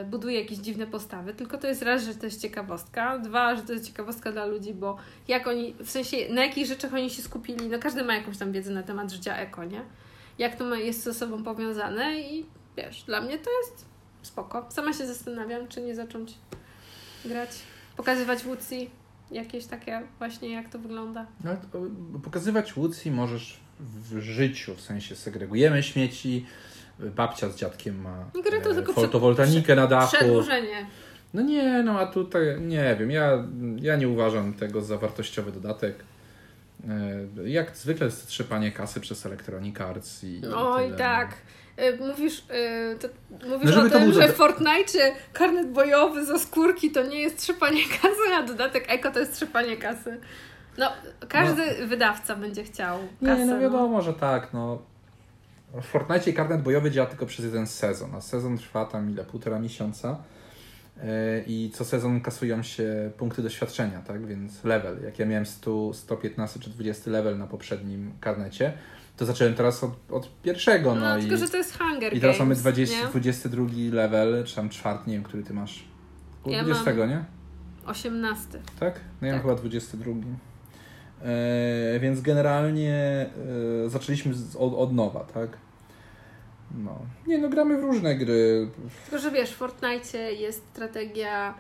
y, 0.02 0.04
buduje 0.04 0.40
jakieś 0.40 0.58
dziwne 0.58 0.86
postawy, 0.86 1.34
tylko 1.34 1.58
to 1.58 1.66
jest 1.66 1.82
raz, 1.82 2.04
że 2.04 2.14
to 2.14 2.26
jest 2.26 2.42
ciekawostka, 2.42 3.18
dwa, 3.18 3.56
że 3.56 3.62
to 3.62 3.72
jest 3.72 3.86
ciekawostka 3.86 4.32
dla 4.32 4.46
ludzi, 4.46 4.74
bo 4.74 4.96
jak 5.28 5.46
oni, 5.46 5.74
w 5.78 5.90
sensie 5.90 6.16
na 6.30 6.44
jakich 6.44 6.66
rzeczach 6.66 6.94
oni 6.94 7.10
się 7.10 7.22
skupili, 7.22 7.68
no 7.68 7.78
każdy 7.78 8.04
ma 8.04 8.14
jakąś 8.14 8.38
tam 8.38 8.52
wiedzę 8.52 8.70
na 8.70 8.82
temat 8.82 9.12
życia 9.12 9.36
eko, 9.36 9.64
nie? 9.64 9.82
Jak 10.38 10.56
to 10.56 10.74
jest 10.74 11.02
ze 11.02 11.14
sobą 11.14 11.44
powiązane 11.44 12.20
i 12.20 12.46
wiesz, 12.82 13.02
dla 13.02 13.20
mnie 13.20 13.38
to 13.38 13.50
jest 13.62 13.84
spoko. 14.22 14.66
Sama 14.70 14.92
się 14.92 15.06
zastanawiam, 15.06 15.68
czy 15.68 15.80
nie 15.80 15.94
zacząć 15.94 16.34
grać, 17.24 17.50
pokazywać 17.96 18.42
Woodsy, 18.44 18.86
jakieś 19.30 19.66
takie 19.66 20.02
właśnie 20.18 20.52
jak 20.52 20.68
to 20.68 20.78
wygląda. 20.78 21.26
No, 21.44 21.50
pokazywać 22.24 22.72
Woodsy 22.72 23.10
możesz 23.10 23.60
w 23.80 24.18
życiu, 24.20 24.74
w 24.74 24.80
sensie 24.80 25.16
segregujemy 25.16 25.82
śmieci, 25.82 26.46
babcia 26.98 27.48
z 27.50 27.56
dziadkiem 27.56 28.00
ma 28.00 28.24
Gry 28.44 28.60
to 28.60 28.70
e, 28.70 28.74
tylko 28.74 28.92
fotowoltanikę 28.92 29.76
na 29.76 29.86
dachu. 29.86 30.16
Przedłużenie. 30.16 30.86
No 31.34 31.42
nie, 31.42 31.82
no 31.82 31.98
a 32.00 32.06
tutaj 32.06 32.60
nie 32.60 32.96
wiem, 32.98 33.10
ja, 33.10 33.44
ja 33.80 33.96
nie 33.96 34.08
uważam 34.08 34.54
tego 34.54 34.80
za 34.82 34.98
wartościowy 34.98 35.52
dodatek. 35.52 36.04
E, 36.88 37.48
Jak 37.48 37.76
zwykle 37.76 38.06
jest 38.06 38.26
trzepanie 38.26 38.72
kasy 38.72 39.00
przez 39.00 39.26
Electronic 39.26 39.80
Arts 39.80 40.24
i 40.24 40.42
Oj, 40.56 40.84
tyle. 40.84 40.96
tak. 40.98 41.36
Y, 41.78 41.98
Mówisz, 42.08 42.38
y, 42.38 42.98
to, 42.98 43.08
mówisz 43.48 43.76
No, 43.76 43.82
o 43.82 43.90
tym, 43.90 44.12
że 44.12 44.28
w 44.28 44.32
Fortnite 44.32 45.12
karnet 45.32 45.72
bojowy 45.72 46.26
za 46.26 46.38
skórki 46.38 46.90
to 46.90 47.02
nie 47.02 47.20
jest 47.20 47.38
trzepanie 47.38 47.82
kasy, 48.02 48.34
a 48.38 48.42
dodatek 48.42 48.84
eko 48.88 49.10
to 49.10 49.20
jest 49.20 49.34
trzepanie 49.34 49.76
kasy. 49.76 50.20
No, 50.78 50.92
każdy 51.28 51.86
wydawca 51.86 52.36
będzie 52.36 52.64
chciał 52.64 52.98
kasę. 53.24 53.38
Nie, 53.38 53.46
no 53.46 53.60
wiadomo, 53.60 54.02
że 54.02 54.14
tak, 54.14 54.52
no. 54.52 54.82
W 55.74 55.84
Fortnite 55.84 56.32
karnet 56.32 56.62
bojowy 56.62 56.90
działa 56.90 57.06
tylko 57.06 57.26
przez 57.26 57.44
jeden 57.44 57.66
sezon, 57.66 58.14
a 58.14 58.20
sezon 58.20 58.58
trwa 58.58 58.84
tam 58.84 59.10
ile? 59.10 59.24
Półtora 59.24 59.58
miesiąca. 59.58 60.18
E, 61.02 61.42
I 61.46 61.70
co 61.74 61.84
sezon 61.84 62.20
kasują 62.20 62.62
się 62.62 63.10
punkty 63.16 63.42
doświadczenia, 63.42 64.02
tak? 64.06 64.26
Więc 64.26 64.64
level. 64.64 65.02
Jak 65.04 65.18
ja 65.18 65.26
miałem 65.26 65.46
100, 65.46 65.94
115 65.94 66.60
czy 66.60 66.70
20 66.70 67.10
level 67.10 67.38
na 67.38 67.46
poprzednim 67.46 68.12
karnecie, 68.20 68.72
to 69.18 69.26
zacząłem 69.26 69.54
teraz 69.54 69.84
od, 69.84 69.90
od 70.10 70.42
pierwszego. 70.42 70.94
No, 70.94 71.00
No, 71.00 71.18
tylko, 71.20 71.34
i, 71.34 71.38
że 71.38 71.48
to 71.48 71.56
jest 71.56 71.78
Hunger 71.78 72.14
i 72.16 72.20
teraz 72.20 72.38
mamy 72.38 72.48
Games, 72.48 72.60
20, 72.60 73.00
nie? 73.02 73.06
22 73.06 73.66
level, 73.92 74.44
czy 74.44 74.56
tam 74.56 74.68
czwarty, 74.68 75.10
nie 75.10 75.14
wiem, 75.16 75.22
który 75.24 75.42
ty 75.42 75.54
masz. 75.54 75.84
Ja 76.46 76.64
20, 76.64 76.94
mam- 76.94 77.08
nie? 77.08 77.24
18. 77.86 78.46
Tak? 78.80 79.00
No 79.20 79.26
ja 79.26 79.32
mam 79.32 79.42
Tak. 79.42 79.50
chyba 79.50 79.60
22. 79.60 80.12
E, 81.22 82.00
więc 82.00 82.20
generalnie 82.20 83.26
e, 83.86 83.88
zaczęliśmy 83.90 84.34
z, 84.34 84.56
od, 84.56 84.74
od 84.74 84.92
nowa, 84.92 85.20
tak? 85.20 85.48
No. 86.84 86.98
Nie 87.26 87.38
no, 87.38 87.48
gramy 87.48 87.78
w 87.78 87.84
różne 87.84 88.14
gry. 88.16 88.68
Tylko, 89.04 89.18
że 89.22 89.30
wiesz, 89.30 89.50
w 89.50 89.56
Fortnite 89.56 90.32
jest 90.32 90.64
strategia 90.72 91.54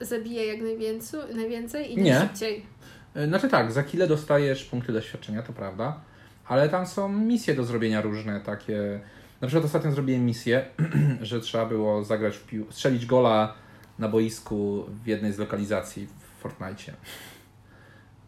zabija 0.00 0.44
jak 0.44 0.60
najwięcej, 0.62 1.20
najwięcej 1.34 1.92
i 1.92 1.96
nie, 1.96 2.02
Nie. 2.02 2.20
szybciej. 2.20 2.66
E, 3.14 3.26
Znaczy 3.26 3.48
tak, 3.48 3.72
za 3.72 3.82
chwilę 3.82 4.06
dostajesz 4.06 4.64
punkty 4.64 4.92
doświadczenia, 4.92 5.42
to 5.42 5.52
prawda, 5.52 6.00
ale 6.48 6.68
tam 6.68 6.86
są 6.86 7.08
misje 7.08 7.54
do 7.54 7.64
zrobienia 7.64 8.00
różne, 8.00 8.40
takie... 8.40 9.00
Na 9.40 9.48
przykład 9.48 9.64
ostatnio 9.64 9.92
zrobiłem 9.92 10.26
misję, 10.26 10.64
że 11.20 11.40
trzeba 11.40 11.66
było 11.66 12.04
zagrać 12.04 12.36
w 12.36 12.46
pił... 12.46 12.66
strzelić 12.70 13.06
gola 13.06 13.54
na 13.98 14.08
boisku 14.08 14.84
w 15.04 15.06
jednej 15.06 15.32
z 15.32 15.38
lokalizacji 15.38 16.06
w 16.06 16.40
Fortnite. 16.42 16.92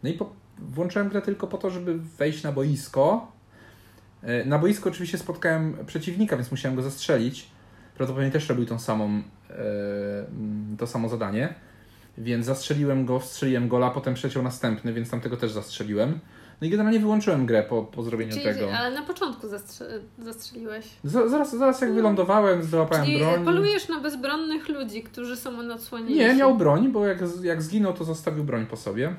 No 0.03 0.09
i 0.09 0.13
po... 0.13 0.33
włączyłem 0.57 1.09
grę 1.09 1.21
tylko 1.21 1.47
po 1.47 1.57
to, 1.57 1.69
żeby 1.69 1.99
wejść 1.99 2.43
na 2.43 2.51
boisko. 2.51 3.31
E, 4.23 4.45
Na 4.45 4.59
boisku 4.59 4.89
oczywiście 4.89 5.17
spotkałem 5.17 5.77
przeciwnika, 5.85 6.35
więc 6.37 6.51
musiałem 6.51 6.75
go 6.75 6.81
zastrzelić. 6.81 7.47
Prawdopodobnie 7.95 8.31
też 8.31 8.49
robił 8.49 8.65
tą 8.65 8.79
samą, 8.79 9.21
e, 9.49 9.53
to 10.77 10.87
samo 10.87 11.09
zadanie. 11.09 11.53
Więc 12.17 12.45
zastrzeliłem 12.45 13.05
go, 13.05 13.19
strzeliłem 13.19 13.67
gola, 13.67 13.89
potem 13.89 14.13
przeciął 14.13 14.43
następny, 14.43 14.93
więc 14.93 15.09
tamtego 15.09 15.37
też 15.37 15.51
zastrzeliłem. 15.51 16.19
No 16.61 16.67
i 16.67 16.69
generalnie 16.69 16.99
wyłączyłem 16.99 17.45
grę 17.45 17.63
po, 17.63 17.83
po 17.83 18.03
zrobieniu 18.03 18.31
Czyli, 18.31 18.43
tego. 18.43 18.73
ale 18.77 18.95
na 18.95 19.05
początku 19.05 19.47
zastrze- 19.47 19.99
zastrzeliłeś. 20.19 20.85
Z- 21.03 21.31
Zaraz, 21.31 21.55
zaraz 21.57 21.81
jak 21.81 21.93
wylądowałem, 21.93 22.63
załapałem 22.63 23.05
Czyli 23.05 23.19
broń. 23.19 23.45
polujesz 23.45 23.89
na 23.89 23.99
bezbronnych 23.99 24.69
ludzi, 24.69 25.03
którzy 25.03 25.35
są 25.35 25.71
odsłonięci. 25.73 26.13
Nie, 26.15 26.33
miał 26.35 26.55
broń, 26.57 26.91
bo 26.91 27.05
jak, 27.05 27.17
jak 27.43 27.61
zginął, 27.61 27.93
to 27.93 28.03
zostawił 28.03 28.43
broń 28.43 28.65
po 28.65 28.77
sobie. 28.77 29.15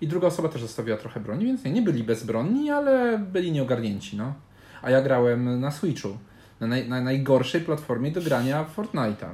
I 0.00 0.06
druga 0.08 0.26
osoba 0.26 0.48
też 0.48 0.60
zostawiła 0.62 0.96
trochę 0.96 1.20
broni, 1.20 1.44
więc 1.44 1.64
nie, 1.64 1.70
nie 1.72 1.82
byli 1.82 2.04
bezbronni, 2.04 2.70
ale 2.70 3.18
byli 3.18 3.52
nieogarnięci, 3.52 4.16
no. 4.16 4.34
A 4.82 4.90
ja 4.90 5.02
grałem 5.02 5.60
na 5.60 5.70
Switchu. 5.70 6.08
Na, 6.60 6.66
naj, 6.66 6.88
na 6.88 7.00
najgorszej 7.00 7.60
platformie 7.60 8.10
do 8.12 8.22
grania 8.22 8.64
Fortnite'a. 8.76 9.26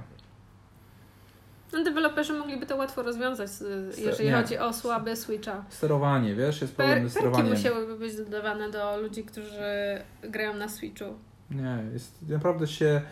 No, 1.73 1.85
deweloperzy 1.85 2.33
mogliby 2.33 2.67
to 2.67 2.77
łatwo 2.77 3.03
rozwiązać, 3.03 3.51
jeżeli 3.99 4.29
nie. 4.29 4.35
chodzi 4.37 4.59
o 4.59 4.73
słabe 4.73 5.17
Switcha. 5.17 5.65
Sterowanie, 5.69 6.35
wiesz, 6.35 6.61
jest 6.61 6.75
problem 6.77 7.01
Per, 7.01 7.11
z 7.11 7.15
perki 7.15 7.29
sterowaniem. 7.29 7.53
musiałyby 7.57 7.97
być 7.97 8.17
dodawane 8.17 8.71
do 8.71 9.01
ludzi, 9.01 9.25
którzy 9.25 10.01
grają 10.23 10.55
na 10.55 10.69
Switchu. 10.69 11.05
Nie, 11.51 11.79
jest 11.93 12.29
naprawdę 12.29 12.67
się... 12.67 13.03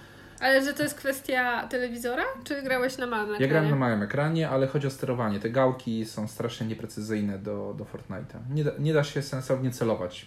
Ale 0.41 0.65
że 0.65 0.73
to 0.75 0.83
jest 0.83 0.95
kwestia 0.95 1.67
telewizora? 1.69 2.23
Czy 2.45 2.63
grałeś 2.63 2.99
na 2.99 3.07
małym 3.07 3.27
ekranie? 3.27 3.45
Ja 3.45 3.49
grałem 3.51 3.71
na 3.71 3.77
małym 3.77 4.03
ekranie, 4.03 4.49
ale 4.49 4.67
chodzi 4.67 4.87
o 4.87 4.91
sterowanie. 4.91 5.41
Te 5.41 5.51
gałki 5.51 6.05
są 6.07 6.29
strasznie 6.29 6.67
nieprecyzyjne 6.67 7.39
do, 7.39 7.75
do 7.79 7.85
Fortnite'a. 7.85 8.39
Nie 8.51 8.65
da, 8.65 8.71
nie 8.79 8.93
da 8.95 9.05
się 9.05 9.23
sensownie 9.23 9.71
celować. 9.71 10.27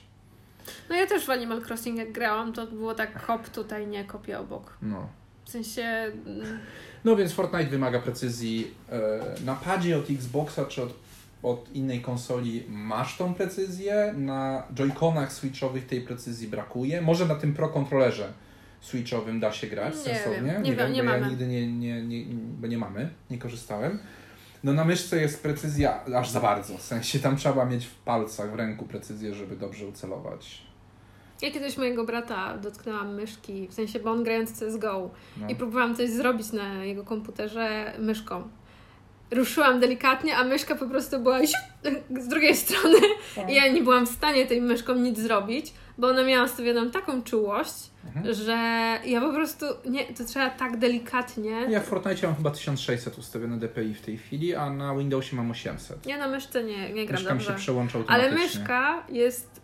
No 0.89 0.95
ja 0.95 1.07
też 1.07 1.25
w 1.25 1.29
Animal 1.29 1.61
Crossing 1.61 1.97
jak 1.97 2.11
grałam, 2.11 2.53
to 2.53 2.67
było 2.67 2.95
tak 2.95 3.25
kop 3.25 3.49
tutaj, 3.49 3.87
nie 3.87 4.05
kopie 4.05 4.39
obok. 4.39 4.77
No. 4.81 5.09
W 5.47 5.49
sensie... 5.49 5.81
mm, 5.81 6.60
no 7.05 7.15
więc 7.15 7.33
Fortnite 7.33 7.65
wymaga 7.65 7.99
precyzji. 7.99 8.71
E, 8.91 9.45
Na 9.45 9.55
padzie 9.55 9.97
od 9.97 10.10
Xboxa 10.10 10.65
czy 10.65 10.83
od, 10.83 10.93
od 11.43 11.75
innej 11.75 12.01
konsoli 12.01 12.63
masz 12.69 13.17
tą 13.17 13.33
precyzję. 13.33 14.13
Na 14.17 14.63
joyconach 14.75 15.33
switchowych 15.33 15.86
tej 15.88 16.01
precyzji 16.01 16.47
brakuje. 16.47 17.01
Może 17.01 17.25
na 17.25 17.36
tym 17.36 17.53
Pro 17.53 17.69
kontrolerze 17.69 18.33
switchowym 18.81 19.39
da 19.39 19.51
się 19.51 19.67
grać 19.67 19.93
Nie 19.95 20.01
sensownie. 20.01 20.51
wiem, 20.53 20.63
nie 20.63 20.75
wiem, 20.75 20.93
nie 20.93 21.03
bo 21.03 21.10
ja 21.12 21.19
mamy. 21.19 21.29
nigdy 21.29 21.47
nie, 21.47 21.67
nie, 21.67 22.01
nie, 22.03 22.25
bo 22.36 22.67
nie 22.67 22.77
mamy, 22.77 23.10
nie 23.31 23.38
korzystałem. 23.38 23.99
No 24.63 24.73
na 24.73 24.86
myszce 24.86 25.21
jest 25.21 25.43
precyzja 25.43 26.05
aż 26.15 26.29
za 26.29 26.39
bardzo. 26.39 26.77
W 26.77 26.81
sensie 26.81 27.19
tam 27.19 27.38
trzeba 27.38 27.65
mieć 27.65 27.86
w 27.86 27.95
palcach, 27.95 28.51
w 28.51 28.55
ręku 28.55 28.86
precyzję, 28.86 29.33
żeby 29.33 29.55
dobrze 29.55 29.88
ucelować. 29.88 30.62
Ja 31.41 31.52
kiedyś 31.52 31.78
mojego 31.78 32.04
brata 32.04 32.58
dotknęłam 32.58 33.15
myszki, 33.15 33.67
w 33.67 33.73
sensie, 33.73 34.00
bo 34.00 34.12
on 34.12 34.23
grając 34.23 34.60
CSGO 34.60 35.10
No. 35.38 35.50
i 35.50 35.56
próbowałam 35.56 35.95
coś 35.95 36.10
zrobić 36.10 36.52
na 36.52 36.86
jego 36.86 37.04
komputerze 37.04 37.93
myszką. 38.00 38.47
Ruszyłam 39.32 39.80
delikatnie, 39.80 40.38
a 40.38 40.43
myszka 40.43 40.76
po 40.76 40.88
prostu 40.88 41.19
była 41.19 41.39
z 42.19 42.28
drugiej 42.28 42.56
strony 42.65 42.97
i 43.50 43.56
ja 43.56 43.67
nie 43.67 43.84
byłam 43.84 44.06
w 44.06 44.10
stanie 44.10 44.45
tej 44.45 44.62
myszką 44.62 44.95
nic 44.95 45.19
zrobić, 45.19 45.73
bo 45.97 46.08
ona 46.08 46.23
miała 46.23 46.47
stawioną 46.47 46.91
taką 46.91 47.23
czułość, 47.23 47.73
Mhm. 48.08 48.34
że 48.36 48.54
ja 49.06 49.21
po 49.21 49.34
prostu, 49.34 49.65
nie, 49.89 50.06
to 50.13 50.26
trzeba 50.26 50.50
tak 50.50 50.78
delikatnie. 50.78 51.52
Ja 51.69 51.80
w 51.80 51.86
Fortnite 51.86 52.28
mam 52.28 52.36
chyba 52.36 52.52
1600 52.52 53.17
ustawione 53.17 53.58
DPI 53.58 53.93
w 53.93 54.02
tej 54.02 54.17
chwili, 54.17 54.56
a 54.56 54.69
na 54.69 54.95
Windowsie 54.95 55.36
mam 55.36 55.52
800. 55.52 56.06
Ja 56.06 56.17
na 56.17 56.27
myszce 56.27 56.63
nie, 56.63 56.94
nie 56.94 57.06
gram 57.06 57.19
Myszka 57.21 57.33
mi 57.35 57.42
się 57.42 57.73
dobrze. 57.73 58.04
Ale 58.08 58.31
myszka 58.31 59.04
jest 59.10 59.62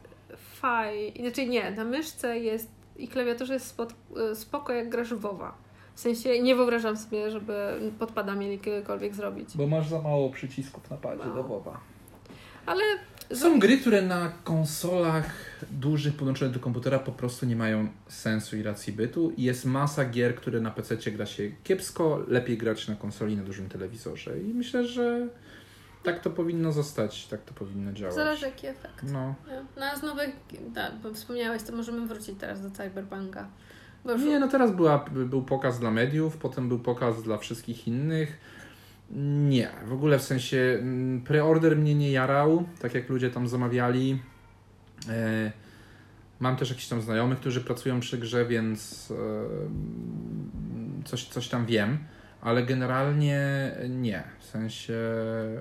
faj, 0.63 1.13
znaczy 1.19 1.45
nie, 1.45 1.71
na 1.71 1.83
myszce 1.83 2.39
jest 2.39 2.67
i 2.97 3.07
klawiaturze 3.07 3.53
jest 3.53 3.67
spod, 3.67 3.93
spoko 4.33 4.73
jak 4.73 4.89
grasz 4.89 5.13
w 5.13 5.19
WoWa. 5.19 5.55
W 5.95 5.99
sensie 5.99 6.41
nie 6.41 6.55
wyobrażam 6.55 6.97
sobie, 6.97 7.31
żeby 7.31 7.53
podpada 7.99 8.35
mieli 8.35 8.59
kiedykolwiek 8.59 9.15
zrobić. 9.15 9.49
Bo 9.55 9.67
masz 9.67 9.87
za 9.89 10.01
mało 10.01 10.29
przycisków 10.29 10.89
na 10.89 10.97
padzie 10.97 11.23
Mało. 11.23 11.35
do 11.35 11.43
WoWa. 11.43 11.79
Ale 12.65 12.83
Są 13.33 13.59
gry, 13.59 13.77
które 13.77 14.01
na 14.01 14.31
konsolach 14.43 15.25
dużych 15.71 16.13
podłączonych 16.15 16.53
do 16.53 16.59
komputera 16.59 16.99
po 16.99 17.11
prostu 17.11 17.45
nie 17.45 17.55
mają 17.55 17.87
sensu 18.07 18.57
i 18.57 18.63
racji 18.63 18.93
bytu. 18.93 19.33
I 19.37 19.43
jest 19.43 19.65
masa 19.65 20.05
gier, 20.05 20.35
które 20.35 20.59
na 20.61 20.71
PC 20.71 21.11
gra 21.11 21.25
się 21.25 21.51
kiepsko, 21.63 22.23
lepiej 22.27 22.57
grać 22.57 22.87
na 22.87 22.95
konsoli 22.95 23.37
na 23.37 23.43
dużym 23.43 23.69
telewizorze. 23.69 24.39
I 24.39 24.53
myślę, 24.53 24.87
że 24.87 25.27
tak 26.03 26.19
to 26.19 26.29
powinno 26.29 26.71
zostać, 26.71 27.27
tak 27.27 27.41
to 27.41 27.53
powinno 27.53 27.93
działać. 27.93 28.15
Zależy 28.15 28.45
jaki 28.45 28.67
efekt. 28.67 29.03
No. 29.03 29.35
No 29.77 29.85
a 29.85 29.95
z 29.95 30.03
nowych, 30.03 30.29
tak, 30.75 30.91
bo 31.03 31.13
wspomniałeś, 31.13 31.63
to 31.63 31.75
możemy 31.75 32.07
wrócić 32.07 32.39
teraz 32.39 32.61
do 32.61 32.71
Cyberpunka. 32.71 33.47
Bo 34.05 34.11
już... 34.11 34.23
Nie, 34.23 34.39
no 34.39 34.47
teraz 34.47 34.71
była, 34.71 35.05
był 35.11 35.43
pokaz 35.43 35.79
dla 35.79 35.91
mediów, 35.91 36.37
potem 36.37 36.67
był 36.69 36.79
pokaz 36.79 37.23
dla 37.23 37.37
wszystkich 37.37 37.87
innych. 37.87 38.37
Nie, 39.49 39.69
w 39.85 39.93
ogóle 39.93 40.19
w 40.19 40.23
sensie 40.23 40.77
mm, 40.79 41.21
preorder 41.21 41.77
mnie 41.77 41.95
nie 41.95 42.11
jarał, 42.11 42.63
tak 42.79 42.93
jak 42.93 43.09
ludzie 43.09 43.29
tam 43.29 43.47
zamawiali. 43.47 44.21
E, 45.09 45.51
mam 46.39 46.55
też 46.55 46.69
jakichś 46.69 46.87
tam 46.87 47.01
znajomych, 47.01 47.39
którzy 47.39 47.61
pracują 47.61 47.99
przy 47.99 48.17
grze, 48.17 48.45
więc 48.45 49.11
e, 49.11 51.05
coś, 51.05 51.25
coś 51.25 51.47
tam 51.47 51.65
wiem, 51.65 51.97
ale 52.43 52.63
generalnie 52.63 53.71
nie. 53.89 54.23
W 54.39 54.43
sensie 54.43 54.97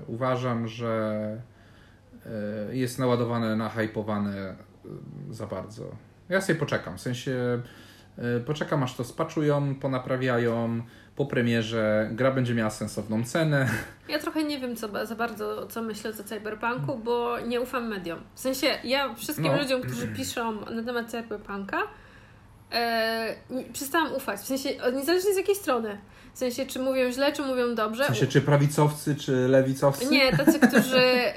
uważam, 0.07 0.67
że 0.67 1.21
e, 2.69 2.75
jest 2.75 2.99
naładowane, 2.99 3.55
nahypowane 3.55 4.55
za 5.29 5.47
bardzo. 5.47 5.83
Ja 6.29 6.41
sobie 6.41 6.59
poczekam, 6.59 6.97
w 6.97 7.01
sensie 7.01 7.61
poczekam 8.45 8.83
aż 8.83 8.95
to 8.95 9.03
spaczują, 9.03 9.75
ponaprawiają, 9.75 10.81
po 11.15 11.25
premierze 11.25 12.09
gra 12.11 12.31
będzie 12.31 12.53
miała 12.53 12.69
sensowną 12.69 13.23
cenę. 13.23 13.67
Ja 14.09 14.19
trochę 14.19 14.43
nie 14.43 14.59
wiem 14.59 14.75
co, 14.75 15.05
za 15.05 15.15
bardzo, 15.15 15.67
co 15.67 15.81
myślę 15.81 16.09
o 16.09 16.23
Cyberpunku, 16.23 16.97
bo 16.97 17.39
nie 17.39 17.61
ufam 17.61 17.87
mediom. 17.87 18.19
W 18.35 18.39
sensie, 18.39 18.67
ja 18.83 19.13
wszystkim 19.15 19.51
no. 19.51 19.57
ludziom, 19.57 19.81
którzy 19.81 20.07
piszą 20.17 20.65
na 20.65 20.83
temat 20.83 21.11
Cyberpunka, 21.11 21.77
e, 22.71 23.35
przestałam 23.73 24.13
ufać. 24.13 24.39
W 24.39 24.45
sensie, 24.45 24.69
niezależnie 24.93 25.33
z 25.33 25.37
jakiej 25.37 25.55
strony. 25.55 25.97
W 26.33 26.37
sensie, 26.37 26.65
czy 26.65 26.79
mówią 26.79 27.11
źle, 27.11 27.33
czy 27.33 27.41
mówią 27.41 27.75
dobrze. 27.75 28.03
W 28.03 28.07
sensie, 28.07 28.27
czy 28.27 28.41
prawicowcy, 28.41 29.15
czy 29.15 29.47
lewicowcy? 29.47 30.05
Nie, 30.05 30.37
tacy, 30.37 30.59
którzy 30.67 30.99
e, 30.99 31.35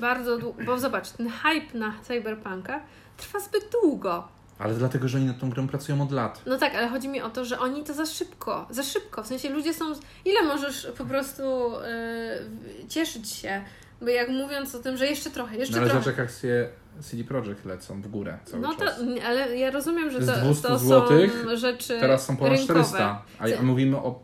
bardzo 0.00 0.38
długo... 0.38 0.64
Bo 0.64 0.78
zobacz, 0.78 1.10
ten 1.10 1.28
hype 1.30 1.78
na 1.78 1.94
Cyberpunka 2.02 2.80
trwa 3.16 3.40
zbyt 3.40 3.64
długo. 3.82 4.28
Ale 4.58 4.74
dlatego, 4.74 5.08
że 5.08 5.18
oni 5.18 5.26
nad 5.26 5.38
tą 5.38 5.50
grą 5.50 5.68
pracują 5.68 6.02
od 6.02 6.12
lat. 6.12 6.42
No 6.46 6.58
tak, 6.58 6.74
ale 6.74 6.88
chodzi 6.88 7.08
mi 7.08 7.22
o 7.22 7.30
to, 7.30 7.44
że 7.44 7.58
oni 7.58 7.84
to 7.84 7.94
za 7.94 8.06
szybko, 8.06 8.66
za 8.70 8.82
szybko. 8.82 9.22
W 9.22 9.26
sensie 9.26 9.50
ludzie 9.50 9.74
są. 9.74 9.84
Ile 10.24 10.42
możesz 10.42 10.88
po 10.98 11.04
prostu 11.04 11.42
yy, 12.82 12.88
cieszyć 12.88 13.30
się? 13.30 13.64
Bo 14.00 14.08
jak 14.08 14.28
mówiąc 14.28 14.74
o 14.74 14.78
tym, 14.78 14.96
że 14.96 15.06
jeszcze 15.06 15.30
trochę, 15.30 15.56
jeszcze 15.56 15.74
no, 15.74 15.80
ale 15.80 15.90
trochę. 15.90 16.06
Ale 16.06 16.16
zobacz, 16.16 16.44
jak 16.44 16.70
CD 17.00 17.24
Projekt 17.24 17.64
lecą 17.64 18.02
w 18.02 18.08
górę 18.08 18.38
cały 18.44 18.62
no 18.62 18.74
to, 18.74 18.84
czas. 18.84 19.00
ale 19.26 19.56
ja 19.56 19.70
rozumiem, 19.70 20.10
że 20.10 20.20
to, 20.20 20.32
to 20.68 20.78
złotych, 20.78 21.44
są 21.44 21.56
rzeczy 21.56 22.00
teraz 22.00 22.26
są 22.26 22.36
ponad 22.36 22.58
rynkowe. 22.58 22.84
400, 22.84 23.22
a 23.38 23.62
mówimy 23.62 23.96
o 23.96 24.20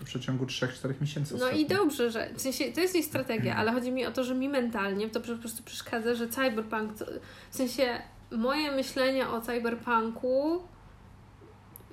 w 0.00 0.04
przeciągu 0.04 0.44
3-4 0.44 0.94
miesięcy. 1.00 1.36
No 1.38 1.50
i 1.50 1.66
dobrze, 1.66 2.10
że 2.10 2.30
w 2.34 2.40
sensie 2.40 2.72
to 2.72 2.80
jest 2.80 2.96
ich 2.96 3.04
strategia, 3.04 3.56
ale 3.56 3.72
chodzi 3.72 3.92
mi 3.92 4.06
o 4.06 4.12
to, 4.12 4.24
że 4.24 4.34
mi 4.34 4.48
mentalnie 4.48 5.08
to 5.08 5.20
po 5.20 5.36
prostu 5.36 5.62
przeszkadza, 5.62 6.14
że 6.14 6.28
Cyberpunk, 6.28 6.92
w 7.50 7.56
sensie 7.56 8.02
moje 8.30 8.72
myślenie 8.72 9.28
o 9.28 9.40
cyberpunku 9.40 10.62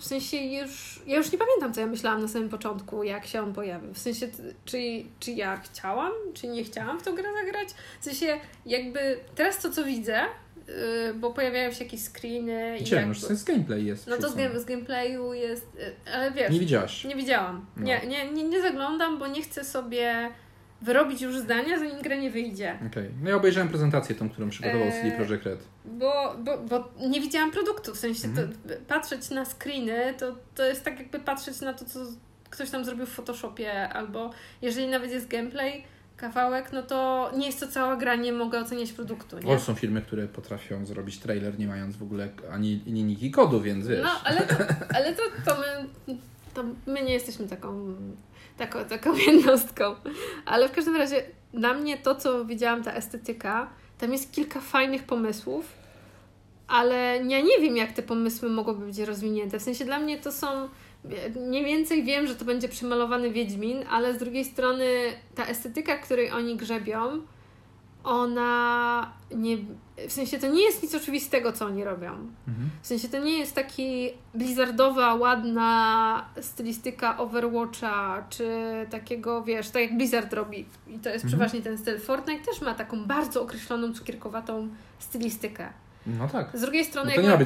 w 0.01 0.05
sensie 0.05 0.37
już, 0.37 1.01
ja 1.07 1.17
już 1.17 1.31
nie 1.31 1.37
pamiętam, 1.37 1.73
co 1.73 1.81
ja 1.81 1.87
myślałam 1.87 2.21
na 2.21 2.27
samym 2.27 2.49
początku, 2.49 3.03
jak 3.03 3.25
się 3.25 3.41
on 3.41 3.53
pojawił. 3.53 3.93
W 3.93 3.97
sensie, 3.97 4.27
czy, 4.65 4.77
czy 5.19 5.31
ja 5.31 5.57
chciałam, 5.57 6.11
czy 6.33 6.47
nie 6.47 6.63
chciałam 6.63 6.99
w 6.99 7.03
tą 7.03 7.15
grę 7.15 7.29
zagrać. 7.45 7.69
W 8.01 8.03
sensie, 8.03 8.39
jakby 8.65 9.19
teraz 9.35 9.61
to, 9.61 9.69
co 9.69 9.83
widzę, 9.83 10.21
yy, 10.67 11.13
bo 11.13 11.33
pojawiają 11.33 11.71
się 11.71 11.83
jakieś 11.83 12.01
screeny. 12.01 12.77
Jakby, 12.91 13.07
już 13.07 13.19
z 13.19 13.43
gameplay 13.43 13.85
jest. 13.85 14.07
No 14.07 14.17
to 14.17 14.29
z, 14.29 14.61
z 14.61 14.65
gameplayu 14.65 15.33
jest, 15.33 15.67
yy, 15.75 16.13
ale 16.13 16.31
wiesz. 16.31 16.51
Nie 16.51 16.59
widziałaś? 16.59 17.03
Nie 17.03 17.15
widziałam. 17.15 17.65
No. 17.77 17.83
Nie, 17.83 18.01
nie, 18.07 18.31
nie, 18.31 18.43
nie 18.43 18.61
zaglądam, 18.61 19.19
bo 19.19 19.27
nie 19.27 19.41
chcę 19.41 19.63
sobie 19.63 20.31
wyrobić 20.81 21.21
już 21.21 21.37
zdania, 21.37 21.79
zanim 21.79 22.01
gra 22.01 22.15
nie 22.15 22.31
wyjdzie. 22.31 22.75
Okej. 22.75 22.87
Okay. 22.89 23.11
No 23.23 23.29
ja 23.29 23.35
obejrzałem 23.35 23.69
prezentację 23.69 24.15
tą, 24.15 24.29
którą 24.29 24.49
przygotował 24.49 24.87
eee, 24.87 24.93
CD 24.93 25.11
Projekt 25.11 25.45
Red. 25.45 25.63
Bo, 25.85 26.35
bo, 26.39 26.57
bo 26.57 26.89
nie 27.07 27.21
widziałam 27.21 27.51
produktu, 27.51 27.93
w 27.93 27.97
sensie 27.97 28.21
to, 28.21 28.41
mhm. 28.41 28.51
patrzeć 28.87 29.29
na 29.29 29.45
screeny 29.45 30.13
to, 30.17 30.35
to 30.55 30.65
jest 30.65 30.83
tak 30.83 30.99
jakby 30.99 31.19
patrzeć 31.19 31.61
na 31.61 31.73
to, 31.73 31.85
co 31.85 31.99
ktoś 32.49 32.69
tam 32.69 32.85
zrobił 32.85 33.05
w 33.05 33.09
Photoshopie, 33.09 33.89
albo 33.89 34.29
jeżeli 34.61 34.87
nawet 34.87 35.11
jest 35.11 35.27
gameplay, 35.27 35.83
kawałek, 36.17 36.71
no 36.73 36.83
to 36.83 37.31
nie 37.37 37.45
jest 37.45 37.59
to 37.59 37.67
cała 37.67 37.95
gra, 37.95 38.15
nie 38.15 38.33
mogę 38.33 38.59
oceniać 38.59 38.91
produktu. 38.91 39.39
Nie? 39.39 39.59
Są 39.59 39.75
firmy, 39.75 40.01
które 40.01 40.27
potrafią 40.27 40.85
zrobić 40.85 41.19
trailer 41.19 41.59
nie 41.59 41.67
mając 41.67 41.95
w 41.95 42.03
ogóle 42.03 42.29
ani 42.51 42.81
linijki 42.85 43.31
kodu, 43.31 43.61
więc 43.61 43.87
wiesz. 43.87 44.03
No, 44.03 44.09
ale 44.23 44.41
to, 44.41 44.55
ale 44.95 45.15
to, 45.15 45.21
to, 45.45 45.57
my, 45.59 45.87
to 46.53 46.63
my 46.87 47.03
nie 47.03 47.13
jesteśmy 47.13 47.47
taką 47.47 47.95
taką, 48.61 48.85
taką 48.85 49.15
jednostką. 49.27 49.95
Ale 50.45 50.69
w 50.69 50.71
każdym 50.71 50.95
razie 50.95 51.23
dla 51.53 51.73
mnie 51.73 51.97
to, 51.97 52.15
co 52.15 52.45
widziałam, 52.45 52.83
ta 52.83 52.93
estetyka, 52.93 53.69
tam 53.97 54.11
jest 54.11 54.31
kilka 54.31 54.61
fajnych 54.61 55.03
pomysłów, 55.03 55.65
ale 56.67 56.95
ja 57.27 57.41
nie 57.41 57.59
wiem, 57.61 57.77
jak 57.77 57.91
te 57.91 58.01
pomysły 58.01 58.49
mogą 58.49 58.73
być 58.73 58.99
rozwinięte. 58.99 59.59
W 59.59 59.63
sensie 59.63 59.85
dla 59.85 59.99
mnie 59.99 60.17
to 60.17 60.31
są. 60.31 60.69
Mniej 61.35 61.65
więcej 61.65 62.03
wiem, 62.03 62.27
że 62.27 62.35
to 62.35 62.45
będzie 62.45 62.69
przemalowany 62.69 63.31
Wiedźmin, 63.31 63.83
ale 63.89 64.13
z 64.13 64.17
drugiej 64.17 64.45
strony 64.45 64.85
ta 65.35 65.45
estetyka, 65.45 65.97
której 65.97 66.31
oni 66.31 66.55
grzebią, 66.55 67.21
ona 68.03 69.11
nie. 69.35 69.57
W 70.07 70.11
sensie 70.11 70.39
to 70.39 70.47
nie 70.47 70.61
jest 70.61 70.83
nic 70.83 70.95
oczywistego, 70.95 71.51
co 71.51 71.65
oni 71.65 71.83
robią. 71.83 72.11
Mhm. 72.47 72.69
W 72.81 72.87
sensie 72.87 73.09
to 73.09 73.19
nie 73.19 73.39
jest 73.39 73.55
taki 73.55 74.09
blizzardowa, 74.33 75.15
ładna 75.15 76.25
stylistyka 76.41 77.17
Overwatcha, 77.17 78.23
czy 78.29 78.47
takiego, 78.89 79.43
wiesz, 79.43 79.69
tak 79.69 79.81
jak 79.81 79.97
Blizzard 79.97 80.33
robi. 80.33 80.65
I 80.87 80.99
to 80.99 81.09
jest 81.09 81.25
mhm. 81.25 81.27
przeważnie 81.27 81.61
ten 81.61 81.77
styl. 81.77 81.99
Fortnite 81.99 82.45
też 82.45 82.61
ma 82.61 82.75
taką 82.75 83.05
bardzo 83.05 83.41
określoną, 83.41 83.93
cukierkowatą 83.93 84.69
stylistykę. 84.99 85.69
No 86.05 86.27
tak. 86.27 86.49
Z 86.53 86.61
drugiej 86.61 86.85
strony, 86.85 87.09
no 87.09 87.15
to 87.15 87.21
nie 87.21 87.29
ma 87.29 87.37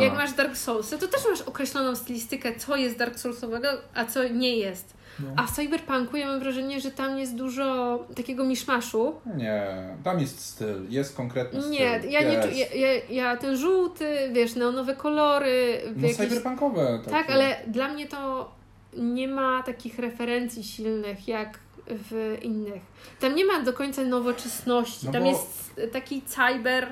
jak 0.00 0.14
masz 0.14 0.32
Dark 0.32 0.56
Soulsy, 0.56 0.98
to 0.98 1.08
też 1.08 1.20
masz 1.30 1.40
określoną 1.40 1.96
stylistykę, 1.96 2.56
co 2.56 2.76
jest 2.76 2.98
Dark 2.98 3.18
Soulsowego, 3.18 3.68
a 3.94 4.04
co 4.04 4.28
nie 4.28 4.56
jest. 4.56 4.97
No. 5.20 5.28
A 5.36 5.46
w 5.46 5.50
Cyberpunku 5.50 6.16
ja 6.16 6.26
mam 6.26 6.40
wrażenie, 6.40 6.80
że 6.80 6.90
tam 6.90 7.18
jest 7.18 7.34
dużo 7.34 7.98
takiego 8.16 8.44
miszmaszu. 8.44 9.14
Nie, 9.36 9.88
tam 10.04 10.20
jest 10.20 10.40
styl, 10.40 10.86
jest 10.88 11.16
konkretny 11.16 11.60
styl. 11.60 11.72
Nie, 11.72 12.00
ja 12.08 12.20
nie 12.20 12.34
ja, 12.34 12.74
ja, 12.74 12.88
ja 13.10 13.36
ten 13.36 13.56
żółty, 13.56 14.30
wiesz, 14.32 14.54
neonowe 14.54 14.96
kolory. 14.96 15.82
No 15.96 16.08
jakieś... 16.08 16.28
cyberpunkowe. 16.28 16.98
Takie. 16.98 17.10
Tak, 17.10 17.30
ale 17.30 17.56
dla 17.66 17.88
mnie 17.88 18.06
to 18.06 18.50
nie 18.96 19.28
ma 19.28 19.62
takich 19.62 19.98
referencji 19.98 20.64
silnych 20.64 21.28
jak 21.28 21.58
w 21.86 22.38
innych. 22.42 22.82
Tam 23.20 23.34
nie 23.34 23.44
ma 23.44 23.62
do 23.62 23.72
końca 23.72 24.02
nowoczesności. 24.02 25.06
No 25.06 25.12
tam 25.12 25.22
bo... 25.22 25.28
jest 25.28 25.80
taki 25.92 26.22
cyber 26.22 26.88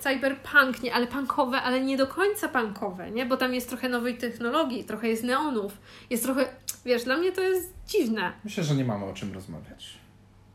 cyberpunk, 0.00 0.82
nie, 0.82 0.94
ale 0.94 1.06
punkowe, 1.06 1.62
ale 1.62 1.80
nie 1.80 1.96
do 1.96 2.06
końca 2.06 2.48
punkowe, 2.48 3.10
nie? 3.10 3.26
Bo 3.26 3.36
tam 3.36 3.54
jest 3.54 3.68
trochę 3.68 3.88
nowej 3.88 4.18
technologii, 4.18 4.84
trochę 4.84 5.08
jest 5.08 5.24
neonów, 5.24 5.72
jest 6.10 6.22
trochę, 6.22 6.46
wiesz, 6.84 7.04
dla 7.04 7.16
mnie 7.16 7.32
to 7.32 7.40
jest 7.40 7.74
dziwne. 7.86 8.32
Myślę, 8.44 8.64
że 8.64 8.74
nie 8.74 8.84
mamy 8.84 9.04
o 9.04 9.14
czym 9.14 9.34
rozmawiać. 9.34 9.99